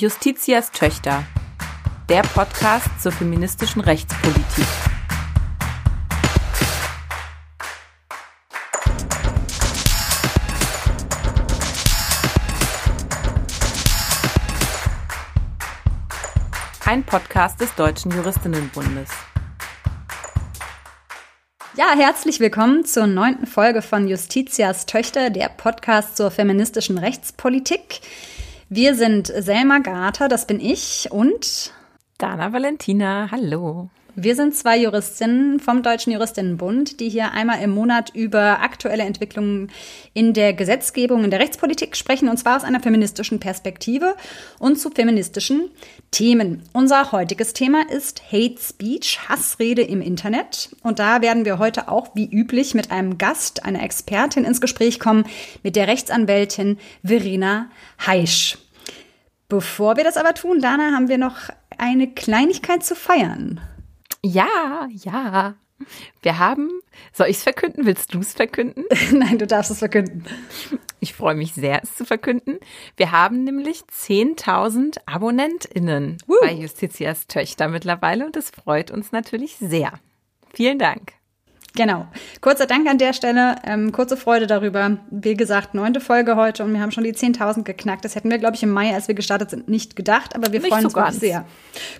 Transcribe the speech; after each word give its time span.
Justitias 0.00 0.70
Töchter, 0.70 1.24
der 2.08 2.22
Podcast 2.22 3.02
zur 3.02 3.10
feministischen 3.10 3.80
Rechtspolitik. 3.80 4.64
Ein 16.86 17.02
Podcast 17.02 17.60
des 17.60 17.74
Deutschen 17.74 18.12
Juristinnenbundes. 18.12 19.10
Ja, 21.74 21.96
herzlich 21.96 22.38
willkommen 22.38 22.84
zur 22.84 23.08
neunten 23.08 23.48
Folge 23.48 23.82
von 23.82 24.06
Justitias 24.06 24.86
Töchter, 24.86 25.30
der 25.30 25.48
Podcast 25.48 26.16
zur 26.16 26.30
feministischen 26.30 26.98
Rechtspolitik. 26.98 28.00
Wir 28.70 28.94
sind 28.94 29.28
Selma 29.28 29.78
Garter, 29.78 30.28
das 30.28 30.46
bin 30.46 30.60
ich, 30.60 31.08
und 31.10 31.72
Dana 32.18 32.52
Valentina, 32.52 33.30
hallo. 33.30 33.88
Wir 34.14 34.34
sind 34.36 34.54
zwei 34.54 34.76
Juristinnen 34.76 35.58
vom 35.58 35.82
Deutschen 35.82 36.12
Juristinnenbund, 36.12 37.00
die 37.00 37.08
hier 37.08 37.32
einmal 37.32 37.62
im 37.62 37.70
Monat 37.70 38.14
über 38.14 38.60
aktuelle 38.60 39.04
Entwicklungen 39.04 39.70
in 40.12 40.34
der 40.34 40.52
Gesetzgebung, 40.52 41.24
in 41.24 41.30
der 41.30 41.40
Rechtspolitik 41.40 41.96
sprechen, 41.96 42.28
und 42.28 42.36
zwar 42.36 42.58
aus 42.58 42.64
einer 42.64 42.80
feministischen 42.80 43.40
Perspektive 43.40 44.16
und 44.58 44.78
zu 44.78 44.90
feministischen 44.90 45.70
Themen. 46.10 46.62
Unser 46.72 47.12
heutiges 47.12 47.52
Thema 47.52 47.82
ist 47.90 48.32
Hate 48.32 48.56
Speech, 48.60 49.28
Hassrede 49.28 49.82
im 49.82 50.00
Internet. 50.00 50.70
Und 50.82 50.98
da 50.98 51.20
werden 51.20 51.44
wir 51.44 51.58
heute 51.58 51.88
auch 51.88 52.14
wie 52.14 52.28
üblich 52.30 52.74
mit 52.74 52.90
einem 52.90 53.18
Gast, 53.18 53.64
einer 53.64 53.82
Expertin 53.82 54.44
ins 54.44 54.60
Gespräch 54.60 54.98
kommen, 54.98 55.24
mit 55.62 55.76
der 55.76 55.86
Rechtsanwältin 55.86 56.78
Verena 57.04 57.70
Heisch. 58.06 58.58
Bevor 59.48 59.96
wir 59.96 60.04
das 60.04 60.16
aber 60.16 60.34
tun, 60.34 60.60
Dana, 60.60 60.92
haben 60.92 61.08
wir 61.08 61.18
noch 61.18 61.36
eine 61.76 62.08
Kleinigkeit 62.08 62.84
zu 62.84 62.94
feiern. 62.94 63.60
Ja, 64.22 64.88
ja. 64.90 65.54
Wir 66.22 66.38
haben, 66.38 66.70
soll 67.12 67.28
ich 67.28 67.36
es 67.36 67.42
verkünden? 67.42 67.86
Willst 67.86 68.12
du 68.12 68.20
es 68.20 68.32
verkünden? 68.32 68.84
Nein, 69.12 69.38
du 69.38 69.46
darfst 69.46 69.70
es 69.70 69.78
verkünden. 69.78 70.24
Ich 71.00 71.14
freue 71.14 71.34
mich 71.34 71.54
sehr, 71.54 71.82
es 71.82 71.94
zu 71.94 72.04
verkünden. 72.04 72.58
Wir 72.96 73.12
haben 73.12 73.44
nämlich 73.44 73.82
10.000 73.82 74.98
AbonnentInnen 75.06 76.18
Woo. 76.26 76.34
bei 76.40 76.52
Justitias 76.52 77.26
Töchter 77.26 77.68
mittlerweile 77.68 78.26
und 78.26 78.36
das 78.36 78.50
freut 78.50 78.90
uns 78.90 79.12
natürlich 79.12 79.56
sehr. 79.56 79.92
Vielen 80.52 80.78
Dank. 80.78 81.17
Genau. 81.78 82.08
Kurzer 82.40 82.66
Dank 82.66 82.88
an 82.88 82.98
der 82.98 83.12
Stelle, 83.12 83.54
ähm, 83.64 83.92
kurze 83.92 84.16
Freude 84.16 84.48
darüber. 84.48 84.96
Wie 85.12 85.34
gesagt, 85.34 85.74
neunte 85.74 86.00
Folge 86.00 86.34
heute 86.34 86.64
und 86.64 86.72
wir 86.72 86.80
haben 86.80 86.90
schon 86.90 87.04
die 87.04 87.14
10.000 87.14 87.62
geknackt. 87.62 88.04
Das 88.04 88.16
hätten 88.16 88.30
wir, 88.30 88.38
glaube 88.38 88.56
ich, 88.56 88.64
im 88.64 88.70
Mai, 88.70 88.92
als 88.92 89.06
wir 89.06 89.14
gestartet 89.14 89.50
sind, 89.50 89.68
nicht 89.68 89.94
gedacht, 89.94 90.34
aber 90.34 90.52
wir 90.52 90.58
nicht 90.58 90.70
freuen 90.70 90.86
uns 90.86 90.94
so 90.94 90.98
wirklich 90.98 91.20
sehr. 91.20 91.44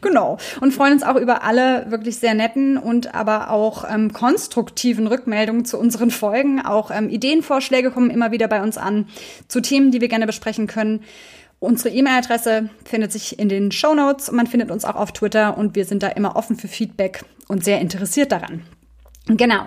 Genau. 0.00 0.36
Und 0.60 0.74
freuen 0.74 0.94
uns 0.94 1.04
auch 1.04 1.14
über 1.14 1.44
alle 1.44 1.88
wirklich 1.92 2.18
sehr 2.18 2.34
netten 2.34 2.76
und 2.76 3.14
aber 3.14 3.50
auch 3.50 3.84
ähm, 3.88 4.12
konstruktiven 4.12 5.06
Rückmeldungen 5.06 5.64
zu 5.64 5.78
unseren 5.78 6.10
Folgen. 6.10 6.60
Auch 6.60 6.90
ähm, 6.90 7.08
Ideenvorschläge 7.08 7.92
kommen 7.92 8.10
immer 8.10 8.32
wieder 8.32 8.48
bei 8.48 8.60
uns 8.64 8.78
an 8.78 9.06
zu 9.46 9.60
Themen, 9.60 9.92
die 9.92 10.00
wir 10.00 10.08
gerne 10.08 10.26
besprechen 10.26 10.66
können. 10.66 11.04
Unsere 11.60 11.90
E-Mail-Adresse 11.90 12.68
findet 12.84 13.12
sich 13.12 13.38
in 13.38 13.48
den 13.48 13.70
Show 13.70 13.94
Notes. 13.94 14.32
Man 14.32 14.48
findet 14.48 14.72
uns 14.72 14.84
auch 14.84 14.96
auf 14.96 15.12
Twitter 15.12 15.56
und 15.56 15.76
wir 15.76 15.84
sind 15.84 16.02
da 16.02 16.08
immer 16.08 16.34
offen 16.34 16.56
für 16.56 16.66
Feedback 16.66 17.22
und 17.46 17.62
sehr 17.62 17.80
interessiert 17.80 18.32
daran. 18.32 18.64
Genau. 19.28 19.66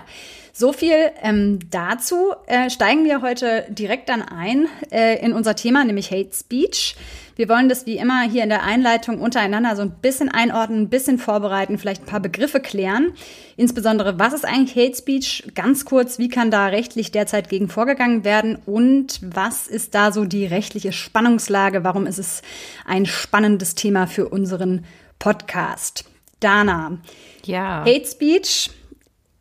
So 0.54 0.74
viel 0.74 1.10
ähm, 1.22 1.60
dazu. 1.70 2.34
Äh, 2.46 2.68
steigen 2.68 3.04
wir 3.04 3.22
heute 3.22 3.64
direkt 3.70 4.10
dann 4.10 4.20
ein 4.20 4.68
äh, 4.90 5.18
in 5.24 5.32
unser 5.32 5.56
Thema, 5.56 5.82
nämlich 5.82 6.10
Hate 6.10 6.34
Speech. 6.34 6.94
Wir 7.36 7.48
wollen 7.48 7.70
das 7.70 7.86
wie 7.86 7.96
immer 7.96 8.22
hier 8.28 8.42
in 8.42 8.50
der 8.50 8.62
Einleitung 8.62 9.18
untereinander 9.18 9.74
so 9.76 9.80
ein 9.80 9.92
bisschen 10.02 10.28
einordnen, 10.28 10.82
ein 10.82 10.88
bisschen 10.90 11.16
vorbereiten, 11.18 11.78
vielleicht 11.78 12.02
ein 12.02 12.06
paar 12.06 12.20
Begriffe 12.20 12.60
klären. 12.60 13.14
Insbesondere, 13.56 14.18
was 14.18 14.34
ist 14.34 14.44
eigentlich 14.44 14.76
Hate 14.76 14.94
Speech? 14.94 15.44
Ganz 15.54 15.86
kurz, 15.86 16.18
wie 16.18 16.28
kann 16.28 16.50
da 16.50 16.66
rechtlich 16.66 17.10
derzeit 17.10 17.48
gegen 17.48 17.70
vorgegangen 17.70 18.22
werden? 18.22 18.58
Und 18.66 19.20
was 19.22 19.66
ist 19.66 19.94
da 19.94 20.12
so 20.12 20.26
die 20.26 20.44
rechtliche 20.44 20.92
Spannungslage? 20.92 21.82
Warum 21.82 22.06
ist 22.06 22.18
es 22.18 22.42
ein 22.84 23.06
spannendes 23.06 23.74
Thema 23.74 24.06
für 24.06 24.28
unseren 24.28 24.84
Podcast? 25.18 26.04
Dana. 26.40 26.98
Ja. 27.46 27.86
Hate 27.86 28.06
Speech 28.06 28.68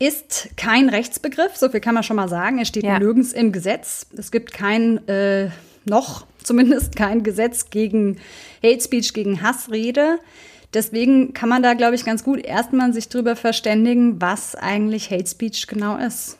ist 0.02 0.50
kein 0.58 0.90
Rechtsbegriff, 0.90 1.56
so 1.56 1.70
viel 1.70 1.80
kann 1.80 1.94
man 1.94 2.02
schon 2.02 2.16
mal 2.16 2.28
sagen. 2.28 2.58
Er 2.58 2.66
steht 2.66 2.84
ja. 2.84 2.98
nirgends 2.98 3.34
im 3.34 3.52
Gesetz. 3.52 4.08
Es 4.18 4.32
gibt 4.32 4.52
kein, 4.52 5.08
äh, 5.08 5.50
noch 5.86 6.26
zumindest 6.44 6.96
kein 6.96 7.22
Gesetz 7.22 7.70
gegen 7.70 8.18
Hate 8.64 8.82
Speech, 8.82 9.14
gegen 9.14 9.44
Hassrede. 9.44 10.18
Deswegen 10.74 11.34
kann 11.34 11.50
man 11.50 11.62
da, 11.62 11.76
glaube 11.76 11.96
ich, 11.96 12.04
ganz 12.04 12.24
gut 12.24 12.44
erstmal 12.44 12.94
sich 12.94 13.10
drüber 13.10 13.36
verständigen, 13.36 14.20
was 14.20 14.56
eigentlich 14.56 15.12
Hate 15.12 15.28
Speech 15.28 15.68
genau 15.68 15.98
ist. 15.98 16.38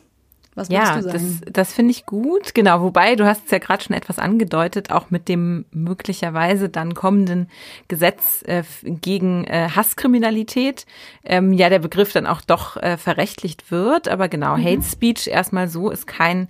Was 0.54 0.68
ja, 0.68 0.96
du 0.96 1.02
sagen? 1.02 1.40
das, 1.42 1.52
das 1.52 1.72
finde 1.72 1.92
ich 1.92 2.04
gut. 2.04 2.54
Genau, 2.54 2.82
wobei 2.82 3.16
du 3.16 3.26
hast 3.26 3.46
es 3.46 3.50
ja 3.50 3.58
gerade 3.58 3.82
schon 3.82 3.96
etwas 3.96 4.18
angedeutet, 4.18 4.90
auch 4.90 5.10
mit 5.10 5.28
dem 5.28 5.64
möglicherweise 5.70 6.68
dann 6.68 6.94
kommenden 6.94 7.48
Gesetz 7.88 8.42
äh, 8.46 8.62
gegen 8.84 9.44
äh, 9.44 9.70
Hasskriminalität, 9.74 10.84
ähm, 11.24 11.54
ja 11.54 11.70
der 11.70 11.78
Begriff 11.78 12.12
dann 12.12 12.26
auch 12.26 12.42
doch 12.42 12.76
äh, 12.76 12.98
verrechtlicht 12.98 13.70
wird. 13.70 14.08
Aber 14.08 14.28
genau, 14.28 14.56
mhm. 14.56 14.64
Hate 14.64 14.82
Speech 14.82 15.26
erstmal 15.26 15.68
so 15.68 15.90
ist 15.90 16.06
kein 16.06 16.48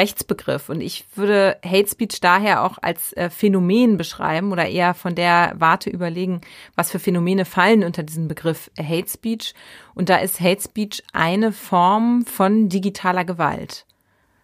Rechtsbegriff. 0.00 0.70
Und 0.70 0.80
ich 0.80 1.04
würde 1.14 1.58
Hate 1.64 1.86
Speech 1.86 2.20
daher 2.20 2.64
auch 2.64 2.78
als 2.80 3.12
äh, 3.12 3.28
Phänomen 3.28 3.98
beschreiben 3.98 4.50
oder 4.50 4.66
eher 4.66 4.94
von 4.94 5.14
der 5.14 5.54
Warte 5.58 5.90
überlegen, 5.90 6.40
was 6.74 6.90
für 6.90 6.98
Phänomene 6.98 7.44
fallen 7.44 7.84
unter 7.84 8.02
diesen 8.02 8.26
Begriff 8.26 8.70
Hate 8.78 9.08
Speech. 9.08 9.54
Und 9.94 10.08
da 10.08 10.16
ist 10.16 10.40
Hate 10.40 10.62
Speech 10.62 11.02
eine 11.12 11.52
Form 11.52 12.24
von 12.24 12.68
digitaler 12.70 13.24
Gewalt. 13.24 13.84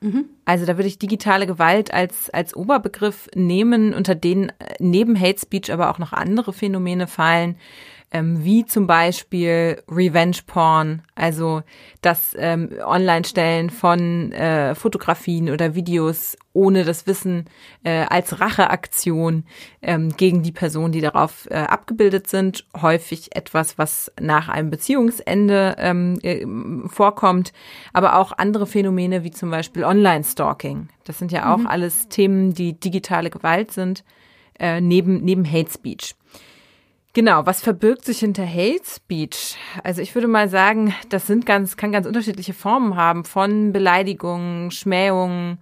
Mhm. 0.01 0.27
Also 0.45 0.67
da 0.67 0.77
würde 0.77 0.89
ich 0.89 0.99
digitale 0.99 1.47
Gewalt 1.47 1.93
als, 1.93 2.29
als 2.31 2.55
Oberbegriff 2.55 3.29
nehmen, 3.35 3.95
unter 3.95 4.15
denen 4.15 4.51
äh, 4.51 4.75
neben 4.79 5.19
Hate 5.19 5.41
Speech 5.41 5.73
aber 5.73 5.91
auch 5.91 5.99
noch 5.99 6.13
andere 6.13 6.53
Phänomene 6.53 7.07
fallen, 7.07 7.57
ähm, 8.17 8.45
wie 8.45 8.65
zum 8.65 8.87
Beispiel 8.87 9.83
Revenge 9.89 10.39
Porn, 10.47 11.03
also 11.15 11.63
das 12.01 12.35
ähm, 12.39 12.71
Online-Stellen 12.85 13.71
von 13.71 14.33
äh, 14.33 14.75
Fotografien 14.75 15.51
oder 15.51 15.75
Videos 15.75 16.37
ohne 16.53 16.85
das 16.85 17.07
Wissen 17.07 17.45
äh, 17.85 18.07
als 18.09 18.41
Racheaktion 18.41 19.45
ähm, 19.83 20.17
gegen 20.17 20.43
die 20.43 20.53
Personen, 20.53 20.93
die 20.93 21.03
darauf 21.03 21.47
äh, 21.51 21.57
abgebildet 21.57 22.29
sind. 22.29 22.67
Häufig 22.81 23.37
etwas, 23.37 23.77
was 23.77 24.11
nach 24.19 24.49
einem 24.49 24.71
Beziehungsende 24.71 25.77
ähm, 25.79 26.19
äh, 26.23 26.47
vorkommt, 26.89 27.53
aber 27.93 28.17
auch 28.17 28.33
andere 28.33 28.67
Phänomene 28.67 29.25
wie 29.25 29.31
zum 29.31 29.51
Beispiel 29.51 29.85
Online-Stalking. 29.85 30.89
Das 31.05 31.19
sind 31.19 31.33
ja 31.33 31.53
auch 31.53 31.59
mhm. 31.59 31.67
alles 31.67 32.09
Themen, 32.09 32.55
die 32.55 32.81
digitale 32.81 33.29
Gewalt 33.29 33.73
sind, 33.73 34.05
äh, 34.59 34.81
neben, 34.81 35.23
neben 35.23 35.45
Hate 35.45 35.71
Speech. 35.71 36.16
Genau, 37.17 37.47
was 37.47 37.63
verbirgt 37.63 38.05
sich 38.05 38.19
hinter 38.19 38.47
Hate 38.47 38.85
Speech? 38.85 39.57
Also 39.83 40.03
ich 40.03 40.15
würde 40.15 40.29
mal 40.29 40.51
sagen, 40.51 40.95
das 41.09 41.27
sind 41.27 41.47
ganz, 41.47 41.79
kann 41.79 41.91
ganz 41.91 42.07
unterschiedliche 42.07 42.53
Formen 42.53 42.95
haben 42.95 43.25
von 43.25 43.73
Beleidigungen, 43.73 44.71
Schmähungen, 44.71 45.57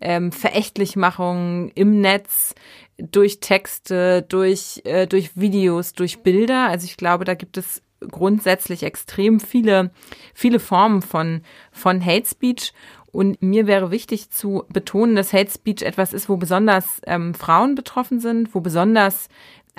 ähm, 0.00 0.30
Verächtlichmachung 0.30 1.72
im 1.74 2.00
Netz, 2.00 2.54
durch 2.96 3.40
Texte, 3.40 4.22
durch, 4.22 4.82
äh, 4.84 5.08
durch 5.08 5.32
Videos, 5.34 5.94
durch 5.94 6.20
Bilder. 6.20 6.68
Also 6.68 6.84
ich 6.84 6.96
glaube, 6.96 7.24
da 7.24 7.34
gibt 7.34 7.56
es 7.56 7.82
grundsätzlich 8.08 8.84
extrem 8.84 9.40
viele, 9.40 9.90
viele 10.32 10.60
Formen 10.60 11.02
von, 11.02 11.42
von 11.72 12.06
Hate 12.06 12.28
Speech. 12.28 12.72
Und 13.12 13.42
mir 13.42 13.66
wäre 13.66 13.90
wichtig 13.90 14.30
zu 14.30 14.64
betonen, 14.68 15.16
dass 15.16 15.32
Hate 15.32 15.50
Speech 15.50 15.82
etwas 15.82 16.12
ist, 16.12 16.28
wo 16.28 16.36
besonders 16.36 17.00
ähm, 17.06 17.34
Frauen 17.34 17.74
betroffen 17.74 18.20
sind, 18.20 18.54
wo 18.54 18.60
besonders 18.60 19.28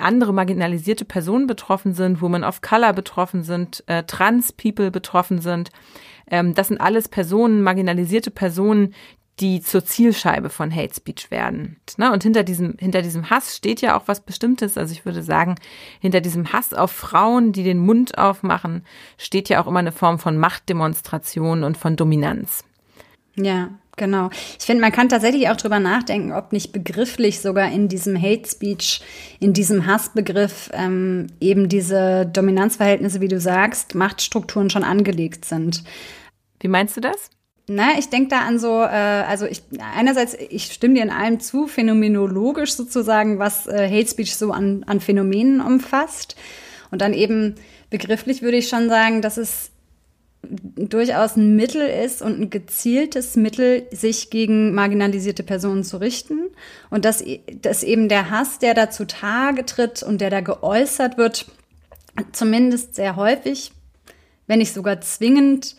andere 0.02 0.32
marginalisierte 0.32 1.04
Personen 1.04 1.46
betroffen 1.46 1.94
sind, 1.94 2.20
Women 2.20 2.44
of 2.44 2.60
Color 2.60 2.92
betroffen 2.92 3.42
sind, 3.42 3.84
äh, 3.86 4.02
Trans-People 4.04 4.90
betroffen 4.90 5.40
sind. 5.40 5.70
Ähm, 6.30 6.54
das 6.54 6.68
sind 6.68 6.80
alles 6.80 7.08
Personen, 7.08 7.62
marginalisierte 7.62 8.30
Personen, 8.30 8.94
die 9.40 9.60
zur 9.60 9.84
Zielscheibe 9.84 10.50
von 10.50 10.74
Hate 10.74 10.94
Speech 10.94 11.30
werden. 11.30 11.76
Ne? 11.96 12.12
Und 12.12 12.22
hinter 12.22 12.42
diesem, 12.42 12.76
hinter 12.78 13.02
diesem 13.02 13.30
Hass 13.30 13.56
steht 13.56 13.80
ja 13.80 13.98
auch 13.98 14.02
was 14.06 14.20
Bestimmtes. 14.20 14.76
Also 14.76 14.92
ich 14.92 15.04
würde 15.04 15.22
sagen, 15.22 15.56
hinter 16.00 16.20
diesem 16.20 16.52
Hass 16.52 16.74
auf 16.74 16.92
Frauen, 16.92 17.52
die 17.52 17.64
den 17.64 17.78
Mund 17.78 18.18
aufmachen, 18.18 18.84
steht 19.16 19.48
ja 19.48 19.62
auch 19.62 19.66
immer 19.66 19.78
eine 19.78 19.92
Form 19.92 20.18
von 20.18 20.36
Machtdemonstration 20.36 21.64
und 21.64 21.76
von 21.76 21.96
Dominanz. 21.96 22.64
Ja, 23.34 23.70
Genau. 24.02 24.30
Ich 24.58 24.66
finde, 24.66 24.80
man 24.80 24.90
kann 24.90 25.08
tatsächlich 25.08 25.48
auch 25.48 25.56
drüber 25.56 25.78
nachdenken, 25.78 26.32
ob 26.32 26.50
nicht 26.50 26.72
begrifflich 26.72 27.38
sogar 27.38 27.70
in 27.70 27.86
diesem 27.86 28.20
Hate 28.20 28.50
Speech, 28.50 29.00
in 29.38 29.52
diesem 29.52 29.86
Hassbegriff 29.86 30.70
ähm, 30.72 31.28
eben 31.38 31.68
diese 31.68 32.26
Dominanzverhältnisse, 32.26 33.20
wie 33.20 33.28
du 33.28 33.38
sagst, 33.38 33.94
Machtstrukturen 33.94 34.70
schon 34.70 34.82
angelegt 34.82 35.44
sind. 35.44 35.84
Wie 36.58 36.66
meinst 36.66 36.96
du 36.96 37.00
das? 37.00 37.30
Na, 37.68 37.96
ich 37.96 38.08
denke 38.08 38.30
da 38.30 38.40
an 38.40 38.58
so, 38.58 38.82
äh, 38.82 38.88
also 38.88 39.46
ich 39.46 39.62
einerseits, 39.94 40.36
ich 40.50 40.64
stimme 40.64 40.94
dir 40.94 41.04
in 41.04 41.10
allem 41.10 41.38
zu, 41.38 41.68
phänomenologisch 41.68 42.72
sozusagen, 42.72 43.38
was 43.38 43.68
äh, 43.68 43.88
Hate 43.88 44.10
Speech 44.10 44.34
so 44.34 44.50
an, 44.50 44.82
an 44.88 44.98
Phänomenen 44.98 45.60
umfasst. 45.60 46.34
Und 46.90 47.02
dann 47.02 47.12
eben 47.12 47.54
begrifflich 47.88 48.42
würde 48.42 48.56
ich 48.56 48.68
schon 48.68 48.88
sagen, 48.88 49.22
dass 49.22 49.36
es 49.36 49.71
durchaus 50.42 51.36
ein 51.36 51.54
Mittel 51.56 51.82
ist 51.82 52.20
und 52.20 52.40
ein 52.40 52.50
gezieltes 52.50 53.36
Mittel, 53.36 53.86
sich 53.92 54.30
gegen 54.30 54.74
marginalisierte 54.74 55.42
Personen 55.42 55.84
zu 55.84 55.98
richten. 55.98 56.50
Und 56.90 57.04
dass, 57.04 57.24
dass 57.60 57.82
eben 57.82 58.08
der 58.08 58.30
Hass, 58.30 58.58
der 58.58 58.74
da 58.74 58.90
zutage 58.90 59.64
tritt 59.64 60.02
und 60.02 60.20
der 60.20 60.30
da 60.30 60.40
geäußert 60.40 61.16
wird, 61.16 61.46
zumindest 62.32 62.96
sehr 62.96 63.16
häufig, 63.16 63.72
wenn 64.46 64.58
nicht 64.58 64.74
sogar 64.74 65.00
zwingend, 65.00 65.76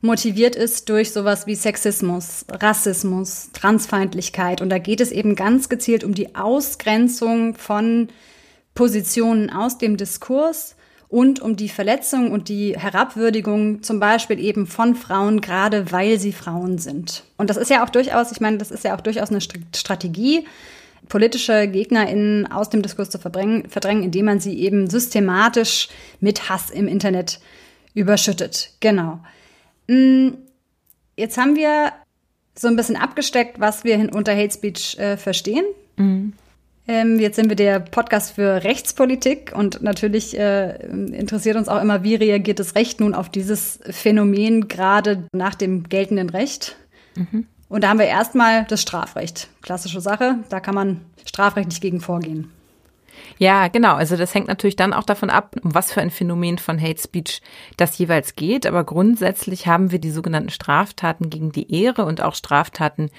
motiviert 0.00 0.56
ist 0.56 0.88
durch 0.88 1.12
sowas 1.12 1.46
wie 1.46 1.54
Sexismus, 1.54 2.44
Rassismus, 2.50 3.50
Transfeindlichkeit. 3.52 4.60
Und 4.60 4.70
da 4.70 4.78
geht 4.78 5.00
es 5.00 5.10
eben 5.10 5.34
ganz 5.34 5.68
gezielt 5.68 6.04
um 6.04 6.14
die 6.14 6.34
Ausgrenzung 6.34 7.54
von 7.54 8.08
Positionen 8.74 9.50
aus 9.50 9.78
dem 9.78 9.96
Diskurs 9.96 10.75
und 11.08 11.40
um 11.40 11.56
die 11.56 11.68
Verletzung 11.68 12.32
und 12.32 12.48
die 12.48 12.78
Herabwürdigung 12.78 13.82
zum 13.82 14.00
Beispiel 14.00 14.40
eben 14.40 14.66
von 14.66 14.94
Frauen, 14.94 15.40
gerade 15.40 15.92
weil 15.92 16.18
sie 16.18 16.32
Frauen 16.32 16.78
sind. 16.78 17.24
Und 17.36 17.50
das 17.50 17.56
ist 17.56 17.70
ja 17.70 17.84
auch 17.84 17.90
durchaus, 17.90 18.32
ich 18.32 18.40
meine, 18.40 18.58
das 18.58 18.70
ist 18.70 18.84
ja 18.84 18.96
auch 18.96 19.00
durchaus 19.00 19.30
eine 19.30 19.40
Strategie, 19.40 20.46
politische 21.08 21.68
GegnerInnen 21.68 22.50
aus 22.50 22.70
dem 22.70 22.82
Diskurs 22.82 23.10
zu 23.10 23.18
verdrängen, 23.18 23.68
verdrängen, 23.68 24.02
indem 24.02 24.26
man 24.26 24.40
sie 24.40 24.58
eben 24.58 24.90
systematisch 24.90 25.88
mit 26.20 26.48
Hass 26.48 26.70
im 26.70 26.88
Internet 26.88 27.38
überschüttet. 27.94 28.72
Genau. 28.80 29.20
Mm, 29.86 30.30
jetzt 31.16 31.38
haben 31.38 31.54
wir 31.54 31.92
so 32.58 32.68
ein 32.68 32.76
bisschen 32.76 32.96
abgesteckt, 32.96 33.60
was 33.60 33.84
wir 33.84 34.12
unter 34.12 34.34
Hate 34.36 34.52
Speech 34.52 34.98
äh, 34.98 35.16
verstehen. 35.16 35.64
Mhm. 35.96 36.32
Ähm, 36.88 37.18
jetzt 37.18 37.36
sind 37.36 37.48
wir 37.48 37.56
der 37.56 37.80
Podcast 37.80 38.32
für 38.32 38.62
Rechtspolitik 38.62 39.52
und 39.54 39.82
natürlich 39.82 40.38
äh, 40.38 40.76
interessiert 40.86 41.56
uns 41.56 41.68
auch 41.68 41.82
immer, 41.82 42.04
wie 42.04 42.14
reagiert 42.14 42.60
das 42.60 42.76
Recht 42.76 43.00
nun 43.00 43.14
auf 43.14 43.28
dieses 43.28 43.80
Phänomen 43.90 44.68
gerade 44.68 45.24
nach 45.32 45.54
dem 45.54 45.88
geltenden 45.88 46.30
Recht. 46.30 46.76
Mhm. 47.16 47.46
Und 47.68 47.82
da 47.82 47.88
haben 47.88 47.98
wir 47.98 48.06
erstmal 48.06 48.64
das 48.66 48.82
Strafrecht. 48.82 49.48
Klassische 49.62 50.00
Sache, 50.00 50.36
da 50.48 50.60
kann 50.60 50.76
man 50.76 51.00
strafrechtlich 51.24 51.80
gegen 51.80 52.00
vorgehen. 52.00 52.52
Ja, 53.38 53.68
genau. 53.68 53.94
Also 53.94 54.16
das 54.16 54.34
hängt 54.34 54.48
natürlich 54.48 54.76
dann 54.76 54.92
auch 54.92 55.04
davon 55.04 55.30
ab, 55.30 55.56
um 55.62 55.74
was 55.74 55.92
für 55.92 56.00
ein 56.00 56.10
Phänomen 56.10 56.58
von 56.58 56.80
Hate 56.80 57.00
Speech 57.00 57.42
das 57.76 57.98
jeweils 57.98 58.34
geht. 58.34 58.66
Aber 58.66 58.84
grundsätzlich 58.84 59.66
haben 59.66 59.90
wir 59.90 59.98
die 59.98 60.10
sogenannten 60.10 60.50
Straftaten 60.50 61.28
gegen 61.28 61.52
die 61.52 61.72
Ehre 61.72 62.04
und 62.04 62.22
auch 62.22 62.34
Straftaten 62.34 63.10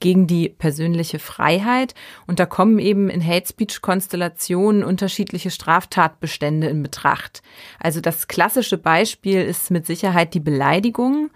gegen 0.00 0.26
die 0.26 0.48
persönliche 0.48 1.18
Freiheit. 1.18 1.94
Und 2.26 2.38
da 2.38 2.46
kommen 2.46 2.78
eben 2.78 3.08
in 3.08 3.26
Hate 3.26 3.48
Speech 3.48 3.80
Konstellationen 3.80 4.84
unterschiedliche 4.84 5.50
Straftatbestände 5.50 6.68
in 6.68 6.82
Betracht. 6.82 7.42
Also 7.80 8.00
das 8.00 8.28
klassische 8.28 8.78
Beispiel 8.78 9.42
ist 9.42 9.70
mit 9.70 9.86
Sicherheit 9.86 10.34
die 10.34 10.40
Beleidigung 10.40 11.30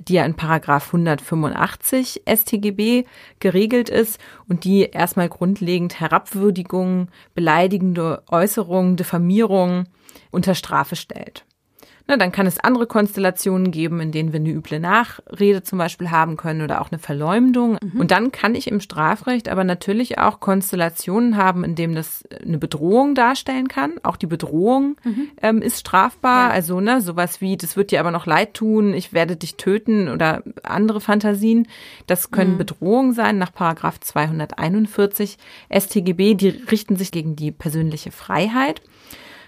die 0.00 0.14
ja 0.14 0.24
in 0.24 0.34
Paragraph 0.34 0.86
185 0.86 2.22
StGB 2.26 3.04
geregelt 3.38 3.88
ist 3.88 4.18
und 4.48 4.64
die 4.64 4.82
erstmal 4.82 5.28
grundlegend 5.28 6.00
Herabwürdigung, 6.00 7.08
beleidigende 7.34 8.22
Äußerungen, 8.28 8.96
Diffamierung 8.96 9.84
unter 10.30 10.54
Strafe 10.54 10.96
stellt. 10.96 11.44
Na, 12.06 12.16
dann 12.16 12.32
kann 12.32 12.46
es 12.46 12.58
andere 12.58 12.86
Konstellationen 12.86 13.70
geben, 13.70 14.00
in 14.00 14.12
denen 14.12 14.32
wir 14.32 14.40
eine 14.40 14.50
üble 14.50 14.80
Nachrede 14.80 15.62
zum 15.62 15.78
Beispiel 15.78 16.10
haben 16.10 16.36
können 16.36 16.62
oder 16.62 16.80
auch 16.80 16.90
eine 16.90 16.98
Verleumdung. 16.98 17.78
Mhm. 17.80 18.00
Und 18.00 18.10
dann 18.10 18.32
kann 18.32 18.54
ich 18.54 18.66
im 18.68 18.80
Strafrecht 18.80 19.48
aber 19.48 19.64
natürlich 19.64 20.18
auch 20.18 20.40
Konstellationen 20.40 21.36
haben, 21.36 21.64
in 21.64 21.74
denen 21.74 21.94
das 21.94 22.24
eine 22.44 22.58
Bedrohung 22.58 23.14
darstellen 23.14 23.68
kann. 23.68 23.94
Auch 24.02 24.16
die 24.16 24.26
Bedrohung 24.26 24.96
mhm. 25.04 25.28
ähm, 25.42 25.62
ist 25.62 25.80
strafbar. 25.80 26.48
Ja. 26.48 26.54
Also 26.54 26.80
ne, 26.80 27.00
sowas 27.00 27.40
wie, 27.40 27.56
das 27.56 27.76
wird 27.76 27.90
dir 27.90 28.00
aber 28.00 28.10
noch 28.10 28.26
leid 28.26 28.54
tun, 28.54 28.94
ich 28.94 29.12
werde 29.12 29.36
dich 29.36 29.56
töten 29.56 30.08
oder 30.08 30.42
andere 30.62 31.00
Fantasien. 31.00 31.68
Das 32.06 32.30
können 32.30 32.54
mhm. 32.54 32.58
Bedrohungen 32.58 33.12
sein 33.12 33.38
nach 33.38 33.52
Paragraph 33.52 34.00
241 34.00 35.38
StGB. 35.70 36.34
Die 36.34 36.48
richten 36.48 36.96
sich 36.96 37.12
gegen 37.12 37.36
die 37.36 37.52
persönliche 37.52 38.10
Freiheit. 38.10 38.82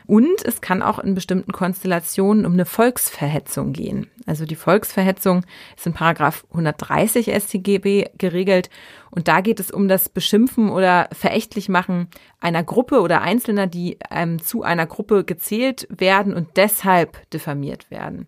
Und 0.06 0.44
es 0.44 0.60
kann 0.60 0.82
auch 0.82 0.98
in 0.98 1.14
bestimmten 1.14 1.52
Konstellationen 1.52 2.46
um 2.46 2.52
eine 2.52 2.64
Volksverhetzung 2.64 3.72
gehen. 3.72 4.10
Also 4.26 4.44
die 4.44 4.56
Volksverhetzung 4.56 5.44
ist 5.76 5.86
in 5.86 5.92
Paragraph 5.92 6.44
130 6.50 7.32
StGB 7.34 8.10
geregelt. 8.18 8.70
Und 9.10 9.28
da 9.28 9.40
geht 9.40 9.60
es 9.60 9.70
um 9.70 9.88
das 9.88 10.08
Beschimpfen 10.08 10.70
oder 10.70 11.08
Verächtlichmachen 11.12 12.08
einer 12.40 12.64
Gruppe 12.64 13.00
oder 13.00 13.22
Einzelner, 13.22 13.66
die 13.66 13.98
ähm, 14.10 14.42
zu 14.42 14.62
einer 14.62 14.86
Gruppe 14.86 15.24
gezählt 15.24 15.86
werden 15.90 16.34
und 16.34 16.56
deshalb 16.56 17.30
diffamiert 17.30 17.90
werden. 17.90 18.26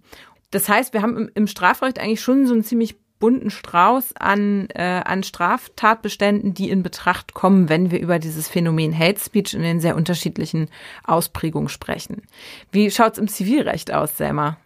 Das 0.50 0.68
heißt, 0.68 0.92
wir 0.92 1.02
haben 1.02 1.28
im 1.34 1.48
Strafrecht 1.48 1.98
eigentlich 1.98 2.20
schon 2.20 2.46
so 2.46 2.54
ein 2.54 2.62
ziemlich 2.62 2.96
bunten 3.18 3.50
Strauß 3.50 4.16
an, 4.16 4.68
äh, 4.74 5.02
an 5.04 5.22
Straftatbeständen, 5.22 6.54
die 6.54 6.70
in 6.70 6.82
Betracht 6.82 7.34
kommen, 7.34 7.68
wenn 7.68 7.90
wir 7.90 8.00
über 8.00 8.18
dieses 8.18 8.48
Phänomen 8.48 8.96
Hate 8.98 9.20
Speech 9.20 9.54
in 9.54 9.62
den 9.62 9.80
sehr 9.80 9.96
unterschiedlichen 9.96 10.68
Ausprägungen 11.04 11.68
sprechen. 11.68 12.22
Wie 12.72 12.90
schaut's 12.90 13.18
im 13.18 13.28
Zivilrecht 13.28 13.92
aus, 13.92 14.16
Selma? 14.16 14.58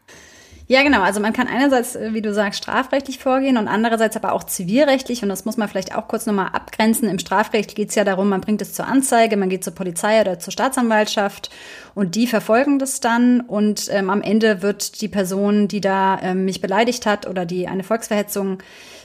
Ja, 0.70 0.82
genau. 0.82 1.00
Also 1.00 1.19
man 1.19 1.32
kann 1.32 1.47
einerseits, 1.47 1.97
äh, 1.97 2.12
wie 2.12 2.20
du 2.20 2.35
sagst, 2.35 2.62
strafrechtlich 2.62 3.19
vorgehen 3.19 3.56
und 3.56 3.69
andererseits 3.69 4.17
aber 4.17 4.35
auch 4.35 4.44
zivilrechtlich. 4.44 5.23
Und 5.23 5.31
das 5.31 5.47
muss 5.47 5.56
man 5.56 5.67
vielleicht 5.67 5.94
auch 5.94 6.09
kurz 6.09 6.26
nochmal 6.26 6.50
abgrenzen. 6.53 7.09
Im 7.09 7.19
Strafrecht 7.19 7.75
geht 7.75 7.88
es 7.88 7.94
ja 7.94 8.05
darum, 8.05 8.29
man 8.29 8.43
bringt 8.43 8.61
es 8.61 8.75
zur 8.75 8.87
Anzeige, 8.87 9.38
man 9.38 9.49
geht 9.49 9.65
zur 9.65 9.75
Polizei 9.75 10.20
oder 10.20 10.38
zur 10.38 10.53
Staatsanwaltschaft 10.53 11.49
und 11.94 12.17
die 12.17 12.26
verfolgen 12.26 12.79
das 12.79 13.00
dann. 13.00 13.41
Und 13.41 13.88
ähm, 13.91 14.11
am 14.11 14.20
Ende 14.20 14.61
wird 14.61 15.00
die 15.00 15.09
Person, 15.09 15.69
die 15.69 15.81
da 15.81 16.20
ähm, 16.20 16.44
mich 16.44 16.61
beleidigt 16.61 17.06
hat 17.06 17.26
oder 17.26 17.47
die 17.47 17.67
eine 17.67 17.82
Volksverhetzung 17.82 18.59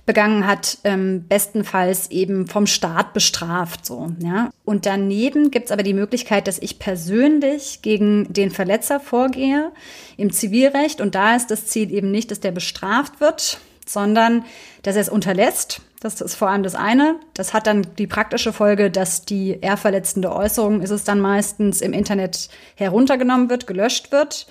begangen 0.06 0.46
hat, 0.46 0.80
ähm, 0.84 1.26
bestenfalls 1.30 2.12
eben 2.12 2.48
vom 2.48 2.68
Staat 2.68 3.14
bestraft. 3.14 3.86
So, 3.86 4.12
ja. 4.20 4.50
Und 4.66 4.86
daneben 4.86 5.50
gibt's 5.50 5.72
aber 5.72 5.84
die 5.84 5.94
Möglichkeit, 5.94 6.48
dass 6.48 6.60
ich 6.60 6.80
persönlich 6.80 7.82
gegen 7.82 8.32
den 8.34 8.52
Verletzer 8.52 9.00
vorgehe 9.00 9.72
im 10.18 10.32
Zivilrecht. 10.32 11.00
Und 11.00 11.16
da 11.16 11.36
ist 11.36 11.52
das 11.52 11.68
Ziel 11.68 11.92
eben 11.92 12.12
nicht, 12.12 12.32
dass 12.32 12.42
der 12.42 12.52
bestraft 12.52 13.22
wird, 13.22 13.60
sondern 13.86 14.44
dass 14.82 14.96
er 14.96 15.02
es 15.02 15.10
unterlässt. 15.10 15.82
Das 16.02 16.20
ist 16.20 16.36
vor 16.36 16.50
allem 16.50 16.64
das 16.64 16.76
eine. 16.76 17.16
Das 17.34 17.54
hat 17.54 17.66
dann 17.66 17.88
die 17.98 18.08
praktische 18.08 18.52
Folge, 18.52 18.92
dass 18.92 19.24
die 19.24 19.58
eher 19.62 19.78
verletzende 19.78 20.36
Äußerung 20.36 20.82
ist 20.82 20.90
es 20.90 21.06
dann 21.06 21.22
meistens 21.22 21.80
im 21.80 21.94
Internet 21.94 22.50
heruntergenommen 22.76 23.50
wird, 23.50 23.68
gelöscht 23.68 24.12
wird. 24.12 24.48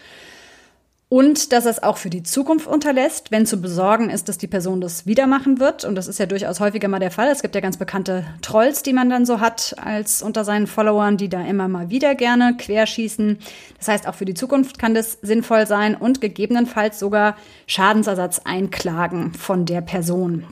Und 1.12 1.52
dass 1.52 1.66
es 1.66 1.82
auch 1.82 1.98
für 1.98 2.08
die 2.08 2.22
Zukunft 2.22 2.66
unterlässt, 2.66 3.30
wenn 3.30 3.44
zu 3.44 3.60
besorgen 3.60 4.08
ist, 4.08 4.30
dass 4.30 4.38
die 4.38 4.46
Person 4.46 4.80
das 4.80 5.04
wieder 5.04 5.26
machen 5.26 5.60
wird. 5.60 5.84
Und 5.84 5.94
das 5.94 6.08
ist 6.08 6.18
ja 6.18 6.24
durchaus 6.24 6.58
häufiger 6.58 6.88
mal 6.88 7.00
der 7.00 7.10
Fall. 7.10 7.28
Es 7.28 7.42
gibt 7.42 7.54
ja 7.54 7.60
ganz 7.60 7.76
bekannte 7.76 8.24
Trolls, 8.40 8.82
die 8.82 8.94
man 8.94 9.10
dann 9.10 9.26
so 9.26 9.38
hat 9.38 9.74
als 9.78 10.22
unter 10.22 10.42
seinen 10.42 10.66
Followern, 10.66 11.18
die 11.18 11.28
da 11.28 11.44
immer 11.44 11.68
mal 11.68 11.90
wieder 11.90 12.14
gerne 12.14 12.56
querschießen. 12.56 13.36
Das 13.76 13.88
heißt, 13.88 14.08
auch 14.08 14.14
für 14.14 14.24
die 14.24 14.32
Zukunft 14.32 14.78
kann 14.78 14.94
das 14.94 15.18
sinnvoll 15.20 15.66
sein 15.66 15.96
und 15.96 16.22
gegebenenfalls 16.22 16.98
sogar 16.98 17.36
Schadensersatz 17.66 18.40
einklagen 18.46 19.34
von 19.34 19.66
der 19.66 19.82
Person. 19.82 20.46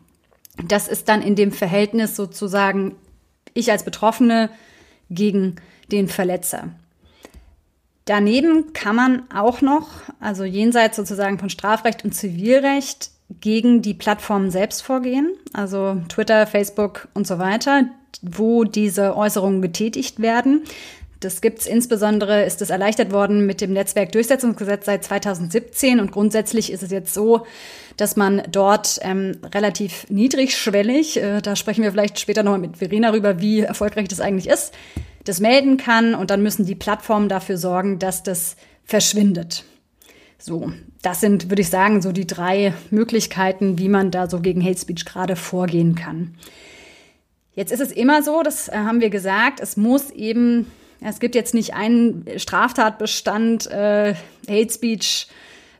Das 0.62 0.88
ist 0.88 1.08
dann 1.08 1.22
in 1.22 1.36
dem 1.36 1.52
Verhältnis 1.52 2.16
sozusagen 2.16 2.96
ich 3.54 3.72
als 3.72 3.82
Betroffene 3.82 4.50
gegen 5.08 5.56
den 5.90 6.06
Verletzer. 6.06 6.68
Daneben 8.10 8.72
kann 8.72 8.96
man 8.96 9.22
auch 9.32 9.60
noch, 9.60 9.86
also 10.18 10.42
jenseits 10.42 10.96
sozusagen 10.96 11.38
von 11.38 11.48
Strafrecht 11.48 12.04
und 12.04 12.12
Zivilrecht, 12.12 13.12
gegen 13.40 13.82
die 13.82 13.94
Plattformen 13.94 14.50
selbst 14.50 14.82
vorgehen, 14.82 15.32
also 15.52 15.96
Twitter, 16.08 16.48
Facebook 16.48 17.06
und 17.14 17.28
so 17.28 17.38
weiter, 17.38 17.84
wo 18.20 18.64
diese 18.64 19.16
Äußerungen 19.16 19.62
getätigt 19.62 20.20
werden. 20.20 20.64
Das 21.20 21.40
gibt's 21.40 21.66
insbesondere, 21.66 22.42
ist 22.42 22.60
es 22.60 22.70
erleichtert 22.70 23.12
worden 23.12 23.46
mit 23.46 23.60
dem 23.60 23.74
Netzwerkdurchsetzungsgesetz 23.74 24.86
seit 24.86 25.04
2017 25.04 26.00
und 26.00 26.10
grundsätzlich 26.10 26.72
ist 26.72 26.82
es 26.82 26.90
jetzt 26.90 27.14
so, 27.14 27.46
dass 27.96 28.16
man 28.16 28.42
dort 28.50 28.98
ähm, 29.02 29.36
relativ 29.54 30.06
niedrigschwellig, 30.08 31.22
äh, 31.22 31.40
da 31.42 31.54
sprechen 31.54 31.84
wir 31.84 31.92
vielleicht 31.92 32.18
später 32.18 32.42
nochmal 32.42 32.58
mit 32.58 32.78
Verena 32.78 33.10
rüber, 33.10 33.40
wie 33.40 33.60
erfolgreich 33.60 34.08
das 34.08 34.20
eigentlich 34.20 34.48
ist, 34.48 34.74
das 35.30 35.40
melden 35.40 35.76
kann 35.76 36.14
und 36.14 36.30
dann 36.30 36.42
müssen 36.42 36.66
die 36.66 36.74
Plattformen 36.74 37.28
dafür 37.28 37.56
sorgen, 37.56 37.98
dass 37.98 38.22
das 38.22 38.56
verschwindet. 38.84 39.64
So, 40.38 40.72
das 41.02 41.20
sind, 41.20 41.50
würde 41.50 41.62
ich 41.62 41.68
sagen, 41.68 42.02
so 42.02 42.12
die 42.12 42.26
drei 42.26 42.74
Möglichkeiten, 42.90 43.78
wie 43.78 43.88
man 43.88 44.10
da 44.10 44.28
so 44.28 44.40
gegen 44.40 44.64
Hate 44.64 44.78
Speech 44.78 45.04
gerade 45.04 45.36
vorgehen 45.36 45.94
kann. 45.94 46.34
Jetzt 47.54 47.72
ist 47.72 47.80
es 47.80 47.92
immer 47.92 48.22
so, 48.22 48.42
das 48.42 48.68
äh, 48.68 48.72
haben 48.72 49.00
wir 49.00 49.10
gesagt, 49.10 49.60
es 49.60 49.76
muss 49.76 50.10
eben, 50.10 50.66
es 51.00 51.20
gibt 51.20 51.34
jetzt 51.34 51.54
nicht 51.54 51.74
einen 51.74 52.26
Straftatbestand, 52.36 53.70
äh, 53.70 54.14
Hate 54.48 54.72
Speech 54.72 55.28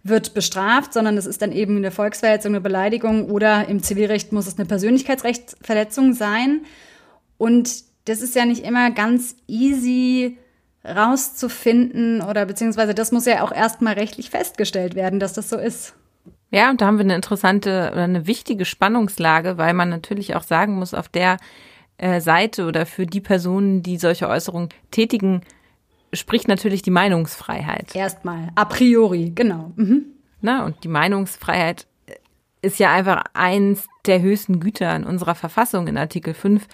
wird 0.02 0.32
bestraft, 0.34 0.92
sondern 0.92 1.16
es 1.16 1.26
ist 1.26 1.42
dann 1.42 1.52
eben 1.52 1.76
eine 1.76 1.90
Volksverhetzung, 1.90 2.52
eine 2.52 2.60
Beleidigung 2.60 3.30
oder 3.30 3.68
im 3.68 3.82
Zivilrecht 3.82 4.32
muss 4.32 4.46
es 4.46 4.58
eine 4.58 4.66
Persönlichkeitsrechtsverletzung 4.66 6.14
sein. 6.14 6.62
Und 7.36 7.89
das 8.10 8.22
ist 8.22 8.34
ja 8.34 8.44
nicht 8.44 8.64
immer 8.64 8.90
ganz 8.90 9.36
easy 9.46 10.36
rauszufinden 10.84 12.22
oder 12.22 12.44
beziehungsweise 12.44 12.94
das 12.94 13.12
muss 13.12 13.26
ja 13.26 13.44
auch 13.44 13.52
erstmal 13.52 13.94
rechtlich 13.94 14.30
festgestellt 14.30 14.94
werden, 14.94 15.20
dass 15.20 15.34
das 15.34 15.48
so 15.48 15.56
ist. 15.56 15.94
Ja, 16.50 16.70
und 16.70 16.80
da 16.80 16.86
haben 16.86 16.98
wir 16.98 17.04
eine 17.04 17.14
interessante 17.14 17.90
oder 17.92 18.02
eine 18.02 18.26
wichtige 18.26 18.64
Spannungslage, 18.64 19.58
weil 19.58 19.74
man 19.74 19.88
natürlich 19.88 20.34
auch 20.34 20.42
sagen 20.42 20.74
muss, 20.74 20.94
auf 20.94 21.08
der 21.08 21.36
äh, 21.98 22.20
Seite 22.20 22.66
oder 22.66 22.86
für 22.86 23.06
die 23.06 23.20
Personen, 23.20 23.82
die 23.82 23.98
solche 23.98 24.28
Äußerungen 24.28 24.70
tätigen, 24.90 25.42
spricht 26.12 26.48
natürlich 26.48 26.82
die 26.82 26.90
Meinungsfreiheit. 26.90 27.94
Erstmal, 27.94 28.48
a 28.56 28.64
priori, 28.64 29.30
genau. 29.32 29.70
Mhm. 29.76 30.06
Na, 30.40 30.64
und 30.64 30.82
die 30.82 30.88
Meinungsfreiheit 30.88 31.86
ist 32.62 32.78
ja 32.78 32.92
einfach 32.92 33.24
eins 33.32 33.88
der 34.06 34.20
höchsten 34.20 34.60
Güter 34.60 34.94
in 34.96 35.04
unserer 35.04 35.34
Verfassung 35.34 35.86
in 35.86 35.98
Artikel 35.98 36.34
5 36.34 36.66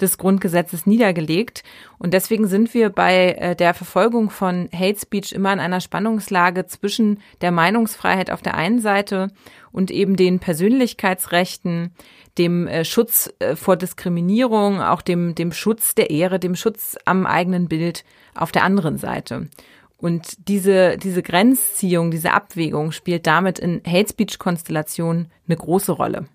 des 0.00 0.18
Grundgesetzes 0.18 0.86
niedergelegt. 0.86 1.62
Und 1.98 2.14
deswegen 2.14 2.46
sind 2.46 2.74
wir 2.74 2.90
bei 2.90 3.32
äh, 3.32 3.56
der 3.56 3.74
Verfolgung 3.74 4.30
von 4.30 4.68
Hate 4.72 4.98
Speech 4.98 5.32
immer 5.32 5.52
in 5.52 5.60
einer 5.60 5.80
Spannungslage 5.80 6.66
zwischen 6.66 7.20
der 7.40 7.52
Meinungsfreiheit 7.52 8.30
auf 8.30 8.42
der 8.42 8.54
einen 8.54 8.80
Seite 8.80 9.28
und 9.72 9.90
eben 9.90 10.16
den 10.16 10.40
Persönlichkeitsrechten, 10.40 11.92
dem 12.38 12.66
äh, 12.66 12.84
Schutz 12.84 13.32
äh, 13.38 13.56
vor 13.56 13.76
Diskriminierung, 13.76 14.80
auch 14.80 15.02
dem, 15.02 15.34
dem 15.34 15.52
Schutz 15.52 15.94
der 15.94 16.10
Ehre, 16.10 16.38
dem 16.38 16.54
Schutz 16.54 16.96
am 17.04 17.26
eigenen 17.26 17.68
Bild 17.68 18.04
auf 18.34 18.52
der 18.52 18.64
anderen 18.64 18.98
Seite. 18.98 19.48
Und 19.96 20.48
diese, 20.48 20.98
diese 20.98 21.22
Grenzziehung, 21.22 22.10
diese 22.10 22.32
Abwägung 22.32 22.92
spielt 22.92 23.26
damit 23.26 23.58
in 23.58 23.80
Hate 23.86 24.08
Speech 24.08 24.38
Konstellationen 24.38 25.28
eine 25.46 25.56
große 25.56 25.92
Rolle. 25.92 26.26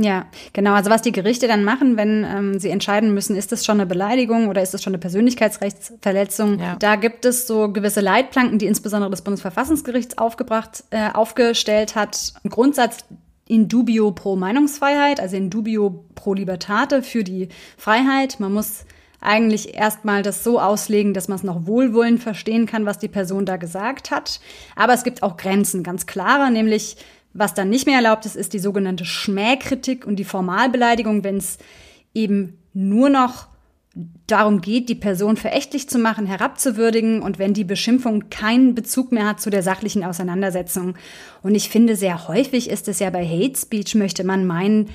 Ja, 0.00 0.26
genau. 0.52 0.74
Also 0.74 0.90
was 0.90 1.02
die 1.02 1.10
Gerichte 1.10 1.48
dann 1.48 1.64
machen, 1.64 1.96
wenn 1.96 2.24
ähm, 2.24 2.58
sie 2.60 2.70
entscheiden 2.70 3.14
müssen, 3.14 3.34
ist 3.34 3.50
das 3.50 3.64
schon 3.64 3.80
eine 3.80 3.86
Beleidigung 3.86 4.46
oder 4.46 4.62
ist 4.62 4.72
das 4.72 4.82
schon 4.82 4.92
eine 4.92 5.00
Persönlichkeitsrechtsverletzung? 5.00 6.60
Ja. 6.60 6.76
Da 6.76 6.94
gibt 6.94 7.24
es 7.24 7.48
so 7.48 7.72
gewisse 7.72 8.00
Leitplanken, 8.00 8.60
die 8.60 8.66
insbesondere 8.66 9.10
das 9.10 9.22
Bundesverfassungsgericht 9.22 10.18
aufgebracht, 10.18 10.84
äh, 10.90 11.10
aufgestellt 11.12 11.96
hat. 11.96 12.32
Ein 12.44 12.50
Grundsatz 12.50 12.98
in 13.48 13.66
dubio 13.66 14.12
pro 14.12 14.36
Meinungsfreiheit, 14.36 15.18
also 15.18 15.36
in 15.36 15.50
dubio 15.50 16.04
pro 16.14 16.34
Libertate 16.34 17.02
für 17.02 17.24
die 17.24 17.48
Freiheit. 17.76 18.38
Man 18.38 18.52
muss 18.52 18.84
eigentlich 19.20 19.74
erstmal 19.74 20.22
das 20.22 20.44
so 20.44 20.60
auslegen, 20.60 21.14
dass 21.14 21.28
man 21.28 21.36
es 21.36 21.42
noch 21.42 21.66
wohlwollend 21.66 22.22
verstehen 22.22 22.66
kann, 22.66 22.86
was 22.86 22.98
die 22.98 23.08
Person 23.08 23.46
da 23.46 23.56
gesagt 23.56 24.10
hat. 24.10 24.40
Aber 24.76 24.94
es 24.94 25.04
gibt 25.04 25.22
auch 25.22 25.36
Grenzen, 25.36 25.82
ganz 25.82 26.06
klare, 26.06 26.50
nämlich 26.50 26.96
was 27.34 27.54
dann 27.54 27.68
nicht 27.70 27.86
mehr 27.86 27.96
erlaubt 27.96 28.26
ist, 28.26 28.36
ist 28.36 28.52
die 28.52 28.58
sogenannte 28.58 29.04
Schmähkritik 29.04 30.06
und 30.06 30.16
die 30.16 30.24
Formalbeleidigung, 30.24 31.24
wenn 31.24 31.36
es 31.36 31.58
eben 32.14 32.58
nur 32.72 33.10
noch 33.10 33.48
darum 34.26 34.60
geht, 34.60 34.88
die 34.88 34.94
Person 34.94 35.36
verächtlich 35.36 35.88
zu 35.88 35.98
machen, 35.98 36.26
herabzuwürdigen 36.26 37.20
und 37.20 37.38
wenn 37.38 37.54
die 37.54 37.64
Beschimpfung 37.64 38.30
keinen 38.30 38.74
Bezug 38.74 39.12
mehr 39.12 39.26
hat 39.26 39.40
zu 39.40 39.50
der 39.50 39.62
sachlichen 39.62 40.04
Auseinandersetzung. 40.04 40.94
Und 41.42 41.54
ich 41.54 41.68
finde, 41.68 41.96
sehr 41.96 42.28
häufig 42.28 42.70
ist 42.70 42.86
es 42.88 43.00
ja 43.00 43.10
bei 43.10 43.26
Hate 43.26 43.58
Speech, 43.58 43.94
möchte 43.94 44.24
man 44.24 44.46
meinen, 44.46 44.90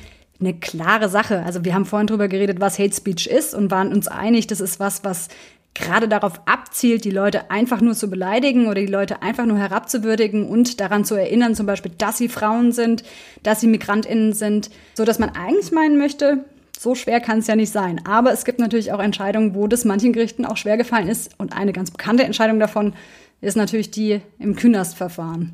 eine 0.46 0.54
klare 0.54 1.10
Sache. 1.10 1.44
Also 1.44 1.64
wir 1.66 1.74
haben 1.74 1.86
vorhin 1.86 2.08
drüber 2.08 2.28
geredet, 2.28 2.60
was 2.60 2.80
Hate 2.80 2.96
Speech 2.96 3.28
ist 3.28 3.54
und 3.54 3.72
waren 3.72 3.94
uns 3.94 4.08
einig, 4.08 4.48
das 4.48 4.62
ist 4.62 4.80
was, 4.80 5.04
was 5.04 5.30
gerade 5.74 6.08
darauf 6.08 6.42
abzielt, 6.46 7.04
die 7.04 7.12
Leute 7.12 7.50
einfach 7.50 7.82
nur 7.82 7.96
zu 7.96 8.10
beleidigen 8.10 8.68
oder 8.68 8.82
die 8.82 8.88
Leute 8.88 9.22
einfach 9.22 9.46
nur 9.46 9.58
herabzuwürdigen 9.58 10.48
und 10.48 10.80
daran 10.80 11.04
zu 11.04 11.16
erinnern, 11.16 11.56
zum 11.56 11.66
Beispiel, 11.66 11.92
dass 11.98 12.18
sie 12.18 12.30
Frauen 12.30 12.72
sind, 12.72 13.04
dass 13.42 13.62
sie 13.62 13.68
MigrantInnen 13.68 14.34
sind, 14.34 14.70
so 14.94 15.06
dass 15.06 15.20
man 15.20 15.30
eigentlich 15.30 15.72
meinen 15.72 15.98
möchte, 15.98 16.46
so 16.78 16.96
schwer 16.96 17.22
kann 17.22 17.40
es 17.40 17.48
ja 17.48 17.56
nicht 17.56 17.72
sein. 17.72 18.06
Aber 18.06 18.34
es 18.34 18.46
gibt 18.46 18.60
natürlich 18.60 18.92
auch 18.92 19.00
Entscheidungen, 19.00 19.56
wo 19.56 19.68
das 19.68 19.86
manchen 19.86 20.14
Gerichten 20.14 20.46
auch 20.46 20.58
schwer 20.58 20.78
gefallen 20.78 21.08
ist. 21.08 21.32
Und 21.40 21.56
eine 21.56 21.74
ganz 21.74 21.92
bekannte 21.92 22.24
Entscheidung 22.24 22.60
davon 22.60 22.94
ist 23.42 23.56
natürlich 23.56 23.90
die 23.90 24.22
im 24.38 24.56
Künast-Verfahren. 24.56 25.54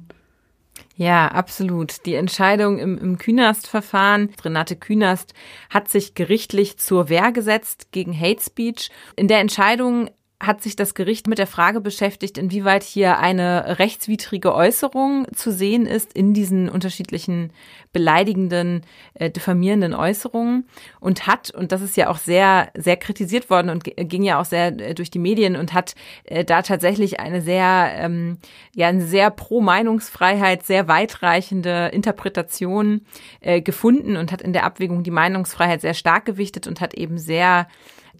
Ja, 0.99 1.29
absolut. 1.29 2.05
Die 2.05 2.15
Entscheidung 2.15 2.77
im, 2.77 2.97
im 2.97 3.17
Künast-Verfahren, 3.17 4.33
Renate 4.43 4.75
Künast 4.75 5.33
hat 5.69 5.87
sich 5.87 6.13
gerichtlich 6.13 6.77
zur 6.77 7.07
Wehr 7.07 7.31
gesetzt 7.31 7.93
gegen 7.93 8.13
Hate 8.13 8.41
Speech. 8.43 8.91
In 9.15 9.29
der 9.29 9.39
Entscheidung 9.39 10.09
hat 10.41 10.63
sich 10.63 10.77
das 10.77 10.93
Gericht 10.93 11.27
mit 11.27 11.37
der 11.37 11.47
Frage 11.47 11.81
beschäftigt, 11.81 12.37
inwieweit 12.37 12.83
hier 12.83 13.19
eine 13.19 13.77
rechtswidrige 13.77 14.55
Äußerung 14.55 15.27
zu 15.35 15.51
sehen 15.51 15.85
ist 15.85 16.13
in 16.13 16.33
diesen 16.33 16.69
unterschiedlichen 16.69 17.51
beleidigenden, 17.91 18.83
äh, 19.15 19.29
diffamierenden 19.29 19.93
Äußerungen 19.93 20.65
und 21.01 21.27
hat, 21.27 21.51
und 21.51 21.73
das 21.73 21.81
ist 21.81 21.97
ja 21.97 22.09
auch 22.09 22.17
sehr, 22.17 22.69
sehr 22.73 22.95
kritisiert 22.95 23.49
worden 23.49 23.69
und 23.69 23.83
ging 23.83 24.23
ja 24.23 24.39
auch 24.39 24.45
sehr 24.45 24.67
äh, 24.79 24.95
durch 24.95 25.11
die 25.11 25.19
Medien 25.19 25.57
und 25.57 25.73
hat 25.73 25.95
äh, 26.23 26.45
da 26.45 26.61
tatsächlich 26.61 27.19
eine 27.19 27.41
sehr, 27.41 27.91
ähm, 27.95 28.37
ja, 28.73 28.87
eine 28.87 29.03
sehr 29.03 29.31
pro 29.31 29.59
Meinungsfreiheit, 29.59 30.63
sehr 30.63 30.87
weitreichende 30.87 31.89
Interpretation 31.91 33.01
äh, 33.41 33.61
gefunden 33.61 34.15
und 34.15 34.31
hat 34.31 34.41
in 34.41 34.53
der 34.53 34.63
Abwägung 34.63 35.03
die 35.03 35.11
Meinungsfreiheit 35.11 35.81
sehr 35.81 35.95
stark 35.95 36.23
gewichtet 36.23 36.65
und 36.65 36.79
hat 36.79 36.93
eben 36.93 37.17
sehr 37.17 37.67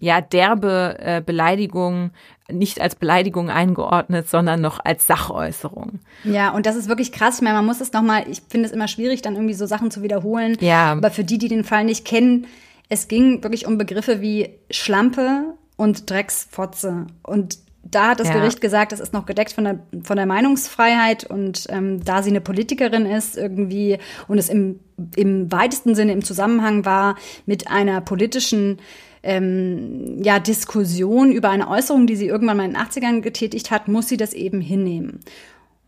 ja 0.00 0.20
derbe 0.20 0.96
äh, 0.98 1.22
Beleidigung 1.24 2.10
nicht 2.50 2.80
als 2.80 2.96
Beleidigung 2.96 3.48
eingeordnet, 3.48 4.28
sondern 4.28 4.60
noch 4.60 4.80
als 4.84 5.06
Sachäußerung. 5.06 6.00
Ja, 6.24 6.50
und 6.50 6.66
das 6.66 6.74
ist 6.74 6.88
wirklich 6.88 7.12
krass. 7.12 7.36
Ich 7.36 7.42
meine, 7.42 7.54
man 7.54 7.66
muss 7.66 7.80
es 7.80 7.92
nochmal, 7.92 8.24
ich 8.28 8.42
finde 8.48 8.66
es 8.66 8.72
immer 8.72 8.88
schwierig, 8.88 9.22
dann 9.22 9.36
irgendwie 9.36 9.54
so 9.54 9.66
Sachen 9.66 9.92
zu 9.92 10.02
wiederholen. 10.02 10.56
Ja. 10.60 10.92
Aber 10.92 11.10
für 11.10 11.22
die, 11.22 11.38
die 11.38 11.46
den 11.46 11.62
Fall 11.62 11.84
nicht 11.84 12.04
kennen, 12.04 12.46
es 12.88 13.06
ging 13.06 13.42
wirklich 13.44 13.66
um 13.66 13.78
Begriffe 13.78 14.20
wie 14.20 14.50
Schlampe 14.70 15.54
und 15.76 16.10
Drecksfotze. 16.10 17.06
Und 17.22 17.58
da 17.82 18.10
hat 18.10 18.20
das 18.20 18.28
ja. 18.28 18.34
Gericht 18.34 18.60
gesagt, 18.60 18.92
das 18.92 19.00
ist 19.00 19.12
noch 19.12 19.26
gedeckt 19.26 19.52
von 19.52 19.64
der, 19.64 19.78
von 20.02 20.16
der 20.16 20.26
Meinungsfreiheit 20.26 21.24
und 21.24 21.66
ähm, 21.70 22.04
da 22.04 22.22
sie 22.22 22.30
eine 22.30 22.40
Politikerin 22.40 23.06
ist 23.06 23.38
irgendwie 23.38 23.98
und 24.28 24.38
es 24.38 24.50
im, 24.50 24.80
im 25.16 25.50
weitesten 25.50 25.94
Sinne 25.94 26.12
im 26.12 26.22
Zusammenhang 26.22 26.84
war 26.84 27.16
mit 27.46 27.68
einer 27.70 28.02
politischen 28.02 28.80
ähm, 29.22 30.22
ja, 30.22 30.38
Diskussion 30.38 31.32
über 31.32 31.50
eine 31.50 31.68
Äußerung, 31.68 32.06
die 32.06 32.16
sie 32.16 32.26
irgendwann 32.26 32.56
mal 32.56 32.64
in 32.64 32.72
den 32.72 32.82
80ern 32.82 33.20
getätigt 33.20 33.70
hat, 33.70 33.88
muss 33.88 34.08
sie 34.08 34.16
das 34.16 34.32
eben 34.32 34.60
hinnehmen. 34.60 35.20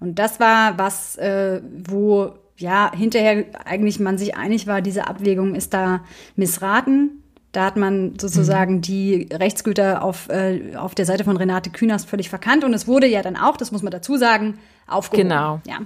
Und 0.01 0.19
das 0.19 0.41
war 0.41 0.79
was, 0.79 1.17
äh, 1.17 1.62
wo 1.85 2.35
ja 2.57 2.93
hinterher 2.95 3.45
eigentlich 3.65 4.01
man 4.01 4.19
sich 4.19 4.37
einig 4.37 4.67
war, 4.67 4.83
diese 4.83 5.07
Abwägung 5.07 5.55
ist 5.55 5.73
da 5.73 6.05
missraten. 6.37 7.23
Da 7.53 7.67
hat 7.67 7.77
man 7.77 8.19
sozusagen 8.19 8.77
mhm. 8.77 8.81
die 8.81 9.29
Rechtsgüter 9.31 10.03
auf, 10.03 10.29
äh, 10.31 10.75
auf 10.77 10.95
der 10.95 11.05
Seite 11.05 11.25
von 11.25 11.37
Renate 11.37 11.71
Künast 11.71 12.09
völlig 12.09 12.31
verkannt. 12.31 12.65
Und 12.65 12.73
es 12.73 12.89
wurde 12.89 13.07
ja 13.07 13.23
dann 13.23 13.37
auch, 13.37 13.59
das 13.59 13.73
muss 13.73 13.83
man 13.83 13.91
dazu 13.91 14.17
sagen, 14.17 14.59
aufgehoben. 14.87 15.29
Genau. 15.29 15.61
Ja. 15.67 15.81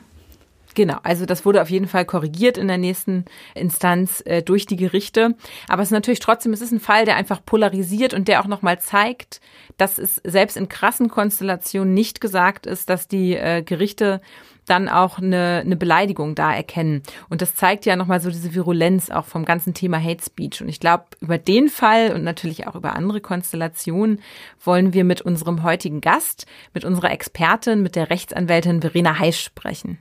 Genau, 0.77 0.99
also 1.05 1.25
das 1.25 1.47
wurde 1.47 1.63
auf 1.63 1.71
jeden 1.71 1.89
Fall 1.89 2.05
korrigiert 2.05 2.59
in 2.59 2.69
der 2.69 2.77
nächsten 2.77 3.25
Instanz 3.55 4.23
äh, 4.27 4.43
durch 4.43 4.67
die 4.67 4.77
Gerichte. 4.77 5.35
Aber 5.69 5.81
es 5.81 5.89
ist 5.89 5.93
natürlich 5.93 6.21
trotzdem, 6.21 6.53
es 6.53 6.61
ist 6.61 6.71
ein 6.71 6.81
Fall, 6.81 7.07
der 7.07 7.17
einfach 7.17 7.43
polarisiert 7.43 8.13
und 8.13 8.29
der 8.29 8.43
auch 8.43 8.47
nochmal 8.47 8.79
zeigt, 8.79 9.41
dass 9.79 9.97
es 9.97 10.21
selbst 10.23 10.55
in 10.59 10.69
krassen 10.69 11.09
Konstellationen 11.09 11.95
nicht 11.95 12.21
gesagt 12.21 12.67
ist, 12.67 12.91
dass 12.91 13.09
die 13.09 13.35
äh, 13.37 13.63
Gerichte 13.63 14.21
dann 14.67 14.91
auch 14.91 15.17
eine, 15.17 15.63
eine 15.65 15.77
Beleidigung 15.77 16.35
da 16.35 16.55
erkennen. 16.55 17.03
Und 17.31 17.41
das 17.41 17.55
zeigt 17.55 17.87
ja 17.87 17.97
nochmal 17.97 18.21
so 18.21 18.29
diese 18.29 18.55
Virulenz 18.55 19.09
auch 19.09 19.25
vom 19.25 19.47
ganzen 19.47 19.73
Thema 19.73 19.99
Hate 19.99 20.23
Speech. 20.23 20.61
Und 20.61 20.69
ich 20.69 20.79
glaube, 20.79 21.05
über 21.21 21.39
den 21.39 21.71
Fall 21.71 22.13
und 22.13 22.23
natürlich 22.23 22.67
auch 22.67 22.75
über 22.75 22.97
andere 22.97 23.23
Konstellationen 23.23 24.21
wollen 24.63 24.93
wir 24.93 25.05
mit 25.05 25.23
unserem 25.23 25.63
heutigen 25.63 26.03
Gast, 26.03 26.45
mit 26.75 26.85
unserer 26.85 27.13
Expertin, 27.13 27.83
mit 27.83 27.97
der 27.97 28.11
Rechtsanwältin 28.11 28.83
Verena 28.83 29.19
Heisch 29.19 29.41
sprechen. 29.43 30.01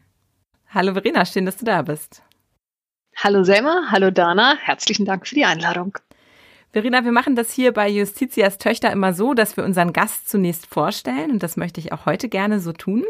Hallo 0.76 0.92
Verena, 0.92 1.24
schön, 1.26 1.46
dass 1.46 1.56
du 1.56 1.64
da 1.64 1.84
bist. 1.84 2.22
Hallo 3.16 3.46
Selma, 3.46 3.86
hallo 3.92 4.12
Dana, 4.12 4.58
herzlichen 4.62 5.06
Dank 5.06 5.26
für 5.26 5.34
die 5.34 5.46
Einladung. 5.46 5.98
Verena, 6.74 7.06
wir 7.06 7.14
machen 7.14 7.38
das 7.38 7.50
hier 7.54 7.72
bei 7.72 7.88
Justitias 7.88 8.58
Töchter 8.58 8.92
immer 8.92 9.14
so, 9.14 9.34
dass 9.34 9.56
wir 9.56 9.64
unseren 9.64 9.94
Gast 9.94 10.28
zunächst 10.28 10.66
vorstellen 10.66 11.32
und 11.32 11.44
das 11.44 11.56
möchte 11.56 11.80
ich 11.80 11.94
auch 11.94 12.06
heute 12.06 12.28
gerne 12.28 12.60
so 12.60 12.74
tun. 12.74 13.06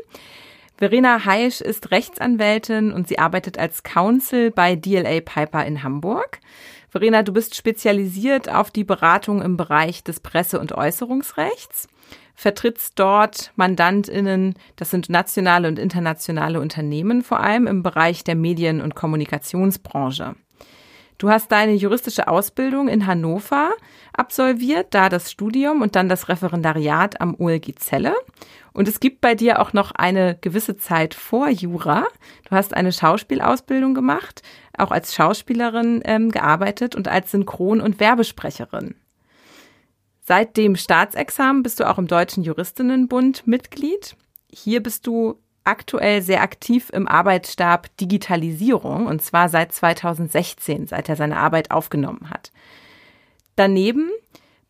Verena 0.77 1.25
Heisch 1.25 1.59
ist 1.59 1.89
Rechtsanwältin 1.89 2.93
und 2.93 3.07
sie 3.07 3.17
arbeitet 3.17 3.57
als 3.57 3.81
Counsel 3.81 4.51
bei 4.51 4.75
DLA 4.75 5.21
Piper 5.21 5.65
in 5.65 5.81
Hamburg. 5.81 6.41
Verena, 6.89 7.23
du 7.23 7.33
bist 7.33 7.55
spezialisiert 7.55 8.47
auf 8.47 8.69
die 8.69 8.83
Beratung 8.83 9.41
im 9.41 9.57
Bereich 9.57 10.03
des 10.03 10.19
Presse- 10.19 10.59
und 10.59 10.73
Äußerungsrechts 10.73 11.87
vertrittst 12.35 12.99
dort 12.99 13.51
MandantInnen, 13.55 14.55
das 14.75 14.91
sind 14.91 15.09
nationale 15.09 15.67
und 15.67 15.79
internationale 15.79 16.59
Unternehmen, 16.59 17.23
vor 17.23 17.39
allem 17.39 17.67
im 17.67 17.81
Bereich 17.81 18.23
der 18.23 18.35
Medien- 18.35 18.81
und 18.81 18.95
Kommunikationsbranche. 18.95 20.35
Du 21.17 21.29
hast 21.29 21.49
deine 21.51 21.73
juristische 21.73 22.27
Ausbildung 22.27 22.89
in 22.89 23.07
Hannover 23.07 23.71
absolviert, 24.11 24.87
da 24.89 25.07
das 25.07 25.31
Studium 25.31 25.81
und 25.81 25.95
dann 25.95 26.09
das 26.09 26.27
Referendariat 26.27 27.21
am 27.21 27.35
OLG 27.39 27.79
Celle. 27.79 28.13
Und 28.73 28.89
es 28.89 28.99
gibt 28.99 29.21
bei 29.21 29.33
dir 29.33 29.61
auch 29.61 29.71
noch 29.71 29.91
eine 29.91 30.37
gewisse 30.41 30.75
Zeit 30.75 31.13
vor 31.13 31.47
Jura. 31.47 32.05
Du 32.49 32.51
hast 32.51 32.73
eine 32.75 32.91
Schauspielausbildung 32.91 33.93
gemacht, 33.93 34.41
auch 34.77 34.91
als 34.91 35.15
Schauspielerin 35.15 36.01
ähm, 36.03 36.31
gearbeitet 36.31 36.95
und 36.95 37.07
als 37.07 37.31
Synchron- 37.31 37.79
und 37.79 38.01
Werbesprecherin. 38.01 38.95
Seit 40.27 40.57
dem 40.57 40.75
Staatsexamen 40.75 41.61
bist 41.61 41.79
du 41.79 41.87
auch 41.87 41.99
im 41.99 42.07
Deutschen 42.07 42.41
Juristinnenbund 42.41 43.45
Mitglied. 43.45 44.15
Hier 44.51 44.81
bist 44.81 45.05
du 45.05 45.35
aktuell 45.63 46.23
sehr 46.23 46.41
aktiv 46.41 46.89
im 46.91 47.07
Arbeitsstab 47.07 47.95
Digitalisierung 47.97 49.05
und 49.05 49.21
zwar 49.21 49.49
seit 49.49 49.71
2016, 49.71 50.87
seit 50.87 51.09
er 51.09 51.15
seine 51.15 51.37
Arbeit 51.37 51.69
aufgenommen 51.69 52.31
hat. 52.31 52.51
Daneben 53.55 54.09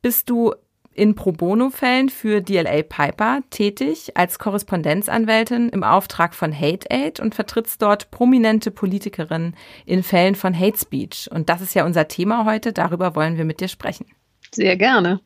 bist 0.01 0.29
du 0.29 0.53
in 0.93 1.15
Pro 1.15 1.31
Bono-Fällen 1.31 2.09
für 2.09 2.41
DLA 2.41 2.83
Piper 2.83 3.39
tätig 3.49 4.11
als 4.17 4.39
Korrespondenzanwältin 4.39 5.69
im 5.69 5.83
Auftrag 5.83 6.35
von 6.35 6.53
Hate 6.53 6.91
Aid 6.91 7.21
und 7.21 7.33
vertrittst 7.33 7.81
dort 7.81 8.11
prominente 8.11 8.71
Politikerinnen 8.71 9.55
in 9.85 10.03
Fällen 10.03 10.35
von 10.35 10.57
Hate 10.57 10.77
Speech. 10.77 11.29
Und 11.31 11.47
das 11.47 11.61
ist 11.61 11.75
ja 11.75 11.85
unser 11.85 12.09
Thema 12.09 12.43
heute. 12.43 12.73
Darüber 12.73 13.15
wollen 13.15 13.37
wir 13.37 13.45
mit 13.45 13.61
dir 13.61 13.69
sprechen. 13.69 14.05
Sehr 14.51 14.75
gerne. 14.75 15.21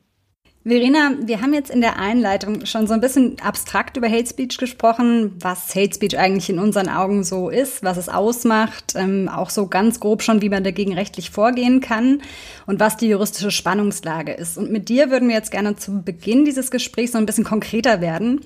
Verena, 0.70 1.12
wir 1.22 1.42
haben 1.42 1.54
jetzt 1.54 1.72
in 1.72 1.82
der 1.82 1.98
Einleitung 1.98 2.66
schon 2.66 2.88
so 2.88 2.94
ein 2.94 3.02
bisschen 3.02 3.38
abstrakt 3.42 3.98
über 3.98 4.08
Hate 4.08 4.28
Speech 4.28 4.58
gesprochen, 4.58 5.36
was 5.40 5.76
Hate 5.76 5.94
Speech 5.94 6.18
eigentlich 6.18 6.50
in 6.50 6.60
unseren 6.60 6.88
Augen 6.90 7.24
so 7.24 7.50
ist, 7.50 7.84
was 7.84 7.98
es 7.98 8.08
ausmacht, 8.08 8.94
ähm, 8.96 9.28
auch 9.28 9.50
so 9.50 9.68
ganz 9.68 10.00
grob 10.00 10.22
schon, 10.22 10.42
wie 10.42 10.50
man 10.50 10.64
dagegen 10.64 10.94
rechtlich 10.94 11.32
vorgehen 11.32 11.82
kann 11.82 12.22
und 12.68 12.80
was 12.80 12.98
die 12.98 13.08
juristische 13.08 13.52
Spannungslage 13.52 14.32
ist. 14.32 14.58
Und 14.58 14.72
mit 14.72 14.90
dir 14.90 15.10
würden 15.10 15.28
wir 15.28 15.36
jetzt 15.36 15.52
gerne 15.52 15.76
zu 15.76 16.02
Beginn 16.04 16.46
dieses 16.46 16.72
Gesprächs 16.72 17.14
so 17.14 17.18
ein 17.18 17.26
bisschen 17.26 17.44
konkreter 17.44 18.00
werden 18.00 18.42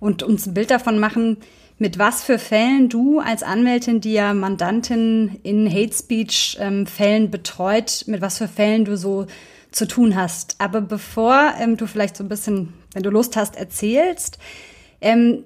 und 0.00 0.22
uns 0.22 0.46
ein 0.46 0.54
Bild 0.54 0.70
davon 0.70 0.98
machen, 0.98 1.38
mit 1.78 1.98
was 1.98 2.24
für 2.24 2.38
Fällen 2.38 2.88
du 2.88 3.20
als 3.20 3.44
Anwältin, 3.44 4.00
die 4.00 4.12
ja 4.12 4.34
Mandantin 4.34 5.38
in 5.44 5.72
Hate 5.72 5.94
Speech 5.94 6.58
ähm, 6.60 6.86
Fällen 6.86 7.30
betreut, 7.30 8.04
mit 8.08 8.20
was 8.20 8.38
für 8.38 8.48
Fällen 8.48 8.84
du 8.84 8.96
so 8.96 9.26
zu 9.70 9.86
tun 9.86 10.16
hast. 10.16 10.56
Aber 10.58 10.80
bevor 10.80 11.54
ähm, 11.58 11.76
du 11.76 11.86
vielleicht 11.86 12.16
so 12.16 12.24
ein 12.24 12.28
bisschen, 12.28 12.74
wenn 12.94 13.02
du 13.02 13.10
Lust 13.10 13.36
hast, 13.36 13.56
erzählst, 13.56 14.38
ähm, 15.00 15.44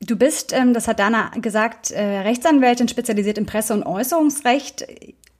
du 0.00 0.16
bist, 0.16 0.52
ähm, 0.52 0.74
das 0.74 0.88
hat 0.88 0.98
Dana 0.98 1.30
gesagt, 1.40 1.90
äh, 1.90 2.20
Rechtsanwältin 2.20 2.88
spezialisiert 2.88 3.38
im 3.38 3.46
Presse- 3.46 3.74
und 3.74 3.84
Äußerungsrecht 3.84 4.86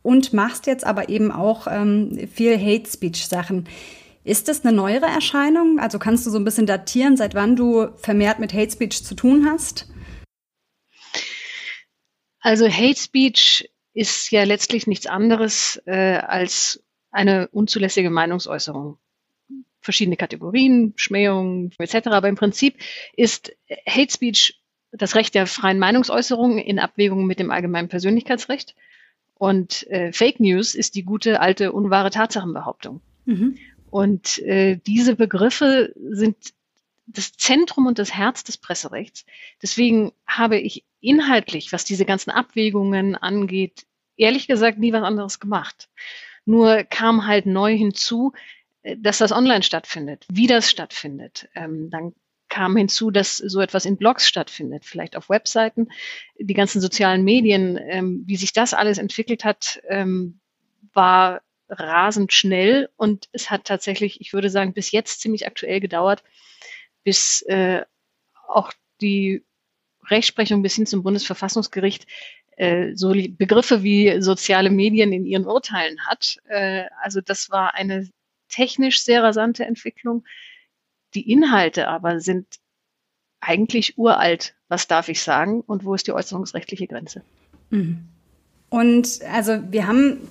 und 0.03 0.33
machst 0.33 0.67
jetzt 0.67 0.85
aber 0.85 1.09
eben 1.09 1.31
auch 1.31 1.67
ähm, 1.71 2.29
viel 2.33 2.59
Hate 2.59 2.91
Speech-Sachen. 2.91 3.69
Ist 4.25 4.49
das 4.49 4.65
eine 4.65 4.77
neuere 4.77 5.07
Erscheinung? 5.07 5.79
Also 5.79 5.99
kannst 5.99 6.27
du 6.27 6.31
so 6.31 6.39
ein 6.39 6.45
bisschen 6.45 6.67
datieren, 6.67 7.17
seit 7.17 7.35
wann 7.35 7.57
du 7.57 7.89
vermehrt 7.97 8.39
mit 8.41 8.53
Hate 8.53 8.71
Speech 8.71 9.05
zu 9.05 9.15
tun 9.15 9.47
hast? 9.51 9.89
Also 12.41 12.69
Hate 12.69 12.99
Speech 12.99 13.71
ist 13.95 14.31
ja 14.31 14.45
letztlich 14.45 14.87
nichts 14.87 15.07
anderes 15.07 15.81
äh, 15.87 16.19
als 16.19 16.85
eine 17.19 17.49
unzulässige 17.49 18.11
Meinungsäußerung. 18.11 18.97
Verschiedene 19.81 20.17
Kategorien, 20.17 20.93
Schmähung 20.97 21.73
etc. 21.79 22.09
Aber 22.09 22.29
im 22.29 22.37
Prinzip 22.37 22.77
ist 23.17 23.57
Hate 23.87 24.13
Speech 24.13 24.61
das 24.93 25.17
Recht 25.17 25.35
der 25.35 25.47
freien 25.47 25.81
Meinungsäußerung 25.81 26.59
in 26.59 26.79
Abwägung 26.79 27.27
mit 27.27 27.41
dem 27.41 27.51
allgemeinen 27.51 27.89
Persönlichkeitsrecht. 27.89 28.77
Und 29.35 29.87
äh, 29.89 30.13
Fake 30.13 30.39
News 30.39 30.75
ist 30.75 30.95
die 30.95 31.03
gute, 31.03 31.41
alte, 31.41 31.73
unwahre 31.73 32.11
Tatsachenbehauptung. 32.11 33.01
Mhm. 33.25 33.59
Und 33.91 34.39
äh, 34.39 34.77
diese 34.87 35.17
Begriffe 35.17 35.93
sind 35.97 36.37
das 37.07 37.33
Zentrum 37.33 37.87
und 37.87 37.99
das 37.99 38.15
Herz 38.15 38.45
des 38.45 38.59
Presserechts. 38.59 39.25
Deswegen 39.61 40.13
habe 40.27 40.59
ich 40.59 40.85
inhaltlich, 41.01 41.73
was 41.73 41.85
diese 41.85 42.05
ganzen 42.05 42.31
Abwägungen 42.31 43.17
angeht, 43.17 43.87
ehrlich 44.17 44.47
gesagt 44.47 44.79
nie 44.79 44.93
was 44.93 45.03
anderes 45.03 45.41
gemacht. 45.41 45.89
Nur 46.49 46.85
kam 46.85 47.27
halt 47.27 47.45
neu 47.45 47.77
hinzu, 47.77 48.33
äh, 48.83 48.97
dass 48.97 49.19
das 49.19 49.33
online 49.33 49.63
stattfindet, 49.63 50.25
wie 50.33 50.47
das 50.47 50.71
stattfindet. 50.71 51.47
Ähm, 51.55 51.91
dann 51.91 52.15
kam 52.49 52.75
hinzu, 52.75 53.11
dass 53.11 53.37
so 53.37 53.61
etwas 53.61 53.85
in 53.85 53.99
Blogs 53.99 54.27
stattfindet, 54.27 54.87
vielleicht 54.87 55.15
auf 55.15 55.29
Webseiten, 55.29 55.89
die 56.39 56.55
ganzen 56.55 56.81
sozialen 56.81 57.23
Medien, 57.23 57.79
ähm, 57.79 58.23
wie 58.25 58.37
sich 58.37 58.55
das 58.55 58.73
alles 58.73 58.97
entwickelt 58.97 59.45
hat, 59.45 59.83
ähm, 59.91 60.41
war 60.95 61.43
rasend 61.69 62.33
schnell 62.33 62.89
und 62.97 63.29
es 63.33 63.51
hat 63.51 63.65
tatsächlich, 63.67 64.23
ich 64.23 64.33
würde 64.33 64.49
sagen, 64.49 64.73
bis 64.73 64.91
jetzt 64.91 65.21
ziemlich 65.21 65.47
aktuell 65.47 65.81
gedauert, 65.81 66.25
bis 67.05 67.43
äh, 67.43 67.83
auch 68.47 68.73
die 69.03 69.45
Rechtsprechung 70.07 70.63
bis 70.63 70.77
hin 70.77 70.87
zum 70.87 71.03
Bundesverfassungsgericht 71.03 72.07
äh, 72.59 72.97
so 72.97 73.11
Begriffe 73.11 73.85
wie 73.85 74.21
soziale 74.21 74.69
Medien 74.69 75.13
in 75.13 75.25
ihren 75.25 75.47
Urteilen 75.47 75.97
hat. 76.07 76.39
Äh, 76.49 76.87
also 77.01 77.21
das 77.21 77.51
war 77.51 77.75
eine 77.75 78.09
technisch 78.49 79.03
sehr 79.03 79.23
rasante 79.23 79.65
Entwicklung. 79.65 80.25
Die 81.15 81.31
Inhalte 81.31 81.87
aber 81.87 82.19
sind 82.19 82.47
eigentlich 83.41 83.97
uralt. 83.97 84.57
Was 84.69 84.89
darf 84.89 85.09
ich 85.09 85.23
sagen? 85.23 85.61
Und 85.61 85.85
wo 85.85 85.95
ist 85.95 86.09
die 86.09 86.13
äußerungsrechtliche 86.13 86.89
Grenze? 86.89 87.23
Mhm. 87.71 88.09
Und 88.71 89.21
also 89.33 89.61
wir 89.71 89.87
haben, 89.87 90.29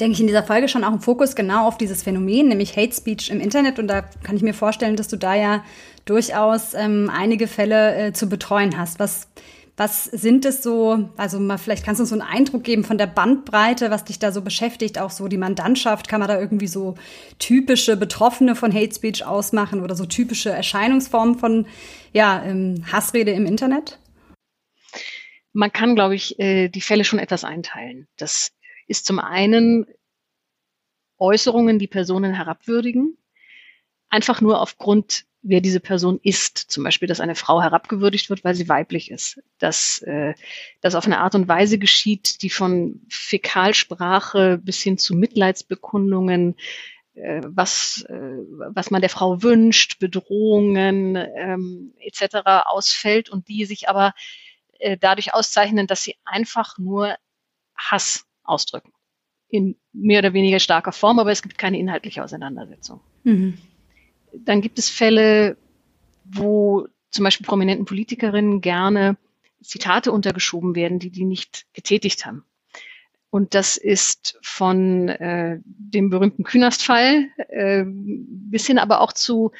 denke 0.00 0.12
ich, 0.12 0.20
in 0.20 0.28
dieser 0.28 0.42
Folge 0.42 0.66
schon 0.66 0.82
auch 0.82 0.92
einen 0.92 1.00
Fokus 1.00 1.36
genau 1.36 1.68
auf 1.68 1.76
dieses 1.76 2.02
Phänomen, 2.02 2.48
nämlich 2.48 2.74
Hate 2.74 2.94
Speech 2.94 3.30
im 3.30 3.38
Internet. 3.38 3.78
Und 3.78 3.88
da 3.88 4.00
kann 4.00 4.34
ich 4.34 4.42
mir 4.42 4.54
vorstellen, 4.54 4.96
dass 4.96 5.08
du 5.08 5.16
da 5.16 5.34
ja 5.34 5.62
durchaus 6.06 6.72
ähm, 6.72 7.10
einige 7.12 7.46
Fälle 7.46 7.94
äh, 7.96 8.12
zu 8.14 8.30
betreuen 8.30 8.78
hast. 8.78 8.98
Was 8.98 9.28
was 9.80 10.04
sind 10.04 10.44
es 10.44 10.62
so, 10.62 11.08
also 11.16 11.40
mal 11.40 11.56
vielleicht 11.56 11.86
kannst 11.86 12.00
du 12.00 12.02
uns 12.02 12.10
so 12.10 12.14
einen 12.14 12.20
Eindruck 12.20 12.64
geben 12.64 12.84
von 12.84 12.98
der 12.98 13.06
Bandbreite, 13.06 13.90
was 13.90 14.04
dich 14.04 14.18
da 14.18 14.30
so 14.30 14.42
beschäftigt, 14.42 14.98
auch 14.98 15.08
so 15.08 15.26
die 15.26 15.38
Mandantschaft, 15.38 16.06
kann 16.06 16.20
man 16.20 16.28
da 16.28 16.38
irgendwie 16.38 16.66
so 16.66 16.96
typische 17.38 17.96
Betroffene 17.96 18.54
von 18.54 18.74
Hate 18.74 18.94
Speech 18.94 19.24
ausmachen 19.24 19.80
oder 19.80 19.96
so 19.96 20.04
typische 20.04 20.50
Erscheinungsformen 20.50 21.38
von 21.38 21.66
ja, 22.12 22.44
ähm, 22.44 22.84
Hassrede 22.92 23.30
im 23.30 23.46
Internet? 23.46 23.98
Man 25.54 25.72
kann, 25.72 25.94
glaube 25.94 26.14
ich, 26.14 26.38
äh, 26.38 26.68
die 26.68 26.82
Fälle 26.82 27.04
schon 27.04 27.18
etwas 27.18 27.44
einteilen. 27.44 28.06
Das 28.18 28.52
ist 28.86 29.06
zum 29.06 29.18
einen 29.18 29.86
Äußerungen, 31.16 31.78
die 31.78 31.88
Personen 31.88 32.34
herabwürdigen, 32.34 33.16
einfach 34.10 34.42
nur 34.42 34.60
aufgrund 34.60 35.24
wer 35.42 35.60
diese 35.60 35.80
Person 35.80 36.20
ist. 36.22 36.58
Zum 36.58 36.84
Beispiel, 36.84 37.08
dass 37.08 37.20
eine 37.20 37.34
Frau 37.34 37.62
herabgewürdigt 37.62 38.30
wird, 38.30 38.44
weil 38.44 38.54
sie 38.54 38.68
weiblich 38.68 39.10
ist. 39.10 39.40
Dass 39.58 40.00
äh, 40.02 40.34
das 40.80 40.94
auf 40.94 41.06
eine 41.06 41.20
Art 41.20 41.34
und 41.34 41.48
Weise 41.48 41.78
geschieht, 41.78 42.42
die 42.42 42.50
von 42.50 43.00
Fäkalsprache 43.08 44.58
bis 44.58 44.82
hin 44.82 44.98
zu 44.98 45.14
Mitleidsbekundungen, 45.14 46.56
äh, 47.14 47.40
was, 47.44 48.04
äh, 48.08 48.14
was 48.74 48.90
man 48.90 49.00
der 49.00 49.10
Frau 49.10 49.42
wünscht, 49.42 49.98
Bedrohungen 49.98 51.16
ähm, 51.16 51.94
etc. 51.98 52.66
ausfällt 52.66 53.30
und 53.30 53.48
die 53.48 53.64
sich 53.64 53.88
aber 53.88 54.12
äh, 54.78 54.96
dadurch 54.98 55.34
auszeichnen, 55.34 55.86
dass 55.86 56.02
sie 56.02 56.16
einfach 56.24 56.78
nur 56.78 57.16
Hass 57.76 58.26
ausdrücken. 58.42 58.92
In 59.48 59.76
mehr 59.92 60.20
oder 60.20 60.32
weniger 60.32 60.60
starker 60.60 60.92
Form, 60.92 61.18
aber 61.18 61.32
es 61.32 61.42
gibt 61.42 61.58
keine 61.58 61.78
inhaltliche 61.78 62.22
Auseinandersetzung. 62.22 63.00
Mhm. 63.24 63.58
Dann 64.34 64.60
gibt 64.60 64.78
es 64.78 64.88
Fälle, 64.88 65.56
wo 66.24 66.86
zum 67.10 67.24
Beispiel 67.24 67.46
prominenten 67.46 67.86
Politikerinnen 67.86 68.60
gerne 68.60 69.16
Zitate 69.62 70.12
untergeschoben 70.12 70.74
werden, 70.74 70.98
die 70.98 71.10
die 71.10 71.24
nicht 71.24 71.66
getätigt 71.72 72.24
haben. 72.24 72.44
Und 73.30 73.54
das 73.54 73.76
ist 73.76 74.38
von 74.42 75.08
äh, 75.08 75.60
dem 75.64 76.10
berühmten 76.10 76.42
Künast-Fall 76.42 77.28
äh, 77.48 77.84
bis 77.86 78.66
hin 78.66 78.78
aber 78.78 79.00
auch 79.00 79.12
zu, 79.12 79.52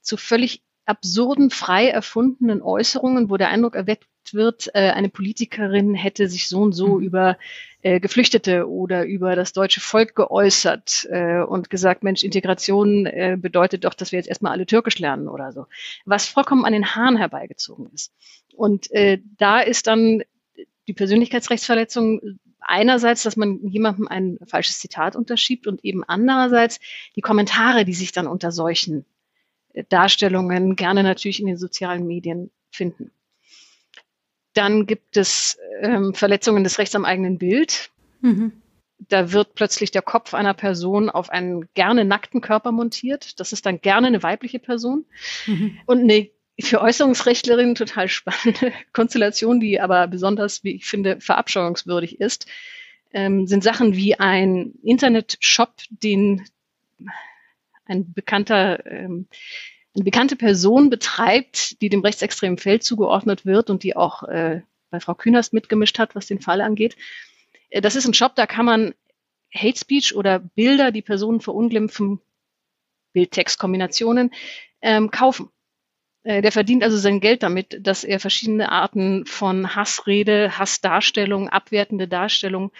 zu 0.00 0.16
völlig 0.16 0.62
absurden, 0.84 1.50
frei 1.50 1.88
erfundenen 1.88 2.60
Äußerungen, 2.60 3.30
wo 3.30 3.36
der 3.36 3.48
Eindruck 3.48 3.76
erweckt 3.76 4.08
wird, 4.32 4.70
äh, 4.74 4.90
eine 4.90 5.10
Politikerin 5.10 5.94
hätte 5.94 6.28
sich 6.28 6.48
so 6.48 6.60
und 6.60 6.72
so 6.72 6.96
mhm. 6.98 7.02
über 7.02 7.38
äh, 7.82 8.00
Geflüchtete 8.00 8.68
oder 8.68 9.04
über 9.04 9.36
das 9.36 9.52
deutsche 9.52 9.80
Volk 9.80 10.14
geäußert 10.14 11.06
äh, 11.10 11.40
und 11.42 11.68
gesagt, 11.68 12.02
Mensch, 12.02 12.22
Integration 12.22 13.04
äh, 13.04 13.36
bedeutet 13.38 13.84
doch, 13.84 13.92
dass 13.92 14.12
wir 14.12 14.18
jetzt 14.18 14.28
erstmal 14.28 14.52
alle 14.52 14.64
Türkisch 14.64 14.98
lernen 14.98 15.28
oder 15.28 15.52
so. 15.52 15.66
Was 16.06 16.26
vollkommen 16.26 16.64
an 16.64 16.72
den 16.72 16.94
Haaren 16.94 17.18
herbeigezogen 17.18 17.90
ist. 17.92 18.12
Und 18.56 18.90
äh, 18.92 19.18
da 19.36 19.60
ist 19.60 19.86
dann 19.86 20.22
die 20.86 20.94
Persönlichkeitsrechtsverletzung 20.94 22.38
einerseits, 22.60 23.22
dass 23.22 23.36
man 23.36 23.60
jemandem 23.66 24.08
ein 24.08 24.38
falsches 24.46 24.78
Zitat 24.78 25.16
unterschiebt 25.16 25.66
und 25.66 25.84
eben 25.84 26.04
andererseits 26.04 26.80
die 27.16 27.20
Kommentare, 27.20 27.84
die 27.84 27.94
sich 27.94 28.12
dann 28.12 28.26
unter 28.26 28.52
solchen 28.52 29.04
äh, 29.72 29.84
Darstellungen 29.88 30.76
gerne 30.76 31.02
natürlich 31.02 31.40
in 31.40 31.46
den 31.46 31.58
sozialen 31.58 32.06
Medien 32.06 32.50
finden. 32.70 33.10
Dann 34.54 34.86
gibt 34.86 35.16
es 35.16 35.58
ähm, 35.80 36.14
Verletzungen 36.14 36.64
des 36.64 36.78
Rechts 36.78 36.94
am 36.94 37.04
eigenen 37.04 37.38
Bild. 37.38 37.90
Mhm. 38.20 38.52
da 39.08 39.32
wird 39.32 39.54
plötzlich 39.54 39.90
der 39.90 40.00
Kopf 40.00 40.32
einer 40.32 40.54
Person 40.54 41.10
auf 41.10 41.28
einen 41.28 41.68
gerne 41.74 42.06
nackten 42.06 42.40
Körper 42.40 42.72
montiert. 42.72 43.38
Das 43.38 43.52
ist 43.52 43.66
dann 43.66 43.82
gerne 43.82 44.06
eine 44.06 44.22
weibliche 44.22 44.58
Person. 44.58 45.04
Mhm. 45.46 45.78
Und 45.84 46.00
eine 46.00 46.30
für 46.60 46.80
Äußerungsrechtlerinnen 46.80 47.74
total 47.74 48.08
spannende 48.08 48.72
Konstellation, 48.92 49.60
die 49.60 49.80
aber 49.80 50.06
besonders, 50.06 50.62
wie 50.64 50.76
ich 50.76 50.86
finde, 50.86 51.20
verabscheuungswürdig 51.20 52.20
ist, 52.20 52.46
ähm, 53.12 53.46
sind 53.46 53.64
Sachen 53.64 53.94
wie 53.94 54.18
ein 54.18 54.74
Internetshop, 54.82 55.74
den 55.90 56.42
ein 57.86 58.12
bekannter, 58.12 58.86
ähm, 58.86 59.26
eine 59.94 60.04
bekannte 60.04 60.36
Person 60.36 60.90
betreibt, 60.90 61.80
die 61.80 61.88
dem 61.88 62.00
rechtsextremen 62.00 62.58
Feld 62.58 62.82
zugeordnet 62.82 63.46
wird 63.46 63.70
und 63.70 63.82
die 63.82 63.96
auch 63.96 64.24
äh, 64.24 64.62
bei 64.90 65.00
Frau 65.00 65.14
Künast 65.14 65.52
mitgemischt 65.52 65.98
hat, 65.98 66.14
was 66.14 66.26
den 66.26 66.40
Fall 66.40 66.60
angeht. 66.60 66.96
Äh, 67.70 67.80
das 67.80 67.96
ist 67.96 68.06
ein 68.06 68.14
Shop, 68.14 68.34
da 68.34 68.46
kann 68.46 68.66
man 68.66 68.94
Hate 69.54 69.78
Speech 69.78 70.16
oder 70.16 70.40
Bilder, 70.40 70.90
die 70.90 71.02
Personen 71.02 71.40
verunglimpfen, 71.40 72.20
Bild-Text-Kombinationen 73.12 74.32
ähm, 74.82 75.10
kaufen. 75.10 75.50
Äh, 76.24 76.42
der 76.42 76.50
verdient 76.50 76.82
also 76.82 76.96
sein 76.96 77.20
Geld 77.20 77.42
damit, 77.42 77.78
dass 77.86 78.02
er 78.02 78.18
verschiedene 78.18 78.72
Arten 78.72 79.26
von 79.26 79.76
Hassrede, 79.76 80.58
Hassdarstellung, 80.58 81.48
abwertende 81.50 82.08
Darstellung, 82.08 82.72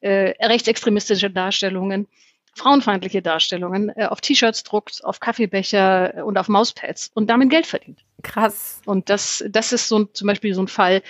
äh, 0.00 0.34
rechtsextremistische 0.44 1.30
Darstellungen, 1.30 2.08
frauenfeindliche 2.54 3.22
Darstellungen 3.22 3.90
äh, 3.96 4.06
auf 4.06 4.20
T-Shirts 4.20 4.62
druckt, 4.62 5.04
auf 5.04 5.20
Kaffeebecher 5.20 6.24
und 6.24 6.38
auf 6.38 6.48
Mauspads 6.48 7.10
und 7.14 7.28
damit 7.28 7.50
Geld 7.50 7.66
verdient. 7.66 8.00
Krass. 8.22 8.82
Und 8.84 9.08
das, 9.08 9.44
das 9.48 9.72
ist 9.72 9.88
so 9.88 10.04
zum 10.04 10.26
Beispiel 10.26 10.54
so 10.54 10.62
ein 10.62 10.68
Fall, 10.68 11.02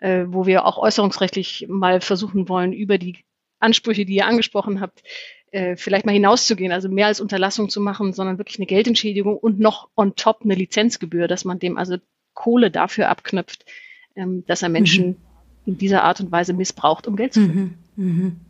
äh, 0.00 0.24
wo 0.26 0.46
wir 0.46 0.66
auch 0.66 0.78
äußerungsrechtlich 0.78 1.66
mal 1.68 2.00
versuchen 2.00 2.48
wollen, 2.48 2.72
über 2.72 2.98
die 2.98 3.24
Ansprüche, 3.58 4.04
die 4.04 4.16
ihr 4.16 4.26
angesprochen 4.26 4.80
habt, 4.80 5.02
äh, 5.52 5.76
vielleicht 5.76 6.06
mal 6.06 6.12
hinauszugehen, 6.12 6.72
also 6.72 6.88
mehr 6.88 7.06
als 7.06 7.20
Unterlassung 7.20 7.68
zu 7.68 7.80
machen, 7.80 8.12
sondern 8.12 8.38
wirklich 8.38 8.58
eine 8.58 8.66
Geldentschädigung 8.66 9.36
und 9.36 9.60
noch 9.60 9.88
on 9.96 10.14
top 10.16 10.40
eine 10.42 10.54
Lizenzgebühr, 10.54 11.28
dass 11.28 11.44
man 11.44 11.58
dem 11.58 11.78
also 11.78 11.96
Kohle 12.34 12.70
dafür 12.70 13.08
abknüpft, 13.08 13.64
ähm, 14.16 14.44
dass 14.46 14.62
er 14.62 14.68
Menschen 14.68 15.08
mhm. 15.08 15.16
in 15.66 15.78
dieser 15.78 16.04
Art 16.04 16.20
und 16.20 16.32
Weise 16.32 16.52
missbraucht, 16.52 17.06
um 17.06 17.16
Geld 17.16 17.34
zu 17.34 17.44
verdienen. 17.44 17.78
Mhm. 17.96 18.04
Mhm. 18.04 18.40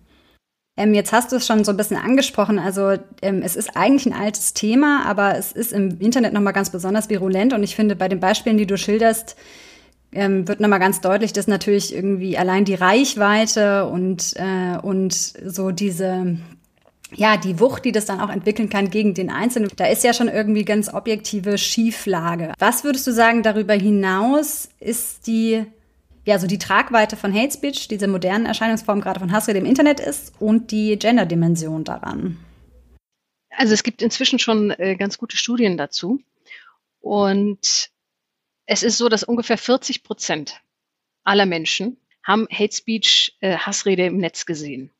Ähm, 0.82 0.94
jetzt 0.94 1.12
hast 1.12 1.30
du 1.30 1.36
es 1.36 1.46
schon 1.46 1.64
so 1.64 1.70
ein 1.70 1.76
bisschen 1.76 1.96
angesprochen. 1.96 2.58
Also 2.58 2.96
ähm, 3.22 3.42
es 3.44 3.54
ist 3.54 3.76
eigentlich 3.76 4.06
ein 4.06 4.20
altes 4.20 4.52
Thema, 4.52 5.04
aber 5.06 5.38
es 5.38 5.52
ist 5.52 5.72
im 5.72 6.00
Internet 6.00 6.32
nochmal 6.32 6.52
ganz 6.52 6.70
besonders 6.70 7.08
virulent. 7.08 7.52
Und 7.52 7.62
ich 7.62 7.76
finde, 7.76 7.94
bei 7.94 8.08
den 8.08 8.18
Beispielen, 8.18 8.58
die 8.58 8.66
du 8.66 8.76
schilderst, 8.76 9.36
ähm, 10.10 10.48
wird 10.48 10.58
nochmal 10.58 10.80
ganz 10.80 11.00
deutlich, 11.00 11.32
dass 11.32 11.46
natürlich 11.46 11.94
irgendwie 11.94 12.36
allein 12.36 12.64
die 12.64 12.74
Reichweite 12.74 13.86
und, 13.86 14.34
äh, 14.36 14.76
und 14.82 15.14
so 15.14 15.70
diese, 15.70 16.36
ja, 17.14 17.36
die 17.36 17.60
Wucht, 17.60 17.84
die 17.84 17.92
das 17.92 18.06
dann 18.06 18.20
auch 18.20 18.28
entwickeln 18.28 18.68
kann 18.68 18.90
gegen 18.90 19.14
den 19.14 19.30
Einzelnen, 19.30 19.70
da 19.76 19.86
ist 19.86 20.02
ja 20.02 20.12
schon 20.12 20.28
irgendwie 20.28 20.64
ganz 20.64 20.92
objektive 20.92 21.58
Schieflage. 21.58 22.54
Was 22.58 22.82
würdest 22.82 23.06
du 23.06 23.12
sagen, 23.12 23.44
darüber 23.44 23.74
hinaus 23.74 24.68
ist 24.80 25.28
die, 25.28 25.64
ja, 26.24 26.38
so 26.38 26.46
die 26.46 26.58
Tragweite 26.58 27.16
von 27.16 27.34
Hate 27.34 27.52
Speech, 27.52 27.88
diese 27.88 28.06
modernen 28.06 28.46
Erscheinungsform 28.46 29.00
gerade 29.00 29.20
von 29.20 29.32
Hassrede 29.32 29.58
im 29.58 29.66
Internet 29.66 30.00
ist 30.00 30.32
und 30.40 30.70
die 30.70 30.96
Gender-Dimension 30.98 31.84
daran? 31.84 32.38
Also 33.50 33.74
es 33.74 33.82
gibt 33.82 34.02
inzwischen 34.02 34.38
schon 34.38 34.70
äh, 34.70 34.96
ganz 34.96 35.18
gute 35.18 35.36
Studien 35.36 35.76
dazu. 35.76 36.20
Und 37.00 37.90
es 38.66 38.82
ist 38.82 38.98
so, 38.98 39.08
dass 39.08 39.24
ungefähr 39.24 39.58
40 39.58 40.04
Prozent 40.04 40.60
aller 41.24 41.46
Menschen 41.46 41.96
haben 42.24 42.46
Hate 42.50 42.74
Speech, 42.74 43.36
äh, 43.40 43.56
Hassrede 43.56 44.06
im 44.06 44.18
Netz 44.18 44.46
gesehen. 44.46 44.90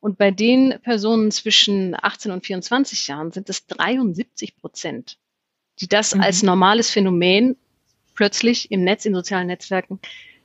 Und 0.00 0.16
bei 0.16 0.30
den 0.30 0.80
Personen 0.82 1.30
zwischen 1.30 1.94
18 1.94 2.32
und 2.32 2.46
24 2.46 3.06
Jahren 3.06 3.32
sind 3.32 3.50
es 3.50 3.66
73 3.66 4.56
Prozent, 4.56 5.18
die 5.80 5.88
das 5.88 6.14
mhm. 6.14 6.22
als 6.22 6.42
normales 6.42 6.90
Phänomen 6.90 7.56
plötzlich 8.14 8.70
im 8.70 8.82
Netz, 8.82 9.04
in 9.04 9.14
sozialen 9.14 9.46
Netzwerken 9.46 10.00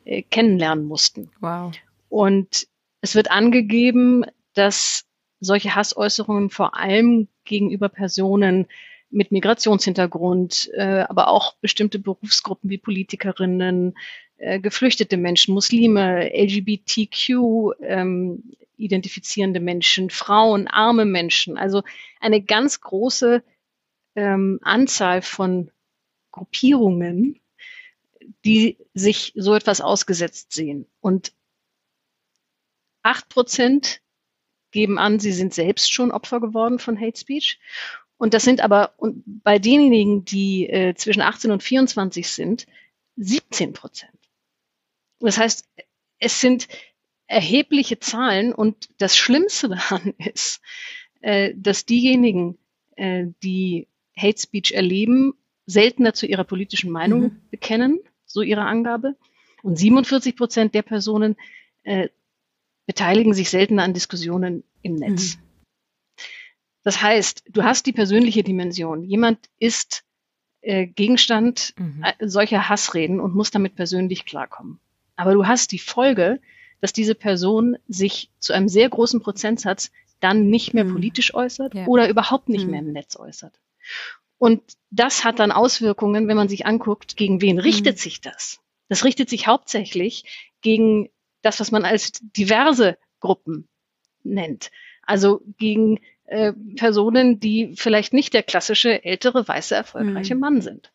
äh, 0.06 0.22
kennenlernen 0.22 0.86
mussten. 0.86 1.30
Wow. 1.42 1.74
Und 2.10 2.68
es 3.02 3.16
wird 3.16 3.30
angegeben, 3.30 4.24
dass 4.54 5.06
solche 5.40 5.76
Hassäußerungen 5.76 6.50
vor 6.50 6.78
allem 6.78 7.28
gegenüber 7.44 7.90
Personen 7.90 8.68
mit 9.10 9.32
Migrationshintergrund, 9.32 10.72
äh, 10.74 11.06
aber 11.08 11.28
auch 11.28 11.56
bestimmte 11.62 12.00
Berufsgruppen 12.00 12.70
wie 12.70 12.78
Politikerinnen, 12.78 13.96
äh, 14.38 14.60
geflüchtete 14.60 15.18
Menschen, 15.18 15.54
Muslime, 15.54 16.32
LGBTQ 16.34 17.74
ähm, 17.82 18.44
identifizierende 18.78 19.60
Menschen, 19.60 20.10
Frauen, 20.10 20.68
arme 20.68 21.06
Menschen. 21.06 21.58
Also 21.58 21.84
eine 22.20 22.42
ganz 22.42 22.82
große 22.82 23.44
ähm, 24.16 24.60
Anzahl 24.64 25.22
von 25.22 25.72
Gruppierungen, 26.32 27.40
die 28.44 28.78
sich 28.94 29.34
so 29.36 29.54
etwas 29.54 29.82
ausgesetzt 29.82 30.54
sehen. 30.54 30.88
Und 31.00 31.34
acht 33.04 33.30
Prozent 33.30 34.02
geben 34.72 34.98
an, 34.98 35.20
sie 35.20 35.32
sind 35.32 35.54
selbst 35.54 35.94
schon 35.94 36.12
Opfer 36.12 36.40
geworden 36.40 36.80
von 36.80 37.00
Hate 37.00 37.20
Speech. 37.20 37.60
Und 38.18 38.34
das 38.34 38.44
sind 38.44 38.62
aber 38.62 38.94
und 38.98 39.24
bei 39.26 39.60
denjenigen, 39.60 40.26
die 40.26 40.70
äh, 40.70 40.96
zwischen 40.96 41.22
18 41.22 41.52
und 41.52 41.64
24 41.64 42.30
sind, 42.30 42.66
17 43.18 43.74
Prozent. 43.74 44.12
Das 45.20 45.38
heißt, 45.38 45.68
es 46.20 46.42
sind 46.42 46.68
erhebliche 47.28 48.00
Zahlen 48.00 48.54
und 48.54 48.90
das 48.98 49.18
Schlimmste 49.18 49.70
daran 49.70 50.14
ist, 50.34 50.62
äh, 51.22 51.54
dass 51.56 51.86
diejenigen, 51.86 52.58
äh, 52.96 53.26
die 53.44 53.88
Hate 54.18 54.40
Speech 54.40 54.72
erleben, 54.72 55.34
seltener 55.66 56.14
zu 56.14 56.26
ihrer 56.26 56.44
politischen 56.44 56.92
Meinung 56.92 57.22
mhm. 57.22 57.42
bekennen, 57.50 58.00
so 58.36 58.44
ihre 58.44 58.62
Angabe. 58.62 59.16
Und 59.64 59.78
47 59.78 60.36
Prozent 60.36 60.76
der 60.76 60.84
Personen 60.84 61.36
äh, 61.84 62.10
beteiligen 62.86 63.34
sich 63.34 63.50
seltener 63.50 63.82
an 63.82 63.96
Diskussionen 63.96 64.64
im 64.84 64.96
Netz. 64.96 65.38
Mhm. 65.38 65.42
Das 66.84 67.02
heißt, 67.02 67.46
du 67.50 67.64
hast 67.64 67.88
die 67.88 67.94
persönliche 67.94 68.44
Dimension. 68.44 69.04
Jemand 69.04 69.40
ist 69.58 70.04
äh, 70.62 70.86
Gegenstand 70.86 71.74
mhm. 71.78 72.04
Äh, 72.04 72.28
solcher 72.28 72.70
Hassreden 72.70 73.20
und 73.20 73.34
muss 73.34 73.50
damit 73.50 73.76
persönlich 73.76 74.26
klarkommen. 74.26 74.80
Aber 75.16 75.34
du 75.34 75.48
hast 75.48 75.72
die 75.72 75.80
Folge, 75.80 76.40
dass 76.82 76.94
diese 76.94 77.16
Person 77.16 77.78
sich 77.88 78.30
zu 78.38 78.54
einem 78.54 78.68
sehr 78.68 78.90
großen 78.90 79.22
Prozentsatz 79.22 79.92
dann 80.20 80.50
nicht 80.50 80.74
mehr 80.74 80.84
mhm. 80.84 80.94
politisch 80.94 81.34
äußert 81.34 81.74
ja. 81.74 81.88
oder 81.88 82.10
überhaupt 82.10 82.50
nicht 82.50 82.66
mhm. 82.66 82.72
mehr 82.72 82.80
im 82.82 82.92
Netz 82.92 83.16
äußert. 83.16 83.60
Und 84.46 84.62
das 84.92 85.24
hat 85.24 85.40
dann 85.40 85.52
Auswirkungen, 85.52 86.28
wenn 86.28 86.38
man 86.38 86.50
sich 86.50 86.68
anguckt, 86.68 87.18
gegen 87.18 87.42
wen 87.42 87.58
richtet 87.58 87.96
mhm. 87.96 88.00
sich 88.00 88.22
das? 88.22 88.60
Das 88.90 89.04
richtet 89.04 89.28
sich 89.28 89.48
hauptsächlich 89.48 90.52
gegen 90.62 91.10
das, 91.42 91.60
was 91.60 91.72
man 91.72 91.84
als 91.84 92.12
diverse 92.22 93.00
Gruppen 93.20 93.68
nennt. 94.22 94.70
Also 95.02 95.42
gegen 95.58 96.00
äh, 96.26 96.54
Personen, 96.76 97.40
die 97.40 97.74
vielleicht 97.76 98.14
nicht 98.14 98.36
der 98.36 98.44
klassische 98.44 99.04
ältere, 99.04 99.48
weiße, 99.48 99.74
erfolgreiche 99.74 100.36
mhm. 100.36 100.42
Mann 100.42 100.62
sind. 100.62 100.92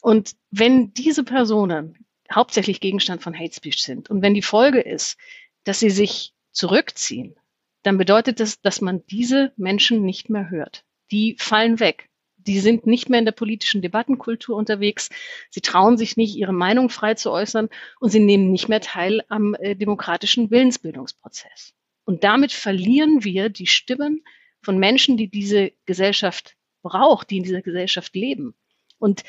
Und 0.00 0.36
wenn 0.52 0.94
diese 0.94 1.24
Personen 1.24 2.06
hauptsächlich 2.32 2.78
Gegenstand 2.78 3.20
von 3.20 3.36
Hate 3.36 3.52
Speech 3.52 3.82
sind 3.82 4.10
und 4.10 4.22
wenn 4.22 4.34
die 4.34 4.42
Folge 4.42 4.80
ist, 4.80 5.18
dass 5.64 5.80
sie 5.80 5.90
sich 5.90 6.34
zurückziehen, 6.52 7.34
dann 7.82 7.98
bedeutet 7.98 8.38
das, 8.38 8.60
dass 8.60 8.80
man 8.80 9.04
diese 9.10 9.52
Menschen 9.56 10.04
nicht 10.04 10.30
mehr 10.30 10.50
hört. 10.50 10.84
Die 11.10 11.34
fallen 11.40 11.80
weg. 11.80 12.08
Die 12.46 12.60
sind 12.60 12.86
nicht 12.86 13.08
mehr 13.08 13.18
in 13.18 13.24
der 13.24 13.32
politischen 13.32 13.82
Debattenkultur 13.82 14.56
unterwegs. 14.56 15.10
Sie 15.50 15.60
trauen 15.60 15.96
sich 15.98 16.16
nicht, 16.16 16.36
ihre 16.36 16.52
Meinung 16.52 16.88
frei 16.90 17.14
zu 17.14 17.30
äußern 17.30 17.68
und 18.00 18.10
sie 18.10 18.20
nehmen 18.20 18.50
nicht 18.52 18.68
mehr 18.68 18.80
teil 18.80 19.22
am 19.28 19.54
äh, 19.54 19.74
demokratischen 19.74 20.50
Willensbildungsprozess. 20.50 21.74
Und 22.04 22.22
damit 22.24 22.52
verlieren 22.52 23.24
wir 23.24 23.48
die 23.48 23.66
Stimmen 23.66 24.22
von 24.62 24.78
Menschen, 24.78 25.16
die 25.16 25.28
diese 25.28 25.72
Gesellschaft 25.86 26.56
braucht, 26.82 27.30
die 27.30 27.38
in 27.38 27.42
dieser 27.42 27.62
Gesellschaft 27.62 28.14
leben. 28.14 28.54
Und 28.98 29.24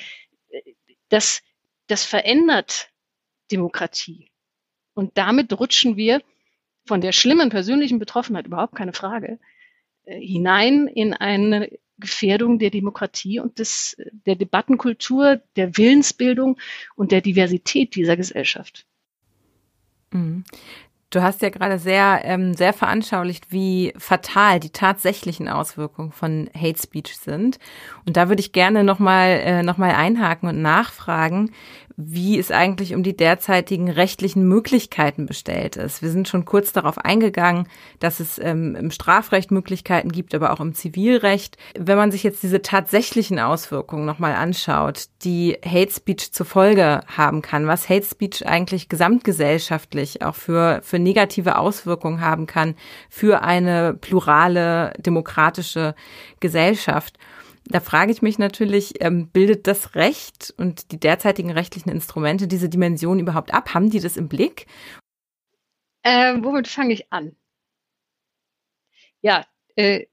äh, 0.49 0.61
das, 1.09 1.41
das 1.87 2.05
verändert 2.05 2.89
Demokratie. 3.51 4.29
Und 4.93 5.17
damit 5.17 5.57
rutschen 5.59 5.97
wir 5.97 6.21
von 6.85 7.01
der 7.01 7.11
schlimmen 7.11 7.49
persönlichen 7.49 7.99
Betroffenheit, 7.99 8.47
überhaupt 8.47 8.75
keine 8.75 8.93
Frage, 8.93 9.39
äh, 10.05 10.19
hinein 10.19 10.87
in 10.87 11.13
eine 11.13 11.69
Gefährdung 11.99 12.59
der 12.59 12.69
Demokratie 12.69 13.39
und 13.39 13.59
des, 13.59 13.97
der 14.25 14.35
Debattenkultur, 14.35 15.41
der 15.55 15.77
Willensbildung 15.77 16.57
und 16.95 17.11
der 17.11 17.21
Diversität 17.21 17.95
dieser 17.95 18.17
Gesellschaft. 18.17 18.85
Mhm. 20.11 20.43
Du 21.09 21.21
hast 21.21 21.41
ja 21.41 21.49
gerade 21.49 21.79
sehr, 21.79 22.21
ähm, 22.25 22.53
sehr 22.53 22.73
veranschaulicht, 22.73 23.49
wie 23.49 23.93
fatal 23.97 24.59
die 24.59 24.71
tatsächlichen 24.71 25.47
Auswirkungen 25.47 26.11
von 26.11 26.49
Hate 26.53 26.81
Speech 26.81 27.17
sind. 27.17 27.59
Und 28.05 28.17
da 28.17 28.27
würde 28.27 28.41
ich 28.41 28.51
gerne 28.51 28.83
nochmal 28.83 29.29
äh, 29.41 29.63
noch 29.63 29.79
einhaken 29.79 30.49
und 30.49 30.61
nachfragen, 30.61 31.51
wie 31.99 32.37
es 32.37 32.51
eigentlich 32.51 32.93
um 32.93 33.01
die 33.01 33.17
derzeitigen 33.17 33.89
rechtlichen 33.89 34.47
Möglichkeiten 34.47 35.25
bestellt 35.25 35.77
ist. 35.77 36.03
Wir 36.03 36.11
sind 36.11 36.27
schon 36.27 36.45
kurz 36.45 36.71
darauf 36.71 36.99
eingegangen, 36.99 37.67
dass 37.99 38.19
es 38.19 38.37
ähm, 38.37 38.75
im 38.75 38.91
Strafrecht 38.91 39.49
Möglichkeiten 39.49 40.11
gibt, 40.11 40.35
aber 40.35 40.53
auch 40.53 40.59
im 40.59 40.75
Zivilrecht. 40.75 41.57
Wenn 41.75 41.97
man 41.97 42.11
sich 42.11 42.21
jetzt 42.21 42.43
diese 42.43 42.61
tatsächlichen 42.61 43.39
Auswirkungen 43.39 44.05
nochmal 44.05 44.35
anschaut, 44.35 45.05
die 45.23 45.57
Hate 45.65 45.91
Speech 45.91 46.31
zur 46.31 46.45
Folge 46.45 47.01
haben 47.07 47.41
kann, 47.41 47.65
was 47.65 47.89
Hate 47.89 48.05
Speech 48.05 48.45
eigentlich 48.45 48.89
gesamtgesellschaftlich 48.89 50.21
auch 50.21 50.35
für, 50.35 50.81
für 50.83 50.99
negative 50.99 51.57
Auswirkungen 51.57 52.21
haben 52.21 52.45
kann 52.45 52.75
für 53.09 53.41
eine 53.41 53.95
plurale, 53.95 54.93
demokratische 54.99 55.95
Gesellschaft. 56.39 57.17
Da 57.69 57.81
frage 57.81 58.11
ich 58.11 58.21
mich 58.21 58.39
natürlich, 58.39 59.01
ähm, 59.01 59.27
bildet 59.29 59.67
das 59.67 59.95
Recht 59.95 60.53
und 60.57 60.91
die 60.91 60.99
derzeitigen 60.99 61.51
rechtlichen 61.51 61.89
Instrumente 61.89 62.47
diese 62.47 62.69
Dimension 62.69 63.19
überhaupt 63.19 63.53
ab? 63.53 63.73
Haben 63.73 63.89
die 63.89 63.99
das 63.99 64.15
im 64.15 64.29
Blick? 64.29 64.67
Ähm, 66.03 66.43
womit 66.43 66.67
fange 66.67 66.93
ich 66.93 67.11
an? 67.11 67.35
Ja, 69.21 69.45
äh, 69.75 70.05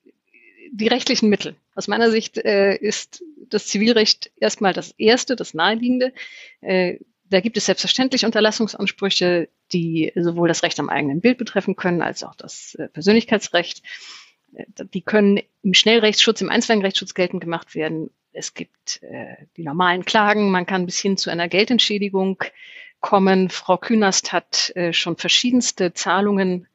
die 0.73 0.89
rechtlichen 0.89 1.29
Mittel. 1.29 1.55
Aus 1.77 1.87
meiner 1.87 2.11
Sicht 2.11 2.39
äh, 2.39 2.77
ist 2.77 3.23
das 3.49 3.69
Zivilrecht 3.69 4.33
erstmal 4.37 4.73
das 4.73 4.93
erste, 4.99 5.37
das 5.37 5.55
naheliegende. 5.55 6.13
Äh, 6.61 6.99
da 7.31 7.41
gibt 7.41 7.57
es 7.57 7.67
selbstverständlich 7.67 8.25
Unterlassungsansprüche, 8.25 9.49
die 9.73 10.13
sowohl 10.17 10.49
das 10.49 10.63
Recht 10.63 10.79
am 10.81 10.89
eigenen 10.89 11.21
Bild 11.21 11.39
betreffen 11.39 11.77
können, 11.77 12.03
als 12.03 12.25
auch 12.25 12.35
das 12.35 12.75
äh, 12.75 12.89
Persönlichkeitsrecht 12.89 13.83
die 14.93 15.03
können 15.03 15.41
im 15.63 15.75
Schnellrechtsschutz, 15.75 16.41
im 16.41 16.51
Einzelrechtsschutz 16.51 17.15
geltend 17.15 17.43
gemacht 17.43 17.75
werden. 17.75 18.11
Es 18.33 18.55
gibt 18.55 19.03
äh, 19.03 19.37
die 19.57 19.65
normalen 19.65 20.05
Klagen. 20.05 20.51
Man 20.51 20.67
kann 20.67 20.87
bis 20.87 20.99
hin 20.99 21.17
zu 21.17 21.31
einer 21.31 21.49
Geldentschädigung 21.49 22.43
kommen. 23.01 23.49
Frau 23.51 23.77
Künast 23.77 24.33
hat 24.33 24.73
äh, 24.75 24.93
schon 24.93 25.17
verschiedenste 25.17 25.93
Zahlungen 25.93 26.67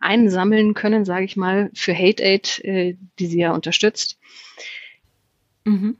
einsammeln 0.00 0.74
können, 0.74 1.04
sage 1.04 1.24
ich 1.24 1.36
mal, 1.36 1.70
für 1.74 1.94
Hate 1.96 2.22
Aid, 2.22 2.60
äh, 2.64 2.96
die 3.18 3.26
sie 3.26 3.40
ja 3.40 3.52
unterstützt. 3.52 4.18
Mhm. 5.64 5.96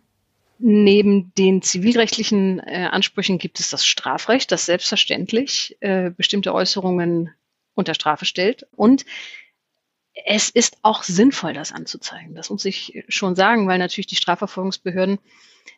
Neben 0.58 1.32
den 1.34 1.62
zivilrechtlichen 1.62 2.60
äh, 2.60 2.88
Ansprüchen 2.90 3.38
gibt 3.38 3.60
es 3.60 3.70
das 3.70 3.84
Strafrecht, 3.84 4.52
das 4.52 4.66
selbstverständlich 4.66 5.76
äh, 5.80 6.10
bestimmte 6.10 6.54
Äußerungen 6.54 7.30
unter 7.74 7.94
Strafe 7.94 8.24
stellt. 8.24 8.66
Und 8.72 9.04
es 10.14 10.48
ist 10.48 10.78
auch 10.82 11.02
sinnvoll, 11.02 11.52
das 11.52 11.72
anzuzeigen. 11.72 12.34
Das 12.34 12.50
muss 12.50 12.64
ich 12.64 13.04
schon 13.08 13.34
sagen, 13.34 13.66
weil 13.66 13.78
natürlich 13.78 14.06
die 14.06 14.16
Strafverfolgungsbehörden 14.16 15.18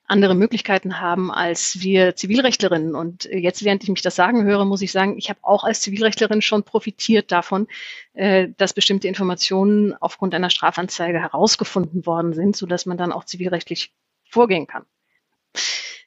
andere 0.09 0.35
Möglichkeiten 0.35 1.01
haben 1.01 1.33
als 1.33 1.81
wir 1.81 2.15
Zivilrechtlerinnen. 2.15 2.95
Und 2.95 3.25
jetzt, 3.25 3.65
während 3.65 3.83
ich 3.83 3.89
mich 3.89 4.03
das 4.03 4.15
sagen 4.15 4.45
höre, 4.45 4.65
muss 4.65 4.83
ich 4.83 4.93
sagen, 4.93 5.17
ich 5.17 5.31
habe 5.31 5.41
auch 5.43 5.65
als 5.65 5.81
Zivilrechtlerin 5.81 6.43
schon 6.43 6.65
profitiert 6.65 7.33
davon, 7.33 7.67
äh, 8.13 8.49
dass 8.57 8.73
bestimmte 8.73 9.09
Informationen 9.09 9.95
aufgrund 9.95 10.35
einer 10.35 10.51
Strafanzeige 10.51 11.21
herausgefunden 11.21 12.07
worden 12.07 12.35
sind, 12.35 12.57
sodass 12.57 12.87
man 12.87 12.99
dann 12.99 13.13
auch 13.13 13.25
zivilrechtlich 13.25 13.93
vorgehen 14.29 14.67
kann. 14.67 14.85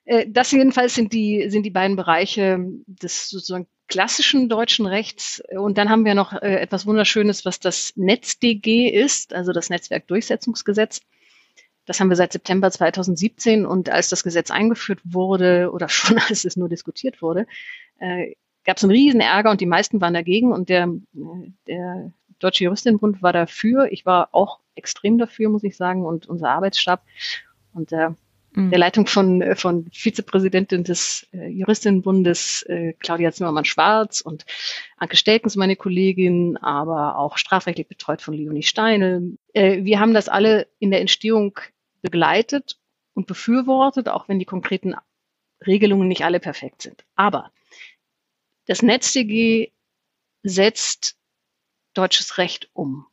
Äh, 0.05 0.27
das 0.29 0.51
jedenfalls 0.51 0.95
sind 0.95 1.13
die, 1.13 1.49
sind 1.49 1.63
die 1.63 1.71
beiden 1.71 1.95
Bereiche 1.95 2.59
des 2.85 3.29
sozusagen 3.29 3.67
klassischen 3.89 4.47
deutschen 4.47 4.85
Rechts. 4.85 5.41
Und 5.51 5.77
dann 5.77 5.89
haben 5.89 6.05
wir 6.05 6.15
noch 6.15 6.33
äh, 6.33 6.59
etwas 6.61 6.85
Wunderschönes, 6.85 7.43
was 7.43 7.59
das 7.59 7.93
NetzDG 7.97 8.89
ist, 8.89 9.33
also 9.33 9.51
das 9.51 9.69
Netzwerkdurchsetzungsgesetz. 9.69 11.01
Das 11.85 11.99
haben 11.99 12.09
wir 12.09 12.15
seit 12.15 12.31
September 12.31 12.69
2017 12.69 13.65
und 13.65 13.89
als 13.89 14.09
das 14.09 14.23
Gesetz 14.23 14.51
eingeführt 14.51 14.99
wurde 15.03 15.71
oder 15.71 15.89
schon 15.89 16.19
als 16.19 16.45
es 16.45 16.55
nur 16.55 16.69
diskutiert 16.69 17.21
wurde, 17.21 17.47
äh, 17.99 18.35
gab 18.63 18.77
es 18.77 18.83
einen 18.83 18.91
riesen 18.91 19.21
Ärger 19.21 19.49
und 19.49 19.61
die 19.61 19.65
meisten 19.65 19.99
waren 19.99 20.13
dagegen 20.13 20.53
und 20.53 20.69
der, 20.69 20.87
der 21.67 22.13
Deutsche 22.37 22.65
Juristinnenbund 22.65 23.21
war 23.21 23.33
dafür. 23.33 23.91
Ich 23.91 24.05
war 24.05 24.29
auch 24.31 24.59
extrem 24.75 25.17
dafür, 25.17 25.49
muss 25.49 25.63
ich 25.63 25.75
sagen, 25.75 26.05
und 26.05 26.27
unser 26.27 26.49
Arbeitsstab. 26.51 27.03
Und 27.73 27.91
äh, 27.91 28.09
Mhm. 28.53 28.71
der 28.71 28.79
Leitung 28.79 29.05
von, 29.07 29.41
äh, 29.41 29.55
von 29.55 29.89
Vizepräsidentin 29.91 30.83
des 30.83 31.27
äh, 31.33 31.47
Juristinnenbundes 31.47 32.63
äh, 32.63 32.93
Claudia 32.93 33.31
Zimmermann-Schwarz 33.31 34.21
und 34.21 34.45
Anke 34.97 35.17
Stelkens, 35.17 35.55
meine 35.55 35.75
Kollegin, 35.75 36.57
aber 36.57 37.17
auch 37.17 37.37
strafrechtlich 37.37 37.87
betreut 37.87 38.21
von 38.21 38.33
Leonie 38.33 38.63
Steine. 38.63 39.37
Äh, 39.53 39.83
wir 39.83 39.99
haben 39.99 40.13
das 40.13 40.29
alle 40.29 40.67
in 40.79 40.91
der 40.91 41.01
Entstehung 41.01 41.59
begleitet 42.01 42.79
und 43.13 43.27
befürwortet, 43.27 44.09
auch 44.09 44.29
wenn 44.29 44.39
die 44.39 44.45
konkreten 44.45 44.95
Regelungen 45.65 46.07
nicht 46.07 46.23
alle 46.23 46.39
perfekt 46.39 46.81
sind. 46.81 47.03
Aber 47.15 47.51
das 48.65 48.81
NetzDG 48.81 49.71
setzt 50.43 51.17
deutsches 51.93 52.37
Recht 52.37 52.69
um. 52.73 53.05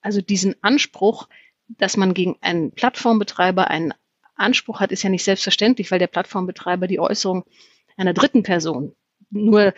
Also 0.00 0.20
diesen 0.20 0.54
Anspruch, 0.62 1.28
dass 1.66 1.96
man 1.96 2.14
gegen 2.14 2.36
einen 2.42 2.72
Plattformbetreiber 2.72 3.68
einen 3.68 3.94
Anspruch 4.36 4.80
hat, 4.80 4.92
ist 4.92 5.02
ja 5.02 5.10
nicht 5.10 5.24
selbstverständlich, 5.24 5.90
weil 5.90 5.98
der 5.98 6.06
Plattformbetreiber 6.06 6.86
die 6.86 7.00
Äußerung 7.00 7.44
einer 7.96 8.14
dritten 8.14 8.42
Person 8.42 8.94
nur 9.30 9.74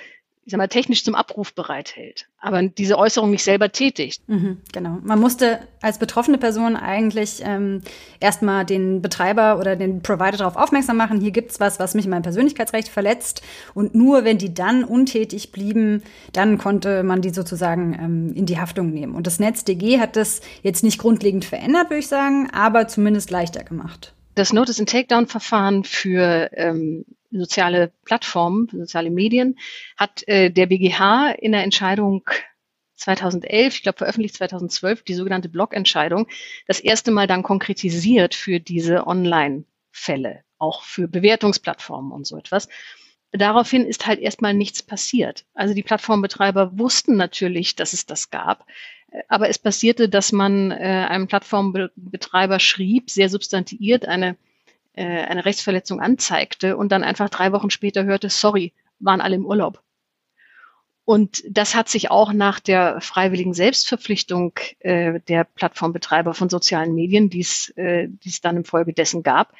ich 0.46 0.52
sag 0.52 0.58
mal, 0.58 0.68
technisch 0.68 1.02
zum 1.02 1.16
Abruf 1.16 1.54
bereithält, 1.54 2.28
aber 2.38 2.62
diese 2.62 2.96
Äußerung 2.96 3.32
nicht 3.32 3.42
selber 3.42 3.72
tätigt. 3.72 4.22
Mhm, 4.28 4.58
genau. 4.72 4.98
Man 5.02 5.18
musste 5.18 5.58
als 5.82 5.98
betroffene 5.98 6.38
Person 6.38 6.76
eigentlich 6.76 7.42
ähm, 7.44 7.82
erstmal 8.20 8.64
den 8.64 9.02
Betreiber 9.02 9.58
oder 9.58 9.74
den 9.74 10.02
Provider 10.02 10.36
darauf 10.36 10.54
aufmerksam 10.54 10.98
machen, 10.98 11.20
hier 11.20 11.32
gibt's 11.32 11.58
was, 11.58 11.80
was 11.80 11.94
mich 11.94 12.04
in 12.04 12.12
meinem 12.12 12.22
Persönlichkeitsrecht 12.22 12.88
verletzt. 12.88 13.42
Und 13.74 13.96
nur 13.96 14.22
wenn 14.22 14.38
die 14.38 14.54
dann 14.54 14.84
untätig 14.84 15.50
blieben, 15.50 16.04
dann 16.32 16.58
konnte 16.58 17.02
man 17.02 17.22
die 17.22 17.30
sozusagen 17.30 17.94
ähm, 17.94 18.32
in 18.36 18.46
die 18.46 18.60
Haftung 18.60 18.92
nehmen. 18.92 19.16
Und 19.16 19.26
das 19.26 19.40
NetzDG 19.40 19.98
hat 19.98 20.14
das 20.14 20.42
jetzt 20.62 20.84
nicht 20.84 20.98
grundlegend 20.98 21.44
verändert, 21.44 21.90
würde 21.90 21.98
ich 21.98 22.08
sagen, 22.08 22.50
aber 22.52 22.86
zumindest 22.86 23.32
leichter 23.32 23.64
gemacht 23.64 24.15
das 24.36 24.52
Notice 24.52 24.78
and 24.78 24.88
Takedown-Verfahren 24.88 25.82
für 25.82 26.50
ähm, 26.52 27.04
soziale 27.32 27.90
Plattformen, 28.04 28.68
für 28.68 28.76
soziale 28.76 29.10
Medien, 29.10 29.58
hat 29.96 30.26
äh, 30.28 30.50
der 30.50 30.66
BGH 30.66 31.32
in 31.32 31.52
der 31.52 31.64
Entscheidung 31.64 32.22
2011, 32.96 33.76
ich 33.76 33.82
glaube 33.82 33.98
veröffentlicht 33.98 34.36
2012, 34.36 35.02
die 35.02 35.14
sogenannte 35.14 35.48
Blockentscheidung, 35.48 36.28
das 36.66 36.80
erste 36.80 37.10
Mal 37.10 37.26
dann 37.26 37.42
konkretisiert 37.42 38.34
für 38.34 38.60
diese 38.60 39.06
Online-Fälle, 39.06 40.44
auch 40.58 40.82
für 40.82 41.08
Bewertungsplattformen 41.08 42.12
und 42.12 42.26
so 42.26 42.36
etwas. 42.36 42.68
Daraufhin 43.32 43.86
ist 43.86 44.06
halt 44.06 44.20
erstmal 44.20 44.54
nichts 44.54 44.82
passiert. 44.82 45.46
Also 45.54 45.74
die 45.74 45.82
Plattformbetreiber 45.82 46.78
wussten 46.78 47.16
natürlich, 47.16 47.74
dass 47.74 47.92
es 47.92 48.06
das 48.06 48.30
gab, 48.30 48.66
aber 49.28 49.48
es 49.48 49.58
passierte, 49.58 50.08
dass 50.08 50.32
man 50.32 50.70
äh, 50.70 50.74
einem 50.74 51.26
Plattformbetreiber 51.26 52.58
schrieb, 52.58 53.10
sehr 53.10 53.28
substantiiert 53.28 54.06
eine, 54.06 54.36
äh, 54.94 55.04
eine 55.04 55.44
Rechtsverletzung 55.44 56.00
anzeigte 56.00 56.76
und 56.76 56.92
dann 56.92 57.04
einfach 57.04 57.28
drei 57.30 57.52
Wochen 57.52 57.70
später 57.70 58.04
hörte, 58.04 58.30
sorry, 58.30 58.72
waren 58.98 59.20
alle 59.20 59.36
im 59.36 59.46
Urlaub. 59.46 59.82
Und 61.04 61.44
das 61.48 61.76
hat 61.76 61.88
sich 61.88 62.10
auch 62.10 62.32
nach 62.32 62.58
der 62.58 63.00
freiwilligen 63.00 63.54
Selbstverpflichtung 63.54 64.58
äh, 64.80 65.20
der 65.28 65.44
Plattformbetreiber 65.44 66.34
von 66.34 66.48
sozialen 66.48 66.96
Medien, 66.96 67.30
die 67.30 67.46
äh, 67.76 68.08
es 68.24 68.40
dann 68.40 68.56
infolgedessen 68.56 69.22
gab, 69.22 69.54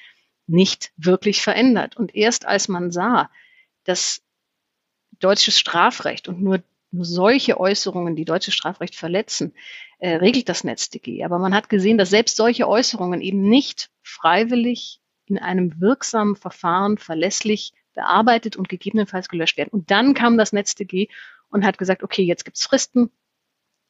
nicht 0.48 0.90
wirklich 0.96 1.42
verändert. 1.42 1.96
Und 1.96 2.16
erst 2.16 2.46
als 2.46 2.66
man 2.66 2.90
sah, 2.90 3.30
dass 3.84 4.22
deutsches 5.20 5.58
Strafrecht 5.58 6.26
und 6.26 6.42
nur 6.42 6.62
nur 6.96 7.04
solche 7.04 7.60
Äußerungen, 7.60 8.16
die 8.16 8.24
deutsche 8.24 8.50
Strafrecht 8.50 8.96
verletzen, 8.96 9.54
äh, 9.98 10.16
regelt 10.16 10.48
das 10.48 10.64
NetzDG. 10.64 11.24
Aber 11.24 11.38
man 11.38 11.54
hat 11.54 11.68
gesehen, 11.68 11.98
dass 11.98 12.10
selbst 12.10 12.36
solche 12.36 12.66
Äußerungen 12.66 13.20
eben 13.20 13.42
nicht 13.48 13.90
freiwillig 14.02 15.00
in 15.26 15.38
einem 15.38 15.80
wirksamen 15.80 16.36
Verfahren 16.36 16.98
verlässlich 16.98 17.72
bearbeitet 17.94 18.56
und 18.56 18.68
gegebenenfalls 18.68 19.28
gelöscht 19.28 19.56
werden. 19.56 19.70
Und 19.70 19.90
dann 19.90 20.14
kam 20.14 20.38
das 20.38 20.52
NetzDG 20.52 21.08
und 21.50 21.64
hat 21.64 21.78
gesagt, 21.78 22.02
okay, 22.02 22.22
jetzt 22.22 22.44
gibt's 22.44 22.64
Fristen, 22.64 23.10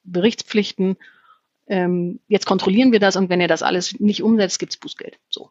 Berichtspflichten, 0.05 0.97
ähm, 1.67 2.21
jetzt 2.29 2.47
kontrollieren 2.47 2.93
wir 2.93 3.01
das 3.01 3.17
und 3.17 3.29
wenn 3.29 3.41
ihr 3.41 3.49
das 3.49 3.63
alles 3.63 3.99
nicht 3.99 4.23
umsetzt, 4.23 4.59
gibt's 4.59 4.77
Bußgeld. 4.77 5.19
So. 5.29 5.51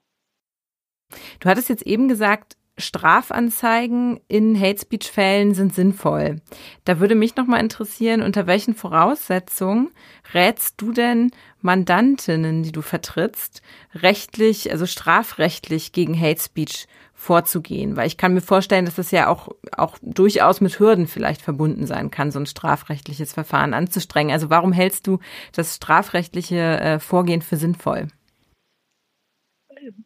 Du 1.39 1.49
hattest 1.49 1.69
jetzt 1.69 1.85
eben 1.85 2.07
gesagt, 2.07 2.55
Strafanzeigen 2.77 4.19
in 4.27 4.59
Hate 4.59 4.81
Speech 4.81 5.09
Fällen 5.09 5.53
sind 5.53 5.73
sinnvoll. 5.73 6.41
Da 6.83 6.99
würde 6.99 7.15
mich 7.15 7.37
noch 7.37 7.47
mal 7.47 7.59
interessieren, 7.59 8.21
unter 8.21 8.47
welchen 8.47 8.75
Voraussetzungen 8.75 9.91
rätst 10.33 10.81
du 10.81 10.91
denn 10.91 11.31
Mandantinnen, 11.61 12.63
die 12.63 12.73
du 12.73 12.81
vertrittst, 12.81 13.61
rechtlich, 13.93 14.71
also 14.71 14.85
strafrechtlich 14.85 15.93
gegen 15.93 16.19
Hate 16.19 16.41
Speech 16.41 16.87
vorzugehen? 17.13 17.95
Weil 17.95 18.07
ich 18.07 18.17
kann 18.17 18.33
mir 18.33 18.41
vorstellen, 18.41 18.83
dass 18.83 18.95
das 18.95 19.11
ja 19.11 19.29
auch, 19.29 19.47
auch 19.77 19.97
durchaus 20.01 20.59
mit 20.59 20.77
Hürden 20.77 21.07
vielleicht 21.07 21.41
verbunden 21.41 21.87
sein 21.87 22.11
kann, 22.11 22.31
so 22.31 22.39
ein 22.39 22.45
strafrechtliches 22.45 23.31
Verfahren 23.31 23.73
anzustrengen. 23.73 24.33
Also 24.33 24.49
warum 24.49 24.73
hältst 24.73 25.07
du 25.07 25.19
das 25.53 25.75
strafrechtliche 25.75 26.79
äh, 26.81 26.99
Vorgehen 26.99 27.41
für 27.41 27.55
sinnvoll? 27.55 28.09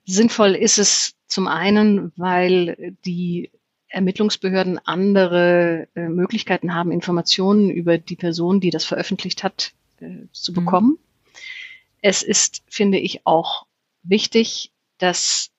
Sinnvoll 0.05 0.55
ist 0.55 0.77
es 0.77 1.18
zum 1.29 1.47
einen, 1.47 2.11
weil 2.17 2.95
die 3.05 3.51
Ermittlungsbehörden 3.87 4.79
andere 4.85 5.87
äh, 5.95 6.07
Möglichkeiten 6.07 6.73
haben, 6.73 6.91
Informationen 6.91 7.69
über 7.69 7.97
die 7.97 8.15
Person, 8.15 8.59
die 8.59 8.69
das 8.69 8.85
veröffentlicht 8.85 9.43
hat, 9.43 9.73
äh, 9.99 10.27
zu 10.31 10.51
mhm. 10.51 10.55
bekommen. 10.55 10.89
Mhm. 10.89 10.97
Es 12.01 12.23
ist, 12.23 12.63
finde 12.67 12.99
ich, 12.99 13.25
auch 13.25 13.65
wichtig, 14.03 14.71
dass 14.97 15.51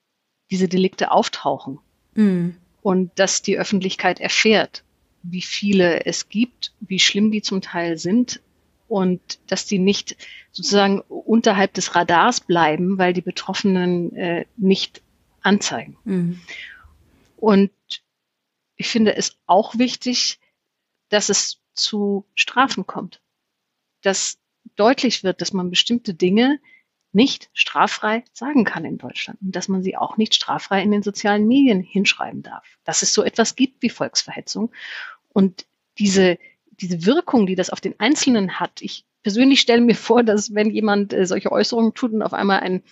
diese 0.51 0.69
Delikte 0.69 1.11
auftauchen 1.11 1.79
mhm. 2.15 2.57
und 2.83 3.11
dass 3.17 3.43
die 3.43 3.59
Öffentlichkeit 3.59 4.21
erfährt, 4.21 4.85
wie 5.23 5.43
viele 5.43 6.07
es 6.07 6.29
gibt, 6.29 6.73
wie 6.81 6.99
schlimm 6.99 7.31
die 7.31 7.43
zum 7.43 7.61
Teil 7.61 7.99
sind 7.99 8.41
und 8.89 9.39
dass 9.47 9.67
die 9.67 9.79
nicht 9.79 10.17
sozusagen 10.51 11.01
unterhalb 11.01 11.75
des 11.75 11.95
Radars 11.95 12.41
bleiben, 12.41 12.99
weil 12.99 13.13
die 13.13 13.21
Betroffenen 13.21 14.15
äh, 14.17 14.47
nicht 14.57 15.03
anzeigen. 15.43 15.97
Mhm. 16.05 16.41
Und 17.37 17.71
ich 18.77 18.89
finde 18.89 19.17
es 19.17 19.37
auch 19.47 19.79
wichtig, 19.79 20.39
dass 21.09 21.29
es 21.29 21.61
zu 21.75 22.27
Strafen 22.35 22.87
kommt. 22.87 23.21
Dass 24.03 24.39
deutlich 24.77 25.25
wird, 25.25 25.41
dass 25.41 25.53
man 25.53 25.71
bestimmte 25.71 26.15
Dinge 26.15 26.61
nicht 27.13 27.51
straffrei 27.53 28.25
sagen 28.33 28.65
kann 28.65 28.85
in 28.85 28.99
Deutschland 28.99 29.41
und 29.43 29.57
dass 29.57 29.69
man 29.69 29.83
sie 29.83 29.97
auch 29.97 30.17
nicht 30.17 30.35
straffrei 30.35 30.83
in 30.83 30.93
den 30.93 31.03
sozialen 31.03 31.47
Medien 31.49 31.83
hinschreiben 31.83 32.43
darf. 32.43 32.65
Dass 32.85 33.03
es 33.03 33.13
so 33.13 33.23
etwas 33.25 33.57
gibt 33.57 33.83
wie 33.83 33.91
Volksverhetzung 33.91 34.71
und 35.29 35.67
diese, 35.99 36.39
diese 36.71 37.05
Wirkung, 37.05 37.47
die 37.47 37.57
das 37.57 37.71
auf 37.71 37.81
den 37.81 37.99
Einzelnen 37.99 38.61
hat. 38.61 38.81
Ich 38.81 39.05
persönlich 39.23 39.61
stelle 39.61 39.83
mir 39.83 39.97
vor, 39.97 40.23
dass 40.23 40.55
wenn 40.55 40.71
jemand 40.71 41.13
äh, 41.13 41.27
solche 41.27 41.51
Äußerungen 41.53 41.95
tut 41.95 42.13
und 42.13 42.23
auf 42.23 42.33
einmal 42.33 42.61
ein 42.61 42.83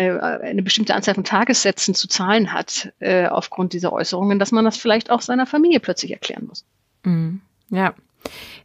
eine 0.00 0.62
bestimmte 0.62 0.94
Anzahl 0.94 1.14
von 1.14 1.24
Tagessätzen 1.24 1.94
zu 1.94 2.08
zahlen 2.08 2.52
hat 2.52 2.92
äh, 2.98 3.26
aufgrund 3.26 3.72
dieser 3.72 3.92
Äußerungen, 3.92 4.38
dass 4.38 4.52
man 4.52 4.64
das 4.64 4.76
vielleicht 4.76 5.10
auch 5.10 5.20
seiner 5.20 5.46
Familie 5.46 5.80
plötzlich 5.80 6.12
erklären 6.12 6.46
muss. 6.46 6.64
Mhm. 7.04 7.40
Ja. 7.70 7.94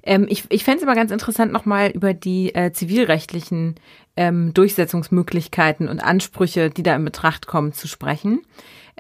Ähm, 0.03 0.25
ich 0.29 0.43
ich 0.49 0.63
fände 0.63 0.77
es 0.77 0.83
immer 0.83 0.95
ganz 0.95 1.11
interessant, 1.11 1.51
nochmal 1.51 1.91
über 1.91 2.13
die 2.13 2.53
äh, 2.55 2.71
zivilrechtlichen 2.71 3.75
ähm, 4.15 4.53
Durchsetzungsmöglichkeiten 4.53 5.87
und 5.87 6.03
Ansprüche, 6.03 6.69
die 6.69 6.83
da 6.83 6.95
in 6.95 7.05
Betracht 7.05 7.47
kommen, 7.47 7.73
zu 7.73 7.87
sprechen. 7.87 8.41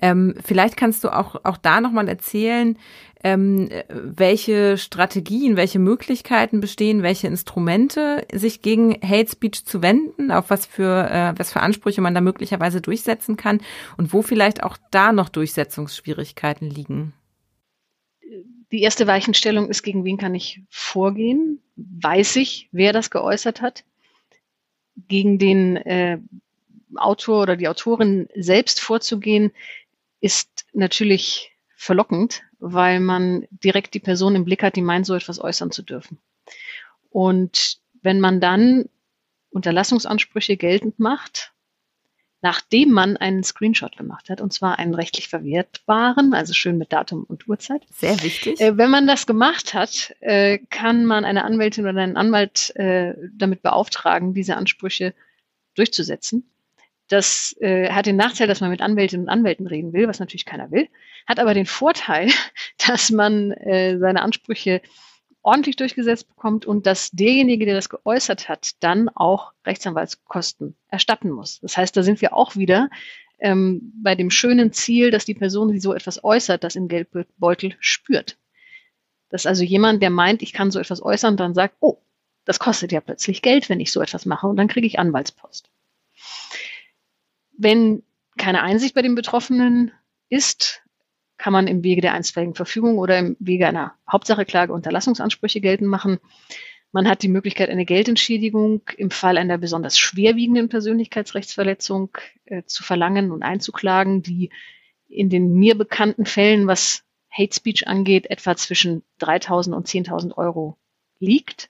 Ähm, 0.01 0.35
vielleicht 0.43 0.77
kannst 0.77 1.03
du 1.03 1.09
auch, 1.09 1.35
auch 1.43 1.57
da 1.57 1.81
nochmal 1.81 2.07
erzählen, 2.07 2.77
ähm, 3.23 3.69
welche 3.89 4.77
Strategien, 4.77 5.55
welche 5.55 5.79
Möglichkeiten 5.79 6.59
bestehen, 6.59 7.03
welche 7.03 7.27
Instrumente 7.27 8.25
sich 8.33 8.61
gegen 8.61 8.93
Hate 9.01 9.29
Speech 9.29 9.65
zu 9.65 9.81
wenden, 9.81 10.31
auf 10.31 10.49
was 10.49 10.65
für, 10.65 11.09
äh, 11.09 11.33
was 11.37 11.53
für 11.53 11.59
Ansprüche 11.59 12.01
man 12.01 12.15
da 12.15 12.21
möglicherweise 12.21 12.81
durchsetzen 12.81 13.37
kann 13.37 13.61
und 13.97 14.11
wo 14.13 14.21
vielleicht 14.21 14.63
auch 14.63 14.77
da 14.89 15.11
noch 15.11 15.29
Durchsetzungsschwierigkeiten 15.29 16.69
liegen. 16.69 17.13
Die 18.71 18.81
erste 18.81 19.05
Weichenstellung 19.05 19.69
ist, 19.69 19.83
gegen 19.83 20.05
wen 20.05 20.17
kann 20.17 20.33
ich 20.33 20.61
vorgehen? 20.69 21.61
Weiß 21.75 22.37
ich, 22.37 22.69
wer 22.71 22.93
das 22.93 23.11
geäußert 23.11 23.61
hat? 23.61 23.83
Gegen 25.07 25.37
den 25.39 25.75
äh, 25.77 26.19
Autor 26.95 27.43
oder 27.43 27.57
die 27.57 27.67
Autorin 27.67 28.27
selbst 28.35 28.79
vorzugehen, 28.79 29.51
ist 30.21 30.65
natürlich 30.73 31.51
verlockend, 31.75 32.43
weil 32.59 32.99
man 32.99 33.47
direkt 33.49 33.93
die 33.95 33.99
Person 33.99 34.35
im 34.35 34.45
Blick 34.45 34.63
hat, 34.63 34.75
die 34.75 34.81
meint, 34.81 35.05
so 35.05 35.15
etwas 35.15 35.39
äußern 35.41 35.71
zu 35.71 35.81
dürfen. 35.81 36.19
Und 37.09 37.79
wenn 38.01 38.19
man 38.19 38.39
dann 38.39 38.85
Unterlassungsansprüche 39.49 40.57
geltend 40.57 40.99
macht, 40.99 41.53
nachdem 42.41 42.91
man 42.91 43.17
einen 43.17 43.43
Screenshot 43.43 43.97
gemacht 43.97 44.29
hat, 44.29 44.41
und 44.41 44.51
zwar 44.51 44.79
einen 44.79 44.95
rechtlich 44.95 45.27
verwertbaren, 45.27 46.33
also 46.33 46.53
schön 46.53 46.77
mit 46.77 46.91
Datum 46.91 47.23
und 47.23 47.47
Uhrzeit. 47.47 47.83
Sehr 47.91 48.21
wichtig. 48.23 48.59
Äh, 48.59 48.77
wenn 48.77 48.89
man 48.89 49.07
das 49.07 49.27
gemacht 49.27 49.73
hat, 49.73 50.15
äh, 50.21 50.57
kann 50.69 51.05
man 51.05 51.23
eine 51.23 51.43
Anwältin 51.43 51.85
oder 51.85 52.01
einen 52.01 52.17
Anwalt 52.17 52.75
äh, 52.75 53.13
damit 53.33 53.61
beauftragen, 53.61 54.33
diese 54.33 54.55
Ansprüche 54.55 55.13
durchzusetzen. 55.75 56.50
Das 57.11 57.53
äh, 57.59 57.89
hat 57.89 58.05
den 58.05 58.15
Nachteil, 58.15 58.47
dass 58.47 58.61
man 58.61 58.69
mit 58.69 58.81
Anwältinnen 58.81 59.25
und 59.25 59.29
Anwälten 59.29 59.67
reden 59.67 59.91
will, 59.91 60.07
was 60.07 60.21
natürlich 60.21 60.45
keiner 60.45 60.71
will, 60.71 60.87
hat 61.27 61.39
aber 61.39 61.53
den 61.53 61.65
Vorteil, 61.65 62.29
dass 62.87 63.11
man 63.11 63.51
äh, 63.51 63.97
seine 63.99 64.21
Ansprüche 64.21 64.81
ordentlich 65.41 65.75
durchgesetzt 65.75 66.29
bekommt 66.29 66.65
und 66.65 66.85
dass 66.85 67.11
derjenige, 67.11 67.65
der 67.65 67.75
das 67.75 67.89
geäußert 67.89 68.47
hat, 68.47 68.71
dann 68.79 69.09
auch 69.09 69.51
Rechtsanwaltskosten 69.65 70.77
erstatten 70.87 71.31
muss. 71.31 71.59
Das 71.59 71.75
heißt, 71.75 71.97
da 71.97 72.03
sind 72.03 72.21
wir 72.21 72.33
auch 72.33 72.55
wieder 72.55 72.89
ähm, 73.39 73.91
bei 74.01 74.15
dem 74.15 74.29
schönen 74.29 74.71
Ziel, 74.71 75.11
dass 75.11 75.25
die 75.25 75.33
Person, 75.33 75.69
die 75.73 75.81
so 75.81 75.93
etwas 75.93 76.23
äußert, 76.23 76.63
das 76.63 76.77
im 76.77 76.87
Geldbeutel 76.87 77.75
spürt. 77.81 78.37
Dass 79.27 79.45
also 79.45 79.65
jemand, 79.65 80.01
der 80.01 80.11
meint, 80.11 80.41
ich 80.41 80.53
kann 80.53 80.71
so 80.71 80.79
etwas 80.79 81.03
äußern, 81.03 81.35
dann 81.35 81.55
sagt, 81.55 81.75
oh, 81.81 81.97
das 82.45 82.57
kostet 82.59 82.93
ja 82.93 83.01
plötzlich 83.01 83.41
Geld, 83.41 83.67
wenn 83.67 83.81
ich 83.81 83.91
so 83.91 83.99
etwas 83.99 84.25
mache 84.25 84.47
und 84.47 84.55
dann 84.55 84.69
kriege 84.69 84.87
ich 84.87 84.97
Anwaltspost. 84.97 85.69
Wenn 87.57 88.03
keine 88.37 88.63
Einsicht 88.63 88.95
bei 88.95 89.01
den 89.01 89.15
Betroffenen 89.15 89.91
ist, 90.29 90.81
kann 91.37 91.53
man 91.53 91.67
im 91.67 91.83
Wege 91.83 92.01
der 92.01 92.13
einstweiligen 92.13 92.55
Verfügung 92.55 92.97
oder 92.97 93.17
im 93.17 93.35
Wege 93.39 93.67
einer 93.67 93.95
Hauptsacheklage 94.09 94.73
Unterlassungsansprüche 94.73 95.59
geltend 95.59 95.89
machen. 95.89 96.19
Man 96.91 97.07
hat 97.07 97.23
die 97.23 97.29
Möglichkeit, 97.29 97.69
eine 97.69 97.85
Geldentschädigung 97.85 98.81
im 98.97 99.11
Fall 99.11 99.37
einer 99.37 99.57
besonders 99.57 99.97
schwerwiegenden 99.97 100.69
Persönlichkeitsrechtsverletzung 100.69 102.17
äh, 102.45 102.63
zu 102.63 102.83
verlangen 102.83 103.31
und 103.31 103.43
einzuklagen, 103.43 104.21
die 104.21 104.51
in 105.07 105.29
den 105.29 105.53
mir 105.53 105.77
bekannten 105.77 106.25
Fällen, 106.25 106.67
was 106.67 107.03
Hate 107.29 107.55
Speech 107.55 107.87
angeht, 107.87 108.29
etwa 108.29 108.55
zwischen 108.55 109.03
3.000 109.21 109.73
und 109.73 109.87
10.000 109.87 110.37
Euro 110.37 110.77
liegt. 111.19 111.69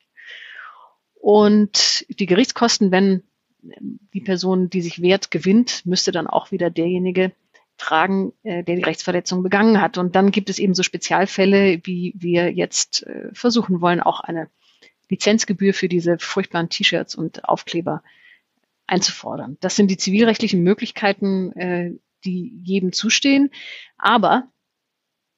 Und 1.13 2.05
die 2.09 2.25
Gerichtskosten, 2.25 2.91
wenn 2.91 3.23
die 3.61 4.21
Person, 4.21 4.69
die 4.69 4.81
sich 4.81 5.01
wehrt, 5.01 5.31
gewinnt, 5.31 5.85
müsste 5.85 6.11
dann 6.11 6.27
auch 6.27 6.51
wieder 6.51 6.69
derjenige 6.69 7.31
tragen, 7.77 8.33
äh, 8.43 8.63
der 8.63 8.75
die 8.75 8.83
Rechtsverletzung 8.83 9.43
begangen 9.43 9.81
hat. 9.81 9.97
Und 9.97 10.15
dann 10.15 10.31
gibt 10.31 10.49
es 10.49 10.59
eben 10.59 10.73
so 10.73 10.83
Spezialfälle, 10.83 11.79
wie 11.83 12.13
wir 12.15 12.51
jetzt 12.51 13.05
äh, 13.07 13.29
versuchen 13.33 13.81
wollen, 13.81 14.01
auch 14.01 14.19
eine 14.19 14.49
Lizenzgebühr 15.09 15.73
für 15.73 15.89
diese 15.89 16.17
furchtbaren 16.19 16.69
T-Shirts 16.69 17.15
und 17.15 17.45
Aufkleber 17.45 18.03
einzufordern. 18.87 19.57
Das 19.61 19.75
sind 19.75 19.89
die 19.89 19.97
zivilrechtlichen 19.97 20.63
Möglichkeiten, 20.63 21.51
äh, 21.53 21.91
die 22.23 22.61
jedem 22.63 22.93
zustehen. 22.93 23.49
Aber 23.97 24.47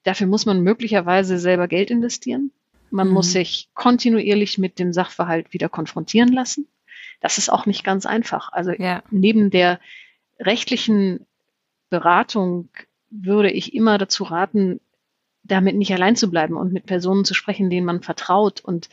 dafür 0.04 0.28
muss 0.28 0.46
man 0.46 0.62
möglicherweise 0.62 1.40
selber 1.40 1.68
Geld 1.68 1.92
investieren. 1.92 2.52
Man 2.92 3.08
mhm. 3.08 3.14
muss 3.14 3.32
sich 3.32 3.70
kontinuierlich 3.74 4.58
mit 4.58 4.80
dem 4.80 4.92
Sachverhalt 4.92 5.54
wieder 5.54 5.70
konfrontieren 5.70 6.30
lassen 6.30 6.68
das 7.24 7.38
ist 7.38 7.50
auch 7.50 7.66
nicht 7.66 7.86
ganz 7.86 8.06
einfach. 8.06 8.52
Also 8.52 8.72
ja. 8.72 9.02
neben 9.10 9.50
der 9.50 9.80
rechtlichen 10.40 11.26
Beratung 11.90 12.68
würde 13.10 13.50
ich 13.50 13.74
immer 13.74 13.98
dazu 13.98 14.26
raten, 14.26 14.82
damit 15.44 15.78
nicht 15.78 15.94
allein 15.94 16.18
zu 16.18 16.30
bleiben 16.30 16.58
und 16.58 16.74
mit 16.74 16.86
Personen 16.86 17.24
zu 17.24 17.34
sprechen, 17.34 17.70
denen 17.70 17.86
man 17.86 18.02
vertraut 18.02 18.60
und 18.60 18.90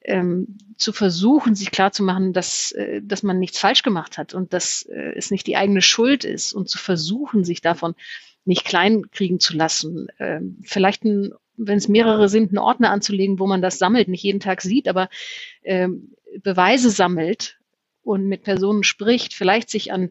ähm, 0.00 0.56
zu 0.78 0.92
versuchen, 0.92 1.54
sich 1.54 1.70
klarzumachen, 1.70 2.32
dass, 2.32 2.72
äh, 2.72 3.02
dass 3.02 3.22
man 3.22 3.38
nichts 3.38 3.58
falsch 3.58 3.82
gemacht 3.82 4.16
hat 4.16 4.32
und 4.32 4.54
dass 4.54 4.82
äh, 4.82 5.12
es 5.14 5.30
nicht 5.30 5.46
die 5.46 5.56
eigene 5.56 5.82
Schuld 5.82 6.24
ist 6.24 6.54
und 6.54 6.70
zu 6.70 6.78
versuchen, 6.78 7.44
sich 7.44 7.60
davon 7.60 7.94
nicht 8.46 8.64
kleinkriegen 8.64 9.38
zu 9.38 9.54
lassen. 9.54 10.06
Ähm, 10.18 10.58
vielleicht 10.62 11.04
ein 11.04 11.34
wenn 11.58 11.78
es 11.78 11.88
mehrere 11.88 12.28
sind, 12.28 12.50
einen 12.50 12.58
Ordner 12.58 12.90
anzulegen, 12.90 13.38
wo 13.38 13.46
man 13.46 13.62
das 13.62 13.78
sammelt, 13.78 14.08
nicht 14.08 14.22
jeden 14.22 14.40
Tag 14.40 14.60
sieht, 14.60 14.88
aber 14.88 15.08
ähm, 15.62 16.12
Beweise 16.42 16.90
sammelt 16.90 17.58
und 18.06 18.26
mit 18.26 18.42
Personen 18.42 18.82
spricht, 18.82 19.34
vielleicht 19.34 19.70
sich 19.70 19.92
an 19.92 20.10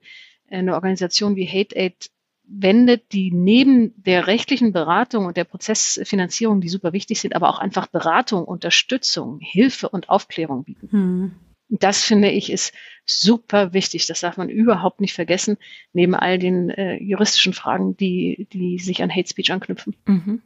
eine 0.50 0.76
Organisation 0.76 1.36
wie 1.36 1.48
Hate 1.48 1.76
Aid 1.76 2.12
wendet, 2.48 3.12
die 3.12 3.32
neben 3.32 3.94
der 4.04 4.28
rechtlichen 4.28 4.72
Beratung 4.72 5.26
und 5.26 5.38
der 5.38 5.46
Prozessfinanzierung, 5.46 6.62
die 6.62 6.70
super 6.70 6.94
wichtig 6.94 7.20
sind, 7.20 7.36
aber 7.36 7.50
auch 7.50 7.60
einfach 7.60 7.88
Beratung, 7.88 8.44
Unterstützung, 8.44 9.40
Hilfe 9.40 9.90
und 9.90 10.10
Aufklärung 10.10 10.64
bieten. 10.64 10.90
Hm. 10.92 11.32
Das 11.70 12.04
finde 12.04 12.30
ich 12.30 12.52
ist 12.52 12.74
super 13.06 13.74
wichtig. 13.74 14.06
Das 14.06 14.20
darf 14.20 14.38
man 14.38 14.50
überhaupt 14.50 15.02
nicht 15.02 15.14
vergessen, 15.14 15.58
neben 15.94 16.14
all 16.14 16.38
den 16.38 16.70
äh, 16.70 17.02
juristischen 17.02 17.54
Fragen, 17.54 17.98
die, 17.98 18.48
die 18.54 18.78
sich 18.78 19.02
an 19.02 19.10
Hate 19.10 19.28
Speech 19.28 19.52
anknüpfen. 19.52 19.96
Mhm. 20.06 20.42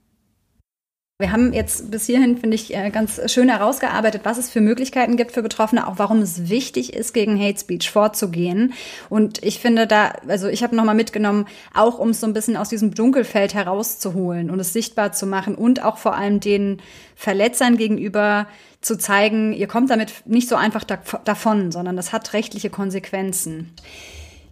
Wir 1.21 1.33
haben 1.33 1.51
jetzt 1.51 1.91
bis 1.91 2.05
hierhin, 2.05 2.37
finde 2.37 2.55
ich, 2.55 2.73
äh, 2.73 2.89
ganz 2.91 3.19
schön 3.29 3.49
herausgearbeitet, 3.49 4.21
was 4.23 4.37
es 4.37 4.49
für 4.49 4.61
Möglichkeiten 4.61 5.17
gibt 5.17 5.33
für 5.33 5.41
Betroffene, 5.41 5.85
auch 5.85 5.95
warum 5.97 6.19
es 6.19 6.47
wichtig 6.47 6.93
ist, 6.93 7.13
gegen 7.13 7.37
Hate 7.37 7.59
Speech 7.59 7.91
vorzugehen. 7.91 8.71
Und 9.09 9.43
ich 9.43 9.59
finde 9.59 9.85
da, 9.85 10.13
also 10.29 10.47
ich 10.47 10.63
habe 10.63 10.77
nochmal 10.77 10.95
mitgenommen, 10.95 11.45
auch 11.73 11.99
um 11.99 12.11
es 12.11 12.21
so 12.21 12.27
ein 12.27 12.31
bisschen 12.31 12.55
aus 12.55 12.69
diesem 12.69 12.95
Dunkelfeld 12.95 13.53
herauszuholen 13.53 14.49
und 14.49 14.61
es 14.61 14.71
sichtbar 14.71 15.11
zu 15.11 15.25
machen 15.25 15.55
und 15.55 15.83
auch 15.83 15.97
vor 15.97 16.15
allem 16.15 16.39
den 16.39 16.81
Verletzern 17.17 17.75
gegenüber 17.75 18.47
zu 18.79 18.97
zeigen, 18.97 19.51
ihr 19.51 19.67
kommt 19.67 19.89
damit 19.89 20.25
nicht 20.25 20.47
so 20.47 20.55
einfach 20.55 20.85
davon, 20.85 21.73
sondern 21.73 21.97
das 21.97 22.13
hat 22.13 22.31
rechtliche 22.31 22.69
Konsequenzen. 22.69 23.73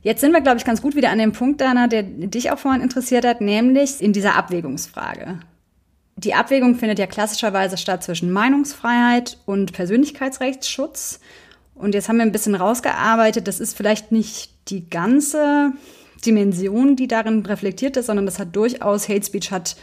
Jetzt 0.03 0.19
sind 0.19 0.33
wir, 0.33 0.41
glaube 0.41 0.57
ich, 0.57 0.65
ganz 0.65 0.81
gut 0.81 0.97
wieder 0.97 1.11
an 1.11 1.19
dem 1.19 1.31
Punkt, 1.31 1.61
Dana, 1.61 1.87
der 1.87 2.03
dich 2.03 2.51
auch 2.51 2.59
vorhin 2.59 2.81
interessiert 2.81 3.25
hat, 3.25 3.39
nämlich 3.39 4.01
in 4.01 4.11
dieser 4.11 4.35
Abwägungsfrage. 4.35 5.39
Die 6.17 6.33
Abwägung 6.33 6.75
findet 6.75 6.97
ja 6.97 7.05
klassischerweise 7.05 7.77
statt 7.77 8.03
zwischen 8.03 8.31
Meinungsfreiheit 8.31 9.37
und 9.45 9.71
Persönlichkeitsrechtsschutz. 9.71 11.19
Und 11.75 11.93
jetzt 11.93 12.09
haben 12.09 12.17
wir 12.17 12.23
ein 12.23 12.31
bisschen 12.31 12.55
rausgearbeitet, 12.55 13.47
das 13.47 13.59
ist 13.59 13.77
vielleicht 13.77 14.11
nicht 14.11 14.49
die 14.69 14.89
ganze 14.89 15.73
Dimension, 16.25 16.95
die 16.95 17.07
darin 17.07 17.45
reflektiert 17.45 17.97
ist, 17.97 18.07
sondern 18.07 18.25
das 18.25 18.39
hat 18.39 18.55
durchaus, 18.55 19.07
Hate 19.07 19.23
Speech 19.23 19.51
hat 19.51 19.77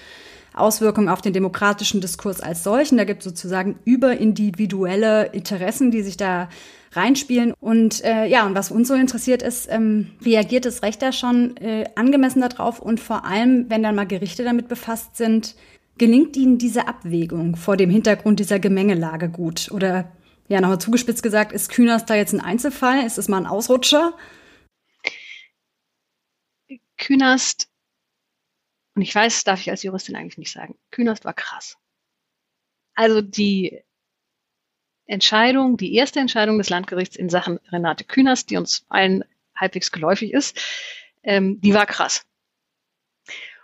Auswirkungen 0.54 1.08
auf 1.08 1.22
den 1.22 1.32
demokratischen 1.32 2.00
Diskurs 2.00 2.40
als 2.40 2.64
solchen. 2.64 2.96
Da 2.96 3.04
gibt 3.04 3.20
es 3.20 3.24
sozusagen 3.24 3.78
überindividuelle 3.84 5.26
Interessen, 5.26 5.92
die 5.92 6.02
sich 6.02 6.16
da 6.16 6.48
reinspielen. 6.92 7.54
Und 7.60 8.04
äh, 8.04 8.26
ja, 8.26 8.46
und 8.46 8.54
was 8.54 8.70
uns 8.70 8.88
so 8.88 8.94
interessiert 8.94 9.42
ist, 9.42 9.68
ähm, 9.70 10.10
reagiert 10.24 10.64
das 10.64 10.82
Recht 10.82 11.02
da 11.02 11.12
schon 11.12 11.56
äh, 11.56 11.86
angemessen 11.96 12.40
darauf 12.40 12.80
und 12.80 13.00
vor 13.00 13.24
allem, 13.24 13.66
wenn 13.68 13.82
dann 13.82 13.96
mal 13.96 14.06
Gerichte 14.06 14.44
damit 14.44 14.68
befasst 14.68 15.16
sind, 15.16 15.56
gelingt 15.98 16.36
ihnen 16.36 16.58
diese 16.58 16.88
Abwägung 16.88 17.56
vor 17.56 17.76
dem 17.76 17.90
Hintergrund 17.90 18.40
dieser 18.40 18.58
Gemengelage 18.58 19.28
gut? 19.28 19.70
Oder 19.70 20.12
ja, 20.48 20.60
nochmal 20.60 20.80
zugespitzt 20.80 21.22
gesagt, 21.22 21.52
ist 21.52 21.70
Künast 21.70 22.10
da 22.10 22.14
jetzt 22.14 22.32
ein 22.32 22.40
Einzelfall? 22.40 23.04
Ist 23.04 23.18
es 23.18 23.28
mal 23.28 23.38
ein 23.38 23.46
Ausrutscher? 23.46 24.16
Künast, 26.96 27.68
und 28.94 29.02
ich 29.02 29.14
weiß, 29.14 29.44
darf 29.44 29.60
ich 29.60 29.70
als 29.70 29.82
Juristin 29.82 30.16
eigentlich 30.16 30.38
nicht 30.38 30.52
sagen, 30.52 30.78
Künast 30.90 31.24
war 31.24 31.34
krass. 31.34 31.76
Also 32.94 33.20
die 33.20 33.82
Entscheidung, 35.06 35.76
die 35.76 35.94
erste 35.94 36.20
Entscheidung 36.20 36.58
des 36.58 36.70
Landgerichts 36.70 37.16
in 37.16 37.28
Sachen 37.28 37.58
Renate 37.70 38.04
Künast, 38.04 38.50
die 38.50 38.56
uns 38.56 38.86
allen 38.88 39.24
halbwegs 39.54 39.92
geläufig 39.92 40.32
ist, 40.32 40.60
ähm, 41.22 41.60
die 41.60 41.74
war 41.74 41.86
krass. 41.86 42.26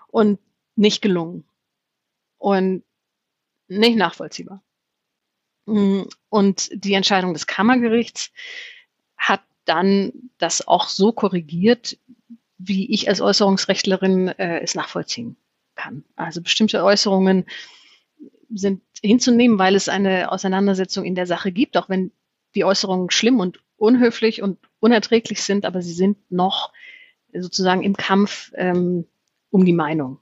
Und 0.08 0.40
nicht 0.74 1.02
gelungen. 1.02 1.44
Und 2.40 2.84
nicht 3.68 3.96
nachvollziehbar. 3.96 4.62
Mm, 5.66 6.02
und 6.30 6.70
die 6.72 6.94
Entscheidung 6.94 7.34
des 7.34 7.46
Kammergerichts 7.46 8.32
hat 9.16 9.42
dann 9.66 10.12
das 10.38 10.66
auch 10.66 10.88
so 10.88 11.12
korrigiert, 11.12 11.98
wie 12.58 12.90
ich 12.92 13.08
als 13.08 13.20
Äußerungsrechtlerin 13.20 14.28
äh, 14.28 14.60
es 14.60 14.74
nachvollziehen 14.74 15.36
kann. 15.74 16.04
Also 16.16 16.40
bestimmte 16.42 16.82
Äußerungen 16.82 17.44
sind 18.52 18.82
hinzunehmen, 19.02 19.58
weil 19.58 19.76
es 19.76 19.88
eine 19.88 20.32
Auseinandersetzung 20.32 21.04
in 21.04 21.14
der 21.14 21.26
Sache 21.26 21.52
gibt, 21.52 21.76
auch 21.76 21.90
wenn 21.90 22.10
die 22.54 22.64
Äußerungen 22.64 23.10
schlimm 23.10 23.38
und 23.38 23.60
unhöflich 23.76 24.42
und 24.42 24.58
unerträglich 24.80 25.42
sind, 25.42 25.66
aber 25.66 25.82
sie 25.82 25.92
sind 25.92 26.18
noch 26.30 26.72
sozusagen 27.32 27.82
im 27.82 27.96
Kampf 27.96 28.50
ähm, 28.56 29.06
um 29.50 29.64
die 29.64 29.74
Meinung. 29.74 30.18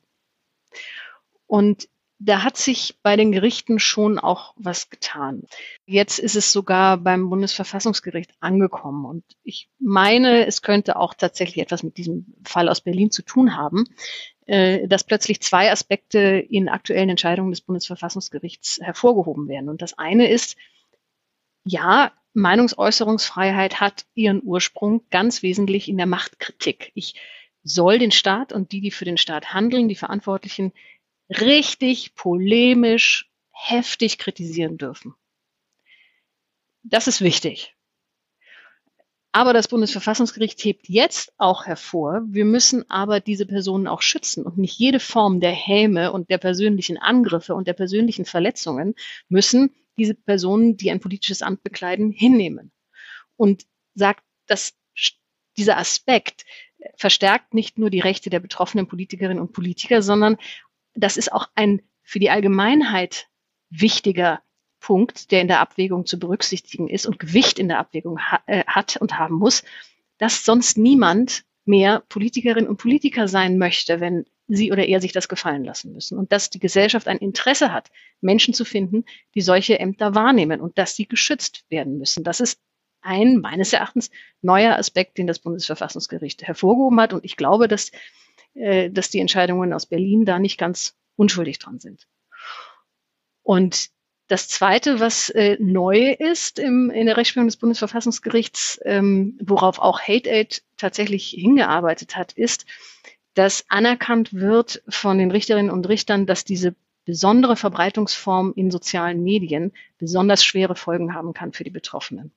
Und 1.46 1.88
da 2.20 2.42
hat 2.42 2.56
sich 2.56 2.98
bei 3.02 3.16
den 3.16 3.30
Gerichten 3.30 3.78
schon 3.78 4.18
auch 4.18 4.52
was 4.56 4.90
getan. 4.90 5.44
Jetzt 5.86 6.18
ist 6.18 6.34
es 6.34 6.52
sogar 6.52 6.96
beim 6.96 7.30
Bundesverfassungsgericht 7.30 8.32
angekommen. 8.40 9.04
Und 9.04 9.24
ich 9.44 9.70
meine, 9.78 10.46
es 10.46 10.62
könnte 10.62 10.96
auch 10.96 11.14
tatsächlich 11.14 11.62
etwas 11.62 11.84
mit 11.84 11.96
diesem 11.96 12.34
Fall 12.44 12.68
aus 12.68 12.80
Berlin 12.80 13.12
zu 13.12 13.22
tun 13.22 13.56
haben, 13.56 13.84
äh, 14.46 14.88
dass 14.88 15.04
plötzlich 15.04 15.40
zwei 15.42 15.70
Aspekte 15.70 16.18
in 16.18 16.68
aktuellen 16.68 17.10
Entscheidungen 17.10 17.52
des 17.52 17.60
Bundesverfassungsgerichts 17.60 18.80
hervorgehoben 18.82 19.46
werden. 19.46 19.68
Und 19.68 19.80
das 19.80 19.96
eine 19.96 20.28
ist, 20.28 20.56
ja, 21.64 22.12
Meinungsäußerungsfreiheit 22.34 23.80
hat 23.80 24.06
ihren 24.14 24.42
Ursprung 24.42 25.02
ganz 25.10 25.42
wesentlich 25.42 25.88
in 25.88 25.96
der 25.96 26.06
Machtkritik. 26.06 26.90
Ich 26.94 27.14
soll 27.62 27.98
den 27.98 28.10
Staat 28.10 28.52
und 28.52 28.72
die, 28.72 28.80
die 28.80 28.90
für 28.90 29.04
den 29.04 29.18
Staat 29.18 29.52
handeln, 29.52 29.88
die 29.88 29.94
Verantwortlichen, 29.94 30.72
richtig 31.28 32.14
polemisch, 32.14 33.30
heftig 33.50 34.18
kritisieren 34.18 34.78
dürfen. 34.78 35.14
Das 36.82 37.06
ist 37.06 37.20
wichtig. 37.20 37.74
Aber 39.32 39.52
das 39.52 39.68
Bundesverfassungsgericht 39.68 40.64
hebt 40.64 40.88
jetzt 40.88 41.32
auch 41.36 41.66
hervor, 41.66 42.22
wir 42.26 42.44
müssen 42.44 42.88
aber 42.90 43.20
diese 43.20 43.46
Personen 43.46 43.86
auch 43.86 44.00
schützen 44.00 44.44
und 44.44 44.56
nicht 44.56 44.78
jede 44.78 45.00
Form 45.00 45.40
der 45.40 45.52
Häme 45.52 46.12
und 46.12 46.30
der 46.30 46.38
persönlichen 46.38 46.96
Angriffe 46.96 47.54
und 47.54 47.68
der 47.68 47.74
persönlichen 47.74 48.24
Verletzungen 48.24 48.94
müssen 49.28 49.74
diese 49.98 50.14
Personen, 50.14 50.76
die 50.76 50.90
ein 50.90 51.00
politisches 51.00 51.42
Amt 51.42 51.62
bekleiden, 51.62 52.10
hinnehmen. 52.10 52.72
Und 53.36 53.66
sagt, 53.94 54.24
dass 54.46 54.74
dieser 55.56 55.76
Aspekt 55.76 56.46
verstärkt 56.96 57.52
nicht 57.52 57.78
nur 57.78 57.90
die 57.90 58.00
Rechte 58.00 58.30
der 58.30 58.40
betroffenen 58.40 58.86
Politikerinnen 58.86 59.40
und 59.40 59.52
Politiker, 59.52 60.00
sondern 60.02 60.38
das 61.00 61.16
ist 61.16 61.32
auch 61.32 61.48
ein 61.54 61.82
für 62.02 62.18
die 62.18 62.30
Allgemeinheit 62.30 63.28
wichtiger 63.70 64.42
Punkt, 64.80 65.30
der 65.30 65.40
in 65.42 65.48
der 65.48 65.60
Abwägung 65.60 66.06
zu 66.06 66.18
berücksichtigen 66.18 66.88
ist 66.88 67.06
und 67.06 67.18
Gewicht 67.18 67.58
in 67.58 67.68
der 67.68 67.78
Abwägung 67.78 68.18
ha 68.18 68.40
äh, 68.46 68.64
hat 68.66 68.96
und 68.96 69.18
haben 69.18 69.34
muss, 69.34 69.64
dass 70.18 70.44
sonst 70.44 70.78
niemand 70.78 71.44
mehr 71.64 72.02
Politikerin 72.08 72.66
und 72.66 72.78
Politiker 72.78 73.28
sein 73.28 73.58
möchte, 73.58 74.00
wenn 74.00 74.24
sie 74.46 74.72
oder 74.72 74.86
er 74.86 75.00
sich 75.00 75.12
das 75.12 75.28
gefallen 75.28 75.64
lassen 75.64 75.92
müssen. 75.92 76.16
Und 76.16 76.32
dass 76.32 76.48
die 76.48 76.60
Gesellschaft 76.60 77.06
ein 77.06 77.18
Interesse 77.18 77.72
hat, 77.72 77.90
Menschen 78.20 78.54
zu 78.54 78.64
finden, 78.64 79.04
die 79.34 79.42
solche 79.42 79.78
Ämter 79.78 80.14
wahrnehmen 80.14 80.60
und 80.60 80.78
dass 80.78 80.96
sie 80.96 81.06
geschützt 81.06 81.64
werden 81.68 81.98
müssen. 81.98 82.24
Das 82.24 82.40
ist 82.40 82.58
ein 83.02 83.36
meines 83.36 83.72
Erachtens 83.72 84.10
neuer 84.40 84.76
Aspekt, 84.76 85.18
den 85.18 85.26
das 85.26 85.38
Bundesverfassungsgericht 85.38 86.42
hervorgehoben 86.42 87.00
hat. 87.00 87.12
Und 87.12 87.24
ich 87.24 87.36
glaube, 87.36 87.68
dass 87.68 87.90
äh, 88.58 88.90
dass 88.90 89.10
die 89.10 89.20
Entscheidungen 89.20 89.72
aus 89.72 89.86
Berlin 89.86 90.24
da 90.24 90.38
nicht 90.38 90.58
ganz 90.58 90.96
unschuldig 91.16 91.58
dran 91.58 91.80
sind. 91.80 92.06
Und 93.42 93.90
das 94.28 94.46
Zweite, 94.48 95.00
was 95.00 95.30
äh, 95.30 95.56
neu 95.58 96.12
ist 96.12 96.58
im, 96.58 96.90
in 96.90 97.06
der 97.06 97.16
Rechtsprechung 97.16 97.48
des 97.48 97.56
Bundesverfassungsgerichts, 97.56 98.78
ähm, 98.84 99.38
worauf 99.42 99.78
auch 99.78 100.00
Hate 100.00 100.28
Aid 100.28 100.62
tatsächlich 100.76 101.30
hingearbeitet 101.30 102.14
hat, 102.14 102.32
ist, 102.32 102.66
dass 103.32 103.64
anerkannt 103.68 104.34
wird 104.34 104.82
von 104.88 105.16
den 105.16 105.30
Richterinnen 105.30 105.70
und 105.70 105.88
Richtern, 105.88 106.26
dass 106.26 106.44
diese 106.44 106.74
besondere 107.06 107.56
Verbreitungsform 107.56 108.52
in 108.54 108.70
sozialen 108.70 109.22
Medien 109.22 109.72
besonders 109.96 110.44
schwere 110.44 110.76
Folgen 110.76 111.14
haben 111.14 111.32
kann 111.32 111.54
für 111.54 111.64
die 111.64 111.70
Betroffenen. 111.70 112.32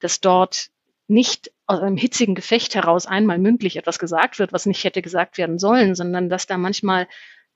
Dass 0.00 0.20
dort 0.20 0.71
nicht 1.08 1.52
aus 1.66 1.80
einem 1.80 1.96
hitzigen 1.96 2.34
Gefecht 2.34 2.74
heraus 2.74 3.06
einmal 3.06 3.38
mündlich 3.38 3.76
etwas 3.76 3.98
gesagt 3.98 4.38
wird, 4.38 4.52
was 4.52 4.66
nicht 4.66 4.84
hätte 4.84 5.02
gesagt 5.02 5.38
werden 5.38 5.58
sollen, 5.58 5.94
sondern 5.94 6.28
dass 6.28 6.46
da 6.46 6.58
manchmal 6.58 7.08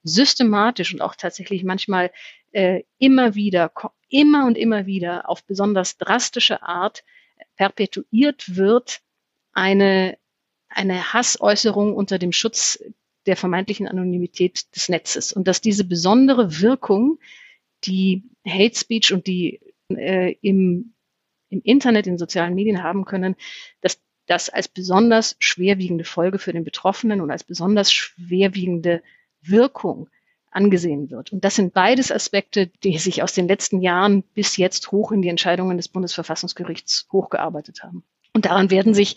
systematisch 0.02 0.92
und 0.92 1.00
auch 1.00 1.14
tatsächlich 1.14 1.64
manchmal 1.64 2.12
äh, 2.52 2.82
immer 2.98 3.34
wieder, 3.34 3.72
immer 4.08 4.46
und 4.46 4.56
immer 4.56 4.86
wieder 4.86 5.28
auf 5.28 5.44
besonders 5.44 5.98
drastische 5.98 6.62
Art 6.62 7.04
perpetuiert 7.56 8.56
wird, 8.56 9.00
eine, 9.52 10.18
eine 10.68 11.12
Hassäußerung 11.12 11.94
unter 11.94 12.18
dem 12.18 12.32
Schutz 12.32 12.82
der 13.26 13.36
vermeintlichen 13.36 13.88
Anonymität 13.88 14.74
des 14.76 14.88
Netzes. 14.88 15.32
Und 15.32 15.48
dass 15.48 15.60
diese 15.60 15.84
besondere 15.84 16.60
Wirkung, 16.60 17.18
die 17.84 18.24
Hate 18.46 18.78
Speech 18.78 19.12
und 19.12 19.26
die 19.26 19.60
äh, 19.88 20.36
im 20.40 20.94
im 21.48 21.60
Internet, 21.62 22.06
in 22.06 22.18
sozialen 22.18 22.54
Medien 22.54 22.82
haben 22.82 23.04
können, 23.04 23.36
dass 23.80 24.00
das 24.26 24.48
als 24.48 24.68
besonders 24.68 25.36
schwerwiegende 25.38 26.04
Folge 26.04 26.38
für 26.38 26.52
den 26.52 26.64
Betroffenen 26.64 27.20
und 27.20 27.30
als 27.30 27.44
besonders 27.44 27.92
schwerwiegende 27.92 29.02
Wirkung 29.40 30.08
angesehen 30.50 31.10
wird. 31.10 31.32
Und 31.32 31.44
das 31.44 31.54
sind 31.54 31.74
beides 31.74 32.10
Aspekte, 32.10 32.68
die 32.82 32.98
sich 32.98 33.22
aus 33.22 33.34
den 33.34 33.46
letzten 33.46 33.80
Jahren 33.80 34.22
bis 34.22 34.56
jetzt 34.56 34.90
hoch 34.90 35.12
in 35.12 35.22
die 35.22 35.28
Entscheidungen 35.28 35.76
des 35.76 35.88
Bundesverfassungsgerichts 35.88 37.06
hochgearbeitet 37.12 37.82
haben. 37.82 38.04
Und 38.32 38.44
daran 38.46 38.70
werden 38.70 38.92
sich 38.92 39.16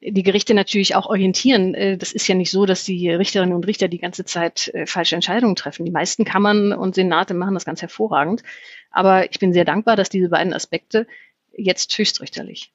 die 0.00 0.22
Gerichte 0.22 0.54
natürlich 0.54 0.94
auch 0.94 1.06
orientieren. 1.06 1.74
Äh, 1.74 1.96
das 1.96 2.12
ist 2.12 2.26
ja 2.28 2.34
nicht 2.34 2.50
so, 2.50 2.66
dass 2.66 2.84
die 2.84 3.10
Richterinnen 3.10 3.54
und 3.54 3.66
Richter 3.66 3.88
die 3.88 3.98
ganze 3.98 4.24
Zeit 4.24 4.68
äh, 4.74 4.86
falsche 4.86 5.14
Entscheidungen 5.14 5.56
treffen. 5.56 5.84
Die 5.84 5.90
meisten 5.90 6.24
Kammern 6.24 6.72
und 6.72 6.94
Senate 6.94 7.34
machen 7.34 7.54
das 7.54 7.64
ganz 7.64 7.82
hervorragend. 7.82 8.42
Aber 8.90 9.30
ich 9.30 9.38
bin 9.38 9.52
sehr 9.52 9.64
dankbar, 9.64 9.96
dass 9.96 10.08
diese 10.08 10.28
beiden 10.28 10.52
Aspekte 10.54 11.06
jetzt 11.56 11.96
höchstrichterlich 11.96 12.72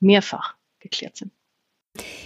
mehrfach 0.00 0.56
geklärt 0.80 1.16
sind. 1.16 1.32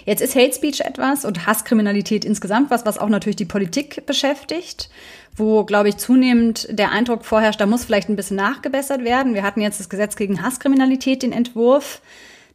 Jetzt 0.04 0.22
ist 0.22 0.36
Hate 0.36 0.54
Speech 0.54 0.80
etwas 0.80 1.24
und 1.24 1.46
Hasskriminalität 1.46 2.24
insgesamt 2.24 2.70
was, 2.70 2.86
was 2.86 2.98
auch 2.98 3.08
natürlich 3.08 3.36
die 3.36 3.44
Politik 3.44 4.06
beschäftigt, 4.06 4.88
wo, 5.34 5.64
glaube 5.64 5.88
ich, 5.88 5.96
zunehmend 5.96 6.68
der 6.70 6.92
Eindruck 6.92 7.24
vorherrscht, 7.24 7.60
da 7.60 7.66
muss 7.66 7.84
vielleicht 7.84 8.08
ein 8.08 8.16
bisschen 8.16 8.36
nachgebessert 8.36 9.02
werden. 9.02 9.34
Wir 9.34 9.42
hatten 9.42 9.60
jetzt 9.60 9.80
das 9.80 9.88
Gesetz 9.88 10.14
gegen 10.14 10.42
Hasskriminalität, 10.42 11.22
den 11.22 11.32
Entwurf 11.32 12.00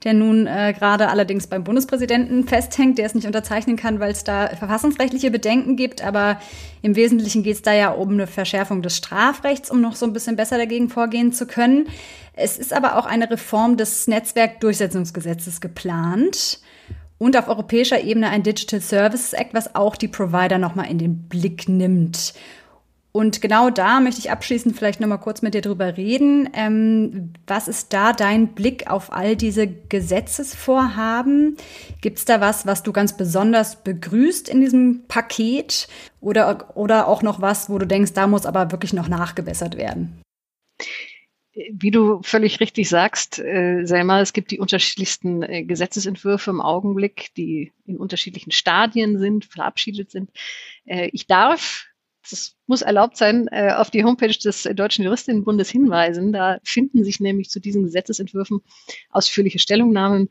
der 0.04 0.14
nun 0.14 0.48
äh, 0.48 0.74
gerade 0.78 1.10
allerdings 1.10 1.48
beim 1.48 1.64
Bundespräsidenten 1.64 2.48
festhängt, 2.48 2.98
der 2.98 3.06
es 3.06 3.14
nicht 3.14 3.28
unterzeichnen 3.28 3.76
kann, 3.76 4.00
weil 4.00 4.12
es 4.12 4.24
da 4.24 4.48
verfassungsrechtliche 4.48 5.30
Bedenken 5.30 5.76
gibt. 5.76 6.04
Aber 6.04 6.40
im 6.82 6.96
Wesentlichen 6.96 7.44
geht 7.44 7.56
es 7.56 7.62
da 7.62 7.74
ja 7.74 7.92
um 7.92 8.10
eine 8.10 8.26
Verschärfung 8.26 8.82
des 8.82 8.98
Strafrechts, 8.98 9.70
um 9.70 9.80
noch 9.80 9.96
so 9.96 10.06
ein 10.06 10.14
bisschen 10.14 10.36
besser 10.36 10.58
dagegen 10.58 10.90
vorgehen 10.90 11.34
zu 11.34 11.46
können. 11.46 11.88
Es 12.34 12.58
ist 12.58 12.74
aber 12.74 12.98
auch 12.98 13.06
eine 13.06 13.30
Reform 13.30 13.78
des 13.78 14.08
Netzwerkdurchsetzungsgesetzes 14.08 15.62
geplant. 15.62 16.60
und 17.20 17.38
auf 17.38 17.48
europäischer 17.48 18.02
Ebene 18.04 18.30
ein 18.30 18.42
Digital 18.42 18.82
Services 18.82 19.34
Act, 19.34 19.54
was 19.54 19.76
auch 19.76 19.96
die 19.96 20.08
Provider 20.08 20.58
nochmal 20.58 20.90
in 20.90 20.98
den 20.98 21.28
Blick 21.30 21.70
nimmt. 21.70 22.34
Und 23.14 23.42
genau 23.42 23.70
da 23.70 24.00
möchte 24.00 24.22
ich 24.22 24.32
abschließend 24.32 24.76
vielleicht 24.76 25.02
nochmal 25.02 25.20
kurz 25.20 25.42
mit 25.42 25.54
dir 25.54 25.62
drüber 25.62 25.98
reden. 25.98 26.50
Ähm, 26.54 27.34
was 27.46 27.68
ist 27.68 27.92
da 27.92 28.14
dein 28.14 28.54
Blick 28.54 28.90
auf 28.90 29.12
all 29.12 29.36
diese 29.36 29.68
Gesetzesvorhaben? 29.68 31.58
Gibt 32.00 32.20
es 32.20 32.26
da 32.26 32.40
was, 32.40 32.66
was 32.66 32.84
du 32.84 32.94
ganz 32.94 33.18
besonders 33.18 33.84
begrüßt 33.84 34.48
in 34.48 34.62
diesem 34.62 35.04
Paket? 35.10 35.90
Oder, 36.22 36.78
oder 36.78 37.08
auch 37.08 37.22
noch 37.22 37.42
was, 37.42 37.70
wo 37.70 37.78
du 37.78 37.86
denkst, 37.86 38.14
da 38.14 38.28
muss 38.28 38.46
aber 38.46 38.72
wirklich 38.72 38.94
noch 38.94 39.10
nachgebessert 39.10 39.76
werden? 39.76 40.22
Wie 41.54 41.92
du 41.92 42.22
völlig 42.24 42.62
richtig 42.62 42.88
sagst, 42.88 43.40
äh, 43.40 43.84
Selma, 43.84 44.22
es 44.22 44.32
gibt 44.32 44.52
die 44.52 44.60
unterschiedlichsten 44.60 45.44
äh, 45.44 45.64
Gesetzesentwürfe 45.64 46.50
im 46.50 46.62
Augenblick, 46.62 47.34
die 47.36 47.74
in 47.86 47.98
unterschiedlichen 47.98 48.52
Stadien 48.52 49.20
sind, 49.20 49.44
verabschiedet 49.44 50.12
sind. 50.12 50.30
Äh, 50.86 51.10
ich 51.12 51.28
darf 51.28 51.91
das 52.30 52.56
muss 52.68 52.82
erlaubt 52.82 53.18
sein, 53.18 53.48
äh, 53.52 53.72
auf 53.72 53.90
die 53.90 54.04
Homepage 54.04 54.28
des 54.28 54.64
Deutschen 54.64 55.04
Juristinnenbundes 55.04 55.70
hinweisen. 55.70 56.32
Da 56.32 56.60
finden 56.64 57.04
sich 57.04 57.20
nämlich 57.20 57.50
zu 57.50 57.60
diesen 57.60 57.84
Gesetzesentwürfen 57.84 58.62
ausführliche 59.10 59.60
Stellungnahmen 59.60 60.30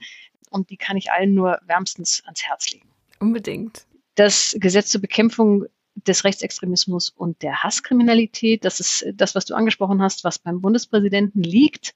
und 0.51 0.70
die 0.70 0.76
kann 0.76 0.97
ich 0.97 1.11
allen 1.11 1.34
nur 1.34 1.59
wärmstens 1.66 2.22
ans 2.24 2.43
Herz 2.45 2.70
legen. 2.70 2.88
Unbedingt. 3.18 3.86
Das 4.14 4.55
Gesetz 4.59 4.91
zur 4.91 5.01
Bekämpfung 5.01 5.66
des 5.95 6.24
Rechtsextremismus 6.24 7.11
und 7.11 7.43
der 7.43 7.62
Hasskriminalität, 7.62 8.64
das 8.64 8.80
ist 8.80 9.07
das, 9.14 9.34
was 9.34 9.45
du 9.45 9.55
angesprochen 9.55 10.03
hast, 10.03 10.24
was 10.24 10.38
beim 10.38 10.61
Bundespräsidenten 10.61 11.43
liegt. 11.43 11.95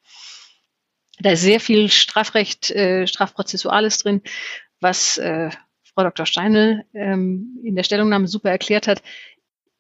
Da 1.21 1.31
ist 1.33 1.43
sehr 1.43 1.61
viel 1.61 1.89
Strafrecht, 1.91 2.71
äh, 2.71 3.07
Strafprozessuales 3.07 3.99
drin, 3.99 4.23
was 4.81 5.17
äh, 5.19 5.51
Frau 5.95 6.03
Dr. 6.03 6.27
Steinl 6.27 6.85
ähm, 6.93 7.61
in 7.63 7.77
der 7.77 7.85
Stellungnahme 7.85 8.27
super 8.27 8.51
erklärt 8.51 8.89
hat. 8.89 9.03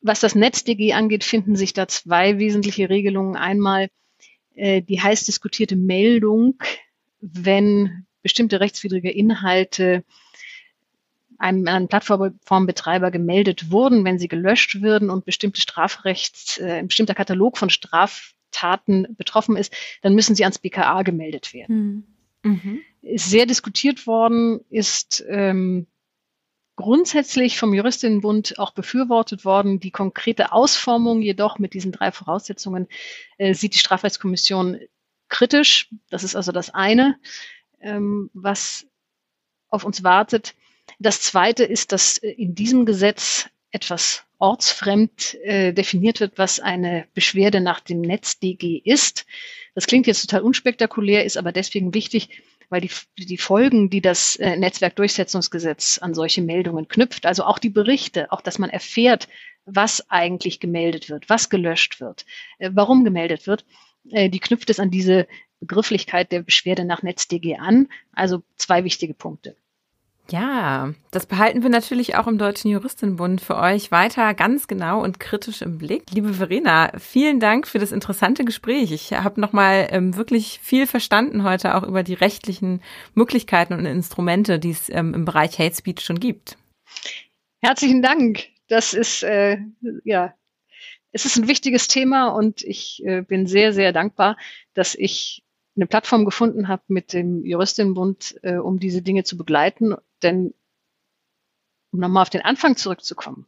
Was 0.04 0.20
das 0.20 0.34
NetzDG 0.34 0.92
angeht, 0.92 1.24
finden 1.24 1.56
sich 1.56 1.72
da 1.72 1.88
zwei 1.88 2.38
wesentliche 2.38 2.90
Regelungen. 2.90 3.36
Einmal 3.36 3.88
äh, 4.54 4.82
die 4.82 5.00
heiß 5.00 5.24
diskutierte 5.24 5.76
Meldung, 5.76 6.58
wenn 7.22 8.04
bestimmte 8.20 8.60
rechtswidrige 8.60 9.10
Inhalte 9.10 10.04
einem, 11.38 11.66
einem 11.66 11.88
Plattformbetreiber 11.88 13.10
gemeldet 13.10 13.70
wurden, 13.70 14.04
wenn 14.04 14.18
sie 14.18 14.28
gelöscht 14.28 14.82
würden 14.82 15.08
und 15.08 15.24
bestimmte 15.24 15.62
Strafrechts, 15.62 16.58
äh, 16.58 16.80
ein 16.80 16.88
bestimmter 16.88 17.14
Katalog 17.14 17.56
von 17.56 17.70
Straftaten 17.70 19.06
betroffen 19.16 19.56
ist, 19.56 19.74
dann 20.02 20.14
müssen 20.14 20.34
sie 20.34 20.44
ans 20.44 20.58
BKA 20.58 21.00
gemeldet 21.00 21.54
werden. 21.54 22.04
Hm. 22.42 22.52
Mhm. 22.52 22.80
Ist 23.00 23.30
sehr 23.30 23.46
diskutiert 23.46 24.06
worden, 24.06 24.60
ist 24.68 25.24
ähm, 25.30 25.86
grundsätzlich 26.76 27.58
vom 27.58 27.74
Juristinnenbund 27.74 28.58
auch 28.58 28.72
befürwortet 28.72 29.44
worden. 29.44 29.80
Die 29.80 29.90
konkrete 29.90 30.52
Ausformung 30.52 31.22
jedoch 31.22 31.58
mit 31.58 31.74
diesen 31.74 31.92
drei 31.92 32.10
Voraussetzungen 32.10 32.88
äh, 33.38 33.54
sieht 33.54 33.74
die 33.74 33.78
Strafrechtskommission 33.78 34.78
kritisch. 35.28 35.88
Das 36.10 36.24
ist 36.24 36.36
also 36.36 36.52
das 36.52 36.70
eine, 36.70 37.18
ähm, 37.80 38.30
was 38.34 38.86
auf 39.68 39.84
uns 39.84 40.02
wartet. 40.02 40.54
Das 40.98 41.20
zweite 41.20 41.64
ist, 41.64 41.92
dass 41.92 42.18
äh, 42.18 42.30
in 42.30 42.54
diesem 42.54 42.86
Gesetz 42.86 43.48
etwas 43.70 44.24
ortsfremd 44.38 45.34
äh, 45.42 45.72
definiert 45.72 46.20
wird, 46.20 46.38
was 46.38 46.60
eine 46.60 47.06
Beschwerde 47.14 47.60
nach 47.60 47.80
dem 47.80 48.00
NetzDG 48.00 48.80
ist. 48.84 49.26
Das 49.74 49.86
klingt 49.86 50.06
jetzt 50.06 50.22
total 50.22 50.42
unspektakulär, 50.42 51.24
ist 51.24 51.36
aber 51.36 51.50
deswegen 51.50 51.94
wichtig, 51.94 52.42
weil 52.68 52.80
die, 52.80 52.90
die 53.16 53.38
Folgen, 53.38 53.90
die 53.90 54.00
das 54.00 54.36
äh, 54.36 54.56
Netzwerkdurchsetzungsgesetz 54.56 55.98
an 55.98 56.14
solche 56.14 56.42
Meldungen 56.42 56.88
knüpft, 56.88 57.26
also 57.26 57.44
auch 57.44 57.58
die 57.58 57.70
Berichte, 57.70 58.30
auch 58.32 58.40
dass 58.40 58.58
man 58.58 58.70
erfährt, 58.70 59.28
was 59.66 60.10
eigentlich 60.10 60.60
gemeldet 60.60 61.08
wird, 61.08 61.28
was 61.28 61.48
gelöscht 61.48 62.00
wird, 62.00 62.26
äh, 62.58 62.70
warum 62.72 63.04
gemeldet 63.04 63.46
wird, 63.46 63.64
äh, 64.10 64.28
die 64.28 64.40
knüpft 64.40 64.70
es 64.70 64.80
an 64.80 64.90
diese 64.90 65.26
Begrifflichkeit 65.60 66.32
der 66.32 66.42
Beschwerde 66.42 66.84
nach 66.84 67.02
NetzDG 67.02 67.56
an. 67.56 67.88
Also 68.12 68.42
zwei 68.56 68.84
wichtige 68.84 69.14
Punkte. 69.14 69.56
Ja, 70.30 70.94
das 71.10 71.26
behalten 71.26 71.62
wir 71.62 71.68
natürlich 71.68 72.16
auch 72.16 72.26
im 72.26 72.38
Deutschen 72.38 72.70
Juristinnenbund 72.70 73.42
für 73.42 73.56
euch 73.56 73.90
weiter 73.90 74.32
ganz 74.32 74.66
genau 74.68 75.02
und 75.02 75.20
kritisch 75.20 75.60
im 75.60 75.76
Blick. 75.76 76.10
Liebe 76.12 76.32
Verena, 76.32 76.92
vielen 76.98 77.40
Dank 77.40 77.66
für 77.66 77.78
das 77.78 77.92
interessante 77.92 78.44
Gespräch. 78.44 78.90
Ich 78.90 79.12
habe 79.12 79.40
nochmal 79.40 79.88
ähm, 79.90 80.16
wirklich 80.16 80.60
viel 80.62 80.86
verstanden 80.86 81.44
heute 81.44 81.74
auch 81.74 81.82
über 81.82 82.02
die 82.02 82.14
rechtlichen 82.14 82.80
Möglichkeiten 83.14 83.74
und 83.74 83.84
Instrumente, 83.84 84.58
die 84.58 84.70
es 84.70 84.88
ähm, 84.88 85.12
im 85.12 85.26
Bereich 85.26 85.58
Hate 85.58 85.74
Speech 85.74 86.00
schon 86.00 86.20
gibt. 86.20 86.56
Herzlichen 87.60 88.00
Dank. 88.00 88.46
Das 88.68 88.94
ist 88.94 89.22
äh, 89.24 89.58
ja, 90.04 90.34
es 91.12 91.26
ist 91.26 91.36
ein 91.36 91.48
wichtiges 91.48 91.86
Thema 91.86 92.28
und 92.28 92.62
ich 92.62 93.02
äh, 93.04 93.20
bin 93.20 93.46
sehr, 93.46 93.72
sehr 93.72 93.92
dankbar, 93.92 94.36
dass 94.72 94.94
ich 94.94 95.44
eine 95.76 95.86
Plattform 95.86 96.24
gefunden 96.24 96.68
habe 96.68 96.82
mit 96.88 97.12
dem 97.12 97.44
Juristinnenbund, 97.44 98.36
äh, 98.42 98.56
um 98.56 98.78
diese 98.78 99.02
Dinge 99.02 99.24
zu 99.24 99.36
begleiten. 99.36 99.94
Denn 100.24 100.54
um 101.92 102.00
nochmal 102.00 102.22
auf 102.22 102.30
den 102.30 102.42
Anfang 102.42 102.76
zurückzukommen, 102.76 103.46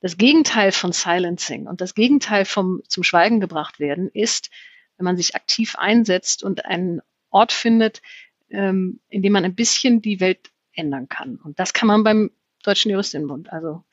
das 0.00 0.16
Gegenteil 0.16 0.72
von 0.72 0.92
Silencing 0.92 1.66
und 1.66 1.80
das 1.80 1.94
Gegenteil 1.94 2.44
vom 2.44 2.82
zum 2.88 3.04
Schweigen 3.04 3.40
gebracht 3.40 3.78
werden 3.78 4.10
ist, 4.12 4.50
wenn 4.96 5.04
man 5.04 5.16
sich 5.16 5.36
aktiv 5.36 5.76
einsetzt 5.76 6.42
und 6.42 6.64
einen 6.64 7.00
Ort 7.30 7.52
findet, 7.52 8.02
ähm, 8.50 9.00
in 9.08 9.22
dem 9.22 9.32
man 9.32 9.44
ein 9.44 9.54
bisschen 9.54 10.02
die 10.02 10.20
Welt 10.20 10.50
ändern 10.72 11.08
kann. 11.08 11.36
Und 11.36 11.58
das 11.58 11.72
kann 11.72 11.86
man 11.88 12.04
beim 12.04 12.30
Deutschen 12.62 12.90
Juristinnenbund. 12.90 13.52
Also 13.52 13.84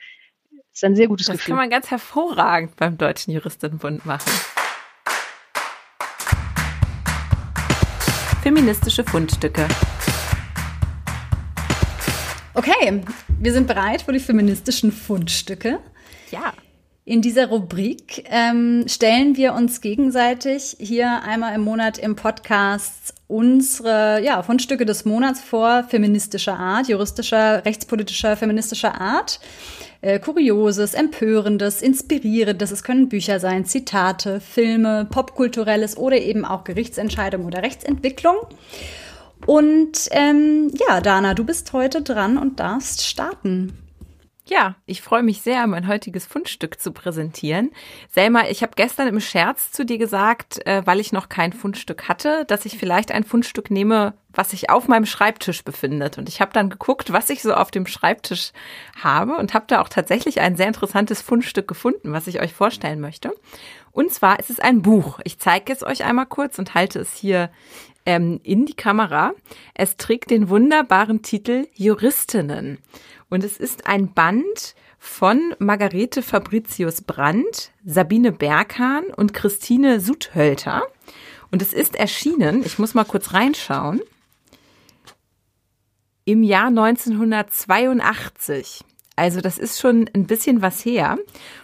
ist 0.71 0.83
ein 0.83 0.95
sehr 0.95 1.07
gutes 1.07 1.27
das 1.27 1.37
Gefühl. 1.37 1.43
Das 1.43 1.47
kann 1.47 1.57
man 1.57 1.69
ganz 1.69 1.91
hervorragend 1.91 2.75
beim 2.75 2.97
Deutschen 2.97 3.33
Juristinnenbund 3.33 4.05
machen. 4.05 4.31
Feministische 8.43 9.03
Fundstücke. 9.03 9.67
Okay, 12.55 13.01
wir 13.39 13.51
sind 13.51 13.67
bereit 13.67 14.03
für 14.03 14.13
die 14.13 14.19
feministischen 14.19 14.93
Fundstücke. 14.93 15.79
Ja. 16.31 16.53
In 17.03 17.21
dieser 17.21 17.47
Rubrik 17.47 18.23
ähm, 18.29 18.85
stellen 18.87 19.35
wir 19.35 19.53
uns 19.53 19.81
gegenseitig 19.81 20.77
hier 20.79 21.21
einmal 21.21 21.53
im 21.53 21.61
Monat 21.61 21.97
im 21.97 22.15
Podcast 22.15 23.13
unsere 23.27 24.23
ja, 24.23 24.41
Fundstücke 24.41 24.85
des 24.85 25.03
Monats 25.03 25.41
vor, 25.41 25.83
feministischer 25.83 26.57
Art, 26.57 26.87
juristischer, 26.87 27.65
rechtspolitischer, 27.65 28.37
feministischer 28.37 28.99
Art. 28.99 29.41
Äh, 30.01 30.19
Kurioses, 30.19 30.93
Empörendes, 30.93 31.81
Inspirierendes. 31.81 32.71
Es 32.71 32.83
können 32.83 33.09
Bücher 33.09 33.39
sein, 33.41 33.65
Zitate, 33.65 34.39
Filme, 34.39 35.05
Popkulturelles 35.09 35.97
oder 35.97 36.17
eben 36.17 36.45
auch 36.45 36.63
Gerichtsentscheidungen 36.63 37.45
oder 37.45 37.63
Rechtsentwicklung. 37.63 38.37
Und 39.45 40.07
ähm, 40.11 40.71
ja, 40.87 41.01
Dana, 41.01 41.33
du 41.33 41.43
bist 41.43 41.73
heute 41.73 42.01
dran 42.01 42.37
und 42.37 42.59
darfst 42.59 43.05
starten. 43.05 43.85
Ja, 44.47 44.75
ich 44.85 45.01
freue 45.01 45.23
mich 45.23 45.41
sehr, 45.41 45.65
mein 45.65 45.87
heutiges 45.87 46.27
Fundstück 46.27 46.79
zu 46.79 46.91
präsentieren. 46.91 47.71
Selma, 48.11 48.47
ich 48.47 48.61
habe 48.61 48.73
gestern 48.75 49.07
im 49.07 49.19
Scherz 49.19 49.71
zu 49.71 49.87
dir 49.87 49.97
gesagt, 49.97 50.63
äh, 50.67 50.83
weil 50.85 50.99
ich 50.99 51.11
noch 51.11 51.29
kein 51.29 51.51
Fundstück 51.51 52.07
hatte, 52.07 52.45
dass 52.45 52.65
ich 52.65 52.77
vielleicht 52.77 53.11
ein 53.11 53.23
Fundstück 53.23 53.71
nehme, 53.71 54.13
was 54.31 54.51
sich 54.51 54.69
auf 54.69 54.87
meinem 54.87 55.07
Schreibtisch 55.07 55.63
befindet. 55.63 56.19
Und 56.19 56.29
ich 56.29 56.41
habe 56.41 56.53
dann 56.53 56.69
geguckt, 56.69 57.11
was 57.11 57.31
ich 57.31 57.41
so 57.41 57.55
auf 57.55 57.71
dem 57.71 57.87
Schreibtisch 57.87 58.51
habe 59.01 59.35
und 59.37 59.55
habe 59.55 59.65
da 59.67 59.81
auch 59.81 59.89
tatsächlich 59.89 60.39
ein 60.41 60.55
sehr 60.55 60.67
interessantes 60.67 61.23
Fundstück 61.23 61.67
gefunden, 61.67 62.13
was 62.13 62.27
ich 62.27 62.39
euch 62.39 62.53
vorstellen 62.53 62.99
möchte. 62.99 63.33
Und 63.91 64.11
zwar 64.11 64.39
ist 64.39 64.51
es 64.51 64.59
ein 64.59 64.83
Buch. 64.83 65.19
Ich 65.23 65.39
zeige 65.39 65.73
es 65.73 65.81
euch 65.81 66.03
einmal 66.03 66.27
kurz 66.27 66.59
und 66.59 66.75
halte 66.75 66.99
es 66.99 67.15
hier 67.15 67.49
ähm, 68.05 68.39
in 68.43 68.65
die 68.65 68.75
Kamera. 68.75 69.33
Es 69.73 69.97
trägt 69.97 70.31
den 70.31 70.47
wunderbaren 70.49 71.21
Titel 71.21 71.67
Juristinnen. 71.73 72.77
Und 73.29 73.43
es 73.43 73.57
ist 73.57 73.87
ein 73.87 74.13
Band 74.13 74.75
von 74.97 75.53
Margarete 75.59 76.21
Fabricius 76.21 77.01
Brandt, 77.01 77.71
Sabine 77.83 78.31
Berghahn 78.31 79.07
und 79.15 79.33
Christine 79.33 79.99
Sudhölter. 79.99 80.83
Und 81.51 81.61
es 81.61 81.73
ist 81.73 81.95
erschienen, 81.95 82.63
ich 82.65 82.79
muss 82.79 82.93
mal 82.93 83.03
kurz 83.05 83.33
reinschauen, 83.33 84.01
im 86.25 86.43
Jahr 86.43 86.67
1982. 86.67 88.83
Also 89.15 89.41
das 89.41 89.57
ist 89.57 89.79
schon 89.79 90.09
ein 90.13 90.27
bisschen 90.27 90.61
was 90.61 90.83
her. 90.83 91.17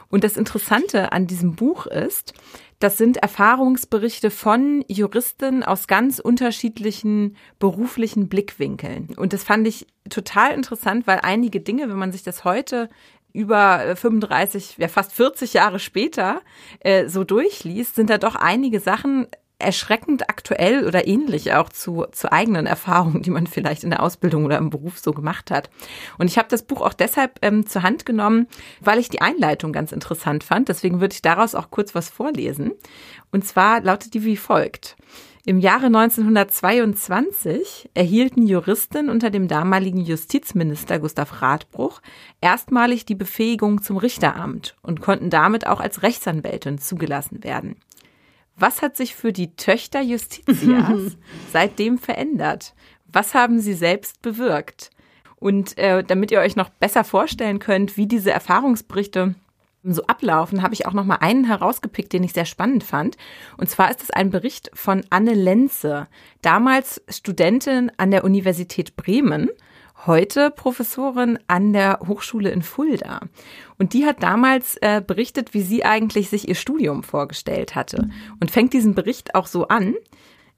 Und 0.10 0.24
das 0.24 0.38
Interessante 0.38 1.12
an 1.12 1.28
diesem 1.28 1.56
Buch 1.56 1.88
ist, 1.88 2.34
das 2.82 2.98
sind 2.98 3.18
Erfahrungsberichte 3.18 4.32
von 4.32 4.84
Juristen 4.88 5.64
aus 5.64 5.88
ganz 5.88 6.18
unterschiedlichen 6.20 7.38
beruflichen 7.60 8.28
Blickwinkeln. 8.28 9.10
Und 9.16 9.34
das 9.34 9.44
fand 9.44 9.68
ich 9.68 9.86
total 10.10 10.54
interessant, 10.54 11.06
weil 11.06 11.20
einige 11.22 11.62
Dinge, 11.62 11.90
wenn 11.90 11.98
man 11.98 12.12
sich 12.12 12.24
das 12.24 12.44
heute 12.44 12.90
über 13.34 13.96
35, 13.96 14.78
ja 14.80 14.88
fast 14.88 15.14
40 15.14 15.54
Jahre 15.54 15.80
später 15.80 16.42
äh, 16.80 17.08
so 17.08 17.24
durchliest, 17.24 17.96
sind 17.96 18.10
da 18.10 18.18
doch 18.18 18.36
einige 18.36 18.80
Sachen 18.80 19.28
erschreckend 19.62 20.30
aktuell 20.30 20.86
oder 20.86 21.08
ähnlich 21.08 21.54
auch 21.54 21.70
zu, 21.70 22.06
zu 22.12 22.32
eigenen 22.32 22.66
Erfahrungen, 22.66 23.22
die 23.22 23.30
man 23.30 23.48
vielleicht 23.48 23.84
in 23.84 23.90
der 23.90 24.04
Ausbildung 24.04 24.46
oder 24.46 24.58
im 24.58 24.70
Beruf 24.70 25.00
so 25.00 25.14
gemacht 25.14 25.52
hat. 25.52 25.70
Und 26.18 26.28
ich 26.28 26.38
habe 26.38 26.50
das 26.50 26.64
Buch 26.64 26.82
auch 26.82 26.94
deshalb 26.94 27.40
ähm, 27.42 27.68
zur 27.68 27.84
Hand 27.84 28.06
genommen, 28.06 28.48
weil 28.80 29.00
ich 29.00 29.10
die 29.10 29.22
Einleitung 29.22 29.74
ganz 29.74 29.92
interessant 29.92 30.44
fand. 30.44 30.70
Deswegen 30.70 31.02
würde 31.02 31.14
ich 31.14 31.22
daraus 31.22 31.56
auch 31.56 31.72
kurz 31.72 31.96
was 31.96 32.10
vorlesen. 32.10 32.72
Und 33.32 33.46
zwar 33.46 33.82
lautet 33.82 34.14
die 34.14 34.24
wie 34.24 34.38
folgt. 34.38 34.96
Im 35.44 35.60
Jahre 35.60 35.88
1922 35.88 37.90
erhielten 37.96 38.46
Juristen 38.46 39.10
unter 39.10 39.32
dem 39.32 39.48
damaligen 39.48 40.02
Justizminister 40.02 41.00
Gustav 41.00 41.42
Radbruch 41.42 42.00
erstmalig 42.42 43.08
die 43.08 43.16
Befähigung 43.16 43.82
zum 43.82 43.98
Richteramt 43.98 44.76
und 44.84 45.02
konnten 45.02 45.32
damit 45.32 45.66
auch 45.66 45.80
als 45.80 46.04
Rechtsanwältin 46.04 46.78
zugelassen 46.78 47.44
werden. 47.44 47.78
Was 48.56 48.82
hat 48.82 48.98
sich 48.98 49.16
für 49.16 49.34
die 49.34 49.56
Töchter 49.56 50.02
Justitias 50.02 51.18
seitdem 51.52 51.98
verändert? 51.98 52.74
Was 53.08 53.34
haben 53.34 53.60
sie 53.60 53.74
selbst 53.74 54.22
bewirkt? 54.22 54.92
Und 55.38 55.78
äh, 55.78 56.04
damit 56.04 56.32
ihr 56.32 56.40
euch 56.40 56.56
noch 56.56 56.70
besser 56.70 57.04
vorstellen 57.04 57.60
könnt, 57.60 57.98
wie 57.98 58.06
diese 58.06 58.32
Erfahrungsberichte 58.32 59.36
so 59.84 60.04
ablaufen, 60.04 60.62
habe 60.62 60.74
ich 60.74 60.86
auch 60.86 60.94
noch 60.94 61.06
mal 61.06 61.16
einen 61.16 61.46
herausgepickt, 61.46 62.14
den 62.14 62.24
ich 62.24 62.34
sehr 62.34 62.46
spannend 62.46 62.84
fand. 62.84 63.18
Und 63.58 63.70
zwar 63.70 63.90
ist 63.90 64.04
es 64.04 64.12
ein 64.12 64.30
Bericht 64.30 64.70
von 64.74 65.04
Anne 65.10 65.34
Lenze, 65.34 66.08
damals 66.42 67.02
Studentin 67.10 67.92
an 67.98 68.12
der 68.12 68.24
Universität 68.24 68.96
Bremen, 68.96 69.50
heute 70.06 70.52
Professorin 70.52 71.40
an 71.48 71.74
der 71.74 72.00
Hochschule 72.08 72.52
in 72.52 72.62
Fulda. 72.62 73.22
Und 73.78 73.94
die 73.94 74.06
hat 74.06 74.24
damals 74.24 74.78
äh, 74.78 75.02
berichtet, 75.06 75.54
wie 75.54 75.62
sie 75.62 75.84
eigentlich 75.84 76.30
sich 76.30 76.48
ihr 76.48 76.56
Studium 76.56 77.04
vorgestellt 77.04 77.76
hatte 77.76 78.10
und 78.40 78.52
fängt 78.52 78.74
diesen 78.74 78.96
Bericht 78.96 79.36
auch 79.36 79.48
so 79.48 79.68
an. 79.68 79.96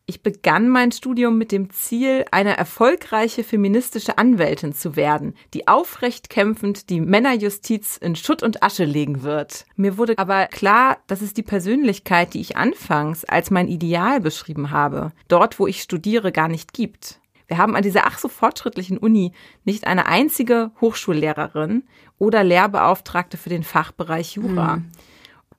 Ich 0.06 0.22
begann 0.22 0.68
mein 0.68 0.92
Studium 0.92 1.38
mit 1.38 1.54
dem 1.54 1.70
Ziel, 1.70 2.26
eine 2.30 2.58
erfolgreiche 2.58 3.46
feministische 3.46 4.18
Anwältin 4.18 4.74
zu 4.74 4.98
werden, 4.98 5.34
die 5.54 5.70
aufrecht 5.70 6.30
kämpfend 6.30 6.90
die 6.90 7.00
Männerjustiz 7.00 7.96
in 7.96 8.18
Schutt 8.18 8.44
und 8.44 8.64
Asche 8.64 8.84
legen 8.84 9.24
wird. 9.24 9.66
Mir 9.78 9.98
wurde 9.98 10.18
aber 10.18 10.48
klar, 10.48 10.98
dass 11.08 11.22
es 11.22 11.34
die 11.34 11.42
Persönlichkeit, 11.42 12.34
die 12.34 12.42
ich 12.42 12.58
anfangs 12.58 13.24
als 13.24 13.50
mein 13.50 13.70
Ideal 13.70 14.20
beschrieben 14.20 14.72
habe, 14.72 15.14
dort, 15.30 15.58
wo 15.58 15.68
ich 15.68 15.82
studiere, 15.82 16.34
gar 16.34 16.50
nicht 16.50 16.74
gibt. 16.74 17.22
Wir 17.48 17.58
haben 17.58 17.76
an 17.76 17.84
dieser 17.84 18.06
ach 18.06 18.18
so 18.18 18.28
fortschrittlichen 18.28 18.98
Uni 18.98 19.34
nicht 19.66 19.86
eine 19.86 20.06
einzige 20.06 20.72
Hochschullehrerin 20.82 21.84
oder 22.18 22.44
Lehrbeauftragte 22.44 23.38
für 23.38 23.50
den 23.50 23.64
Fachbereich 23.64 24.36
Jura. 24.36 24.78
Mhm. 24.78 24.92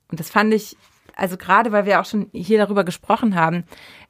Und 0.09 0.19
das 0.19 0.29
fand 0.29 0.53
ich, 0.53 0.77
also 1.15 1.37
gerade 1.37 1.71
weil 1.71 1.85
wir 1.85 2.01
auch 2.01 2.05
schon 2.05 2.29
hier 2.33 2.57
darüber 2.57 2.83
gesprochen 2.83 3.35
haben, 3.35 3.63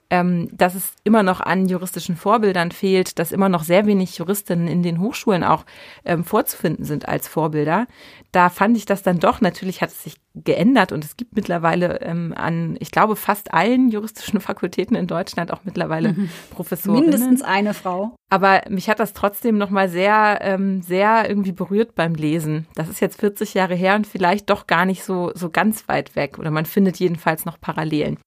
ähm, 0.10 0.49
dass 0.51 0.76
es 0.76 0.93
immer 1.03 1.24
noch 1.24 1.41
an 1.41 1.68
juristischen 1.68 2.16
Vorbildern 2.16 2.72
fehlt, 2.72 3.18
dass 3.20 3.32
immer 3.32 3.49
noch 3.49 3.64
sehr 3.64 3.86
wenig 3.86 4.18
Juristinnen 4.18 4.68
in 4.68 4.84
den 4.84 4.99
Hochschulen 4.99 5.43
auch 5.43 5.66
ähm, 6.03 6.24
vorzufinden 6.24 6.86
sind 6.86 7.08
als 7.08 7.28
Vorbilder. 7.28 7.88
Da 8.32 8.49
fand 8.49 8.78
ich 8.78 8.86
das 8.86 9.01
dann 9.01 9.20
doch, 9.20 9.41
natürlich 9.41 9.82
hat 9.82 9.89
es 9.89 10.03
sich 10.03 10.16
geändert 10.36 10.91
und 10.91 11.06
es 11.06 11.16
gibt 11.16 11.36
mittlerweile 11.36 12.01
ähm, 12.01 12.34
an, 12.36 12.76
ich 12.80 12.91
glaube, 12.91 13.16
fast 13.16 13.53
allen 13.53 13.89
juristischen 13.89 14.39
Fakultäten 14.41 14.95
in 14.95 15.08
Deutschland 15.08 15.51
auch 15.51 15.62
mittlerweile 15.64 16.14
mhm. 16.14 16.30
Professoren. 16.51 17.01
Mindestens 17.01 17.41
eine 17.41 17.74
Frau. 17.74 18.16
Aber 18.30 18.62
mich 18.70 18.89
hat 18.89 18.99
das 18.99 19.14
trotzdem 19.14 19.58
nochmal 19.58 19.89
sehr, 19.89 20.39
ähm, 20.41 20.82
sehr 20.82 21.28
irgendwie 21.30 21.53
berührt 21.53 21.95
beim 21.95 22.16
Lesen. 22.16 22.68
Das 22.76 22.89
ist 22.89 22.99
jetzt 22.99 23.20
40 23.20 23.53
Jahre 23.53 23.76
her 23.76 23.95
und 23.95 24.06
vielleicht 24.06 24.49
doch 24.49 24.68
gar 24.68 24.86
nicht 24.86 25.03
so, 25.03 25.32
so 25.34 25.49
ganz 25.49 25.88
weit 25.88 26.16
weg 26.16 26.38
oder 26.38 26.51
man 26.51 26.66
findet 26.66 26.97
jedenfalls 26.97 27.45
noch 27.45 27.60
Parallelen. 27.60 28.18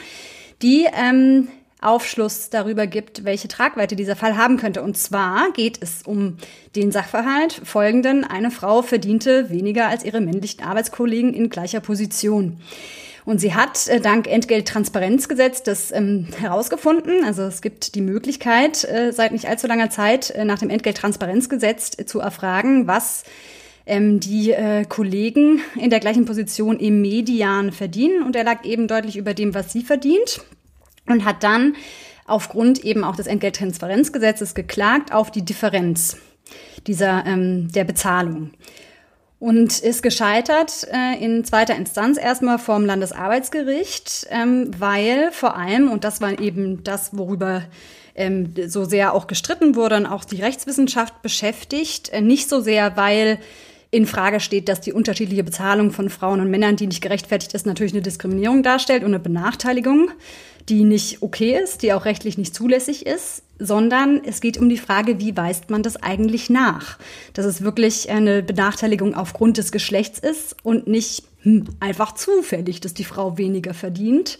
die 0.63 0.87
ähm, 0.95 1.49
Aufschluss 1.83 2.49
darüber 2.49 2.87
gibt, 2.87 3.25
welche 3.25 3.47
Tragweite 3.47 3.95
dieser 3.95 4.17
Fall 4.17 4.39
haben 4.39 4.57
könnte. 4.57 4.83
Und 4.83 4.97
zwar 4.97 5.53
geht 5.53 5.83
es 5.83 6.03
um 6.03 6.39
den 6.75 6.91
Sachverhalt 6.91 7.61
folgenden. 7.65 8.25
Eine 8.25 8.51
Frau 8.51 8.81
verdiente 8.81 9.51
weniger 9.51 9.89
als 9.89 10.03
ihre 10.03 10.23
männlichen 10.23 10.65
Arbeitskollegen 10.65 11.35
in 11.35 11.51
gleicher 11.51 11.81
Position. 11.81 12.59
Und 13.25 13.41
sie 13.41 13.55
hat 13.55 13.89
äh, 13.89 14.01
dank 14.01 14.27
Entgelttransparenzgesetz 14.27 15.63
das 15.63 15.91
ähm, 15.93 16.27
herausgefunden. 16.39 17.25
Also 17.25 17.43
es 17.43 17.63
gibt 17.63 17.95
die 17.95 18.03
Möglichkeit, 18.03 18.85
äh, 18.85 19.13
seit 19.13 19.33
nicht 19.33 19.49
allzu 19.49 19.67
langer 19.67 19.91
Zeit 19.91 20.31
äh, 20.31 20.45
nach 20.45 20.59
dem 20.59 20.71
Entgelttransparenzgesetz 20.71 21.93
zu 22.07 22.21
erfragen, 22.21 22.87
was 22.87 23.25
ähm, 23.87 24.21
die 24.21 24.53
äh, 24.53 24.85
Kollegen 24.85 25.63
in 25.77 25.91
der 25.91 26.01
gleichen 26.01 26.27
Position 26.27 26.79
im 26.79 27.01
Median 27.01 27.73
verdienen. 27.73 28.23
Und 28.23 28.37
er 28.37 28.45
lag 28.45 28.65
eben 28.65 28.89
deutlich 28.89 29.17
über 29.17 29.33
dem, 29.33 29.55
was 29.55 29.73
sie 29.73 29.83
verdient. 29.83 30.43
Und 31.07 31.25
hat 31.25 31.43
dann 31.43 31.77
aufgrund 32.27 32.85
eben 32.85 33.05
auch 33.05 33.17
des 33.17 33.27
Entgelttransparenzgesetzes 33.27 34.55
geklagt 34.55 35.13
auf 35.13 35.31
die 35.31 35.45
Differenz 35.45 36.17
dieser 36.87 37.25
ähm, 37.27 37.71
der 37.73 37.85
Bezahlung 37.85 38.51
und 39.45 39.79
ist 39.79 40.03
gescheitert 40.03 40.89
äh, 40.91 41.23
in 41.23 41.45
zweiter 41.45 41.77
Instanz 41.77 42.17
erstmal 42.17 42.59
vom 42.59 42.87
Landesarbeitsgericht, 42.87 44.27
ähm, 44.31 44.71
weil 44.79 45.33
vor 45.33 45.55
allem, 45.55 45.91
und 45.91 46.03
das 46.03 46.23
war 46.23 46.41
eben 46.41 46.83
das, 46.83 47.11
worüber 47.15 47.63
ähm, 48.15 48.55
so 48.67 48.87
sehr 48.87 49.13
auch 49.13 49.27
gestritten 49.27 49.77
wurde 49.77 49.97
und 49.97 50.07
auch 50.07 50.25
die 50.25 50.41
Rechtswissenschaft 50.41 51.21
beschäftigt, 51.21 52.09
äh, 52.09 52.23
nicht 52.23 52.49
so 52.49 52.63
sehr, 52.63 52.97
weil 52.97 53.39
in 53.91 54.07
Frage 54.07 54.41
steht, 54.41 54.71
dass 54.71 54.81
die 54.81 54.95
unterschiedliche 54.95 55.45
Bezahlung 55.45 55.91
von 55.91 56.09
Frauen 56.09 56.41
und 56.41 56.51
Männern, 56.51 56.77
die 56.77 56.87
nicht 56.87 57.03
gerechtfertigt 57.03 57.53
ist, 57.53 57.67
natürlich 57.67 57.93
eine 57.93 58.01
Diskriminierung 58.01 58.63
darstellt 58.63 59.03
und 59.03 59.11
eine 59.11 59.21
Benachteiligung, 59.21 60.11
die 60.69 60.85
nicht 60.85 61.23
okay 61.23 61.59
ist, 61.63 61.83
die 61.83 61.93
auch 61.93 62.05
rechtlich 62.05 62.39
nicht 62.39 62.55
zulässig 62.55 63.07
ist, 63.07 63.43
sondern 63.59 64.23
es 64.25 64.41
geht 64.41 64.59
um 64.59 64.69
die 64.69 64.79
Frage, 64.79 65.21
wie 65.21 65.37
weist 65.37 65.71
man 65.71 65.83
das 65.83 65.97
eigentlich 65.97 66.51
nach? 66.51 66.99
Dass 67.35 67.47
es 67.47 67.63
wirklich 67.63 68.11
eine 68.11 68.43
Benachteiligung 68.43 69.15
aufgrund 69.15 69.59
des 69.59 69.73
Geschlechts 69.73 70.19
ist 70.19 70.57
und 70.63 70.87
nicht 70.87 71.25
hm, 71.43 71.69
einfach 71.81 72.15
zufällig, 72.15 72.81
dass 72.81 72.95
die 72.95 73.05
Frau 73.05 73.39
weniger 73.39 73.75
verdient. 73.75 74.39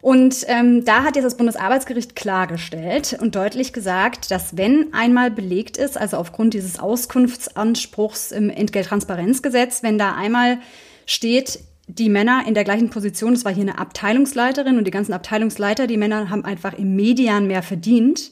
Und 0.00 0.44
ähm, 0.48 0.84
da 0.84 1.04
hat 1.04 1.14
jetzt 1.14 1.24
das 1.24 1.36
Bundesarbeitsgericht 1.36 2.16
klargestellt 2.16 3.16
und 3.20 3.36
deutlich 3.36 3.72
gesagt, 3.72 4.32
dass 4.32 4.56
wenn 4.56 4.92
einmal 4.92 5.30
belegt 5.30 5.76
ist, 5.76 5.96
also 5.96 6.16
aufgrund 6.16 6.54
dieses 6.54 6.80
Auskunftsanspruchs 6.80 8.32
im 8.32 8.50
Entgelttransparenzgesetz, 8.50 9.84
wenn 9.84 9.98
da 9.98 10.14
einmal 10.16 10.58
steht, 11.06 11.60
die 11.88 12.08
Männer 12.08 12.44
in 12.46 12.54
der 12.54 12.64
gleichen 12.64 12.90
Position, 12.90 13.32
es 13.32 13.44
war 13.44 13.52
hier 13.52 13.62
eine 13.62 13.78
Abteilungsleiterin 13.78 14.78
und 14.78 14.86
die 14.86 14.90
ganzen 14.90 15.12
Abteilungsleiter, 15.12 15.86
die 15.86 15.96
Männer 15.96 16.30
haben 16.30 16.44
einfach 16.44 16.72
im 16.74 16.94
Median 16.96 17.46
mehr 17.46 17.62
verdient, 17.62 18.30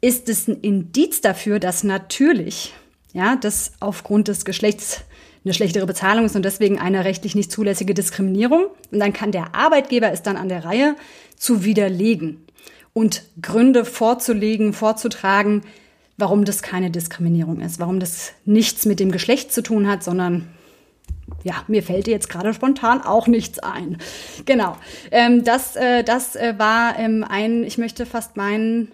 ist 0.00 0.28
es 0.28 0.48
ein 0.48 0.60
Indiz 0.60 1.20
dafür, 1.20 1.58
dass 1.58 1.82
natürlich, 1.82 2.74
ja, 3.12 3.36
das 3.36 3.72
aufgrund 3.80 4.28
des 4.28 4.44
Geschlechts 4.44 5.02
eine 5.44 5.54
schlechtere 5.54 5.86
Bezahlung 5.86 6.24
ist 6.24 6.36
und 6.36 6.44
deswegen 6.44 6.78
eine 6.78 7.04
rechtlich 7.04 7.34
nicht 7.34 7.52
zulässige 7.52 7.94
Diskriminierung. 7.94 8.66
Und 8.90 8.98
dann 8.98 9.12
kann 9.12 9.30
der 9.30 9.54
Arbeitgeber 9.54 10.10
es 10.10 10.22
dann 10.22 10.36
an 10.36 10.48
der 10.48 10.64
Reihe 10.64 10.96
zu 11.36 11.64
widerlegen 11.64 12.44
und 12.92 13.24
Gründe 13.42 13.84
vorzulegen, 13.84 14.72
vorzutragen, 14.72 15.62
warum 16.16 16.44
das 16.44 16.62
keine 16.62 16.90
Diskriminierung 16.90 17.60
ist, 17.60 17.78
warum 17.78 18.00
das 18.00 18.32
nichts 18.44 18.86
mit 18.86 19.00
dem 19.00 19.10
Geschlecht 19.10 19.52
zu 19.52 19.62
tun 19.62 19.88
hat, 19.88 20.02
sondern 20.02 20.48
ja, 21.42 21.54
mir 21.68 21.82
fällt 21.82 22.06
jetzt 22.06 22.28
gerade 22.28 22.54
spontan 22.54 23.00
auch 23.02 23.26
nichts 23.26 23.58
ein. 23.58 23.98
Genau. 24.44 24.76
Ähm, 25.10 25.44
das 25.44 25.76
äh, 25.76 26.02
das 26.04 26.36
äh, 26.36 26.54
war 26.58 26.98
ähm, 26.98 27.24
ein, 27.28 27.64
ich 27.64 27.78
möchte 27.78 28.06
fast 28.06 28.36
meinen, 28.36 28.92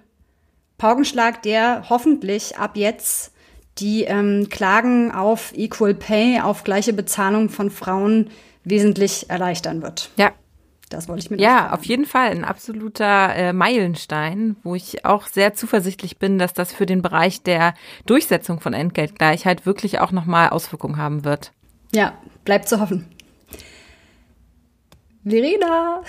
Paukenschlag, 0.81 1.43
der 1.43 1.91
hoffentlich 1.91 2.57
ab 2.57 2.75
jetzt 2.75 3.35
die 3.79 4.05
ähm, 4.05 4.49
Klagen 4.49 5.13
auf 5.13 5.53
Equal 5.55 5.95
Pay, 5.95 6.41
auf 6.41 6.65
gleiche 6.65 6.95
Bezahlung 6.95 7.51
von 7.51 7.71
Frauen 7.71 8.31
wesentlich 8.65 9.29
erleichtern 9.29 9.83
wird. 9.83 10.11
Ja. 10.17 10.33
Das 10.89 11.07
wollte 11.07 11.21
ich 11.21 11.31
mir 11.31 11.39
Ja, 11.39 11.73
auf 11.73 11.85
jeden 11.85 12.05
Fall 12.05 12.31
ein 12.31 12.45
absoluter 12.45 13.33
äh, 13.37 13.53
Meilenstein, 13.53 14.57
wo 14.65 14.75
ich 14.75 15.05
auch 15.05 15.29
sehr 15.29 15.55
zuversichtlich 15.55 16.19
bin, 16.19 16.37
dass 16.37 16.53
das 16.53 16.73
für 16.73 16.85
den 16.85 17.01
Bereich 17.01 17.45
der 17.45 17.75
Durchsetzung 18.07 18.59
von 18.59 18.73
Entgeltgleichheit 18.73 19.67
wirklich 19.67 20.01
auch 20.01 20.11
nochmal 20.11 20.49
Auswirkungen 20.49 20.97
haben 20.97 21.25
wird. 21.25 21.53
Ja, 21.95 22.19
bleibt 22.45 22.69
zu 22.69 22.81
hoffen. 22.81 23.07
Verena, 25.25 26.03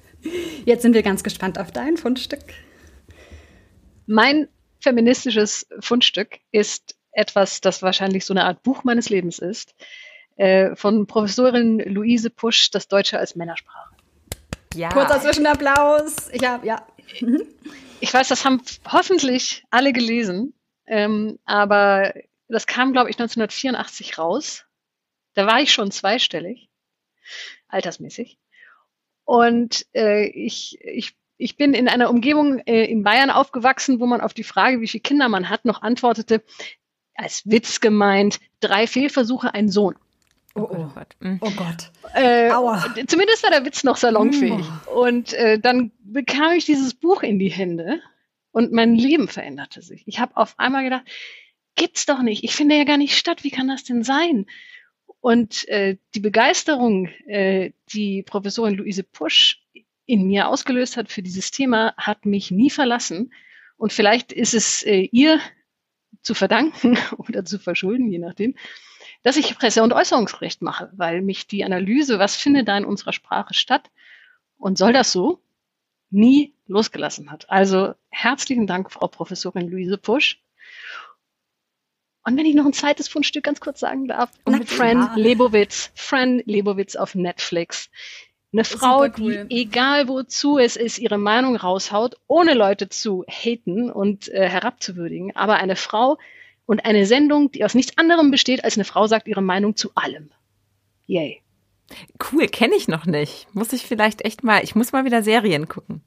jetzt 0.64 0.82
sind 0.82 0.94
wir 0.94 1.02
ganz 1.02 1.24
gespannt 1.24 1.58
auf 1.58 1.72
dein 1.72 1.96
Fundstück. 1.96 2.44
Mein 4.06 4.48
feministisches 4.80 5.66
Fundstück 5.80 6.40
ist 6.52 6.94
etwas, 7.12 7.60
das 7.60 7.82
wahrscheinlich 7.82 8.24
so 8.24 8.34
eine 8.34 8.44
Art 8.44 8.62
Buch 8.62 8.84
meines 8.84 9.08
Lebens 9.08 9.38
ist, 9.38 9.74
äh, 10.36 10.76
von 10.76 11.06
Professorin 11.06 11.78
Luise 11.78 12.30
Pusch, 12.30 12.70
das 12.70 12.88
Deutsche 12.88 13.18
als 13.18 13.34
Männersprache. 13.34 13.94
Ja. 14.74 14.88
Kurzer 14.90 15.20
Zwischenapplaus. 15.20 16.30
Ich 16.32 16.44
habe, 16.46 16.66
ja. 16.66 16.86
Ich 18.00 18.12
weiß, 18.12 18.28
das 18.28 18.44
haben 18.44 18.60
hoffentlich 18.92 19.64
alle 19.70 19.94
gelesen, 19.94 20.52
ähm, 20.86 21.38
aber 21.46 22.12
das 22.48 22.66
kam, 22.66 22.92
glaube 22.92 23.08
ich, 23.08 23.16
1984 23.16 24.18
raus. 24.18 24.66
Da 25.34 25.46
war 25.46 25.60
ich 25.60 25.72
schon 25.72 25.90
zweistellig, 25.90 26.68
altersmäßig. 27.68 28.38
Und 29.24 29.86
äh, 29.94 30.26
ich, 30.26 30.78
ich 30.80 31.14
ich 31.36 31.56
bin 31.56 31.74
in 31.74 31.88
einer 31.88 32.10
Umgebung 32.10 32.60
äh, 32.60 32.84
in 32.84 33.02
Bayern 33.02 33.30
aufgewachsen, 33.30 34.00
wo 34.00 34.06
man 34.06 34.20
auf 34.20 34.34
die 34.34 34.44
Frage, 34.44 34.80
wie 34.80 34.88
viele 34.88 35.02
Kinder 35.02 35.28
man 35.28 35.48
hat, 35.48 35.64
noch 35.64 35.82
antwortete, 35.82 36.42
als 37.14 37.42
Witz 37.44 37.80
gemeint, 37.80 38.40
drei 38.60 38.86
Fehlversuche, 38.86 39.54
ein 39.54 39.68
Sohn. 39.68 39.96
Oh, 40.54 40.68
oh 40.70 40.88
Gott. 40.94 41.16
Mhm. 41.18 41.38
Oh 41.40 41.50
Gott. 41.50 41.90
Äh, 42.14 42.48
zumindest 43.06 43.42
war 43.42 43.50
der 43.50 43.64
Witz 43.64 43.82
noch 43.82 43.96
salonfähig. 43.96 44.64
Oh. 44.86 45.04
Und 45.04 45.32
äh, 45.32 45.58
dann 45.58 45.90
bekam 46.04 46.52
ich 46.52 46.64
dieses 46.64 46.94
Buch 46.94 47.22
in 47.22 47.40
die 47.40 47.50
Hände 47.50 48.00
und 48.52 48.72
mein 48.72 48.94
Leben 48.94 49.26
veränderte 49.26 49.82
sich. 49.82 50.04
Ich 50.06 50.20
habe 50.20 50.36
auf 50.36 50.54
einmal 50.58 50.84
gedacht, 50.84 51.04
gibt's 51.74 52.06
doch 52.06 52.22
nicht. 52.22 52.44
Ich 52.44 52.54
finde 52.54 52.76
ja 52.76 52.84
gar 52.84 52.98
nicht 52.98 53.16
statt. 53.16 53.42
Wie 53.42 53.50
kann 53.50 53.66
das 53.66 53.82
denn 53.82 54.04
sein? 54.04 54.46
Und 55.24 55.66
äh, 55.68 55.96
die 56.14 56.20
Begeisterung, 56.20 57.06
äh, 57.26 57.70
die 57.94 58.22
Professorin 58.22 58.74
Luise 58.74 59.02
Pusch 59.02 59.64
in 60.04 60.26
mir 60.26 60.48
ausgelöst 60.48 60.98
hat 60.98 61.10
für 61.10 61.22
dieses 61.22 61.50
Thema, 61.50 61.94
hat 61.96 62.26
mich 62.26 62.50
nie 62.50 62.68
verlassen. 62.68 63.32
Und 63.78 63.94
vielleicht 63.94 64.34
ist 64.34 64.52
es 64.52 64.82
äh, 64.82 65.08
ihr 65.12 65.40
zu 66.20 66.34
verdanken 66.34 66.98
oder 67.16 67.42
zu 67.42 67.58
verschulden, 67.58 68.10
je 68.10 68.18
nachdem, 68.18 68.54
dass 69.22 69.38
ich 69.38 69.56
Presse- 69.56 69.82
und 69.82 69.94
Äußerungsrecht 69.94 70.60
mache, 70.60 70.90
weil 70.94 71.22
mich 71.22 71.46
die 71.46 71.64
Analyse, 71.64 72.18
was 72.18 72.36
findet 72.36 72.68
da 72.68 72.76
in 72.76 72.84
unserer 72.84 73.14
Sprache 73.14 73.54
statt 73.54 73.90
und 74.58 74.76
soll 74.76 74.92
das 74.92 75.10
so, 75.10 75.40
nie 76.10 76.54
losgelassen 76.66 77.30
hat. 77.30 77.48
Also 77.48 77.94
herzlichen 78.10 78.66
Dank, 78.66 78.92
Frau 78.92 79.08
Professorin 79.08 79.70
Luise 79.70 79.96
Pusch. 79.96 80.43
Und 82.26 82.36
wenn 82.38 82.46
ich 82.46 82.54
noch 82.54 82.64
ein 82.64 82.72
zweites 82.72 83.08
Fundstück 83.08 83.44
ganz 83.44 83.60
kurz 83.60 83.80
sagen 83.80 84.08
darf, 84.08 84.30
Na, 84.46 84.58
mit 84.58 84.68
Fran 84.68 85.10
Lebowitz, 85.14 85.90
Fran 85.94 86.42
Lebowitz 86.46 86.96
auf 86.96 87.14
Netflix. 87.14 87.90
Eine 88.52 88.64
Frau, 88.64 89.06
cool. 89.18 89.46
die 89.50 89.62
egal 89.62 90.08
wozu 90.08 90.58
es 90.58 90.76
ist, 90.76 90.98
ihre 90.98 91.18
Meinung 91.18 91.56
raushaut, 91.56 92.16
ohne 92.28 92.54
Leute 92.54 92.88
zu 92.88 93.24
haten 93.28 93.90
und 93.90 94.28
äh, 94.28 94.48
herabzuwürdigen. 94.48 95.34
Aber 95.34 95.56
eine 95.56 95.76
Frau 95.76 96.18
und 96.64 96.84
eine 96.84 97.04
Sendung, 97.04 97.50
die 97.50 97.64
aus 97.64 97.74
nichts 97.74 97.98
anderem 97.98 98.30
besteht, 98.30 98.64
als 98.64 98.76
eine 98.76 98.84
Frau 98.84 99.06
sagt 99.06 99.26
ihre 99.28 99.42
Meinung 99.42 99.76
zu 99.76 99.90
allem. 99.94 100.30
Yay. 101.06 101.42
Cool, 102.32 102.46
kenne 102.46 102.76
ich 102.76 102.88
noch 102.88 103.06
nicht. 103.06 103.46
Muss 103.52 103.72
ich 103.72 103.82
vielleicht 103.82 104.24
echt 104.24 104.42
mal, 104.42 104.62
ich 104.62 104.74
muss 104.74 104.92
mal 104.92 105.04
wieder 105.04 105.22
Serien 105.22 105.68
gucken. 105.68 106.02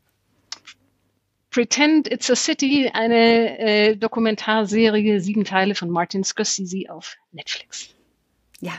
Pretend 1.49 2.11
It's 2.11 2.29
a 2.29 2.35
City, 2.35 2.91
eine 2.93 3.59
äh, 3.59 3.95
Dokumentarserie, 3.95 5.19
sieben 5.19 5.45
Teile 5.45 5.75
von 5.75 5.89
Martin 5.89 6.23
Scorsese 6.23 6.89
auf 6.89 7.15
Netflix. 7.31 7.89
Ja, 8.59 8.71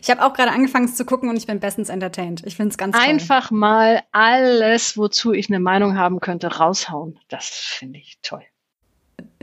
ich 0.00 0.10
habe 0.10 0.24
auch 0.24 0.32
gerade 0.32 0.50
angefangen 0.50 0.88
zu 0.88 1.04
gucken 1.04 1.28
und 1.28 1.36
ich 1.36 1.46
bin 1.46 1.60
bestens 1.60 1.90
entertained. 1.90 2.42
Ich 2.46 2.56
finde 2.56 2.70
es 2.70 2.78
ganz 2.78 2.96
toll. 2.96 3.06
Einfach 3.06 3.50
mal 3.50 4.02
alles, 4.10 4.96
wozu 4.96 5.32
ich 5.32 5.50
eine 5.50 5.60
Meinung 5.60 5.98
haben 5.98 6.20
könnte, 6.20 6.56
raushauen. 6.56 7.18
Das 7.28 7.48
finde 7.48 7.98
ich 7.98 8.18
toll. 8.22 8.42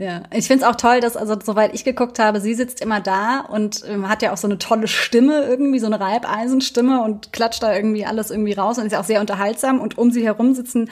Ja, 0.00 0.24
ich 0.32 0.48
finde 0.48 0.64
es 0.64 0.70
auch 0.70 0.74
toll, 0.74 0.98
dass, 1.00 1.16
also 1.16 1.36
soweit 1.40 1.72
ich 1.72 1.84
geguckt 1.84 2.18
habe, 2.18 2.40
sie 2.40 2.54
sitzt 2.54 2.80
immer 2.80 3.00
da 3.00 3.40
und 3.40 3.84
ähm, 3.88 4.08
hat 4.08 4.22
ja 4.22 4.32
auch 4.32 4.36
so 4.36 4.48
eine 4.48 4.58
tolle 4.58 4.88
Stimme 4.88 5.44
irgendwie, 5.44 5.78
so 5.78 5.86
eine 5.86 6.00
Reibeisenstimme 6.00 7.02
und 7.02 7.32
klatscht 7.32 7.62
da 7.62 7.74
irgendwie 7.74 8.04
alles 8.04 8.30
irgendwie 8.32 8.54
raus 8.54 8.78
und 8.78 8.86
ist 8.86 8.92
ja 8.92 9.00
auch 9.00 9.04
sehr 9.04 9.20
unterhaltsam 9.20 9.80
und 9.80 9.96
um 9.96 10.10
sie 10.10 10.24
herum 10.24 10.54
sitzen 10.54 10.90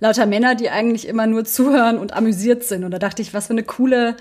lauter 0.00 0.26
Männer, 0.26 0.54
die 0.54 0.70
eigentlich 0.70 1.06
immer 1.06 1.26
nur 1.26 1.44
zuhören 1.44 1.98
und 1.98 2.12
amüsiert 2.12 2.64
sind. 2.64 2.84
Und 2.84 2.90
da 2.90 2.98
dachte 2.98 3.22
ich, 3.22 3.32
was 3.32 3.46
für 3.46 3.52
eine 3.52 3.62
coole 3.62 4.16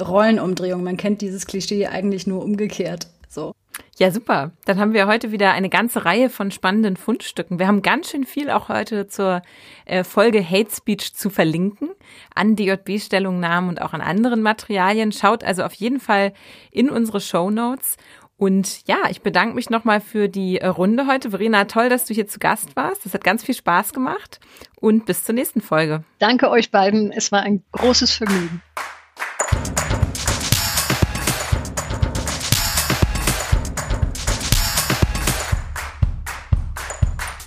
Rollenumdrehung. 0.00 0.82
Man 0.82 0.96
kennt 0.96 1.20
dieses 1.20 1.46
Klischee 1.46 1.86
eigentlich 1.86 2.26
nur 2.26 2.42
umgekehrt. 2.42 3.08
So. 3.28 3.52
Ja, 3.98 4.10
super. 4.10 4.52
Dann 4.64 4.80
haben 4.80 4.94
wir 4.94 5.06
heute 5.06 5.30
wieder 5.30 5.52
eine 5.52 5.68
ganze 5.68 6.04
Reihe 6.04 6.30
von 6.30 6.50
spannenden 6.50 6.96
Fundstücken. 6.96 7.58
Wir 7.58 7.66
haben 7.66 7.82
ganz 7.82 8.10
schön 8.10 8.24
viel 8.24 8.50
auch 8.50 8.68
heute 8.68 9.06
zur 9.06 9.42
äh, 9.84 10.04
Folge 10.04 10.42
Hate 10.42 10.70
Speech 10.74 11.14
zu 11.14 11.30
verlinken, 11.30 11.90
an 12.34 12.56
DJB-Stellungnahmen 12.56 13.68
und 13.68 13.82
auch 13.82 13.92
an 13.92 14.00
anderen 14.00 14.42
Materialien. 14.42 15.12
Schaut 15.12 15.44
also 15.44 15.62
auf 15.62 15.74
jeden 15.74 16.00
Fall 16.00 16.32
in 16.70 16.90
unsere 16.90 17.20
Show 17.20 17.50
Notes. 17.50 17.96
Und 18.40 18.88
ja, 18.88 18.96
ich 19.10 19.20
bedanke 19.20 19.54
mich 19.54 19.68
nochmal 19.68 20.00
für 20.00 20.30
die 20.30 20.56
äh, 20.56 20.66
Runde 20.66 21.06
heute. 21.06 21.28
Verena, 21.28 21.66
toll, 21.66 21.90
dass 21.90 22.06
du 22.06 22.14
hier 22.14 22.26
zu 22.26 22.38
Gast 22.38 22.74
warst. 22.74 23.04
Das 23.04 23.12
hat 23.12 23.22
ganz 23.22 23.44
viel 23.44 23.54
Spaß 23.54 23.92
gemacht. 23.92 24.40
Und 24.76 25.04
bis 25.04 25.24
zur 25.24 25.34
nächsten 25.34 25.60
Folge. 25.60 26.04
Danke 26.18 26.48
euch 26.48 26.70
beiden. 26.70 27.12
Es 27.12 27.30
war 27.32 27.42
ein 27.42 27.62
großes 27.72 28.14
Vergnügen. 28.14 28.62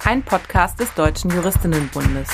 ein 0.05 0.21
Podcast 0.21 0.79
des 0.79 0.93
Deutschen 0.93 1.31
Juristinnenbundes. 1.31 2.29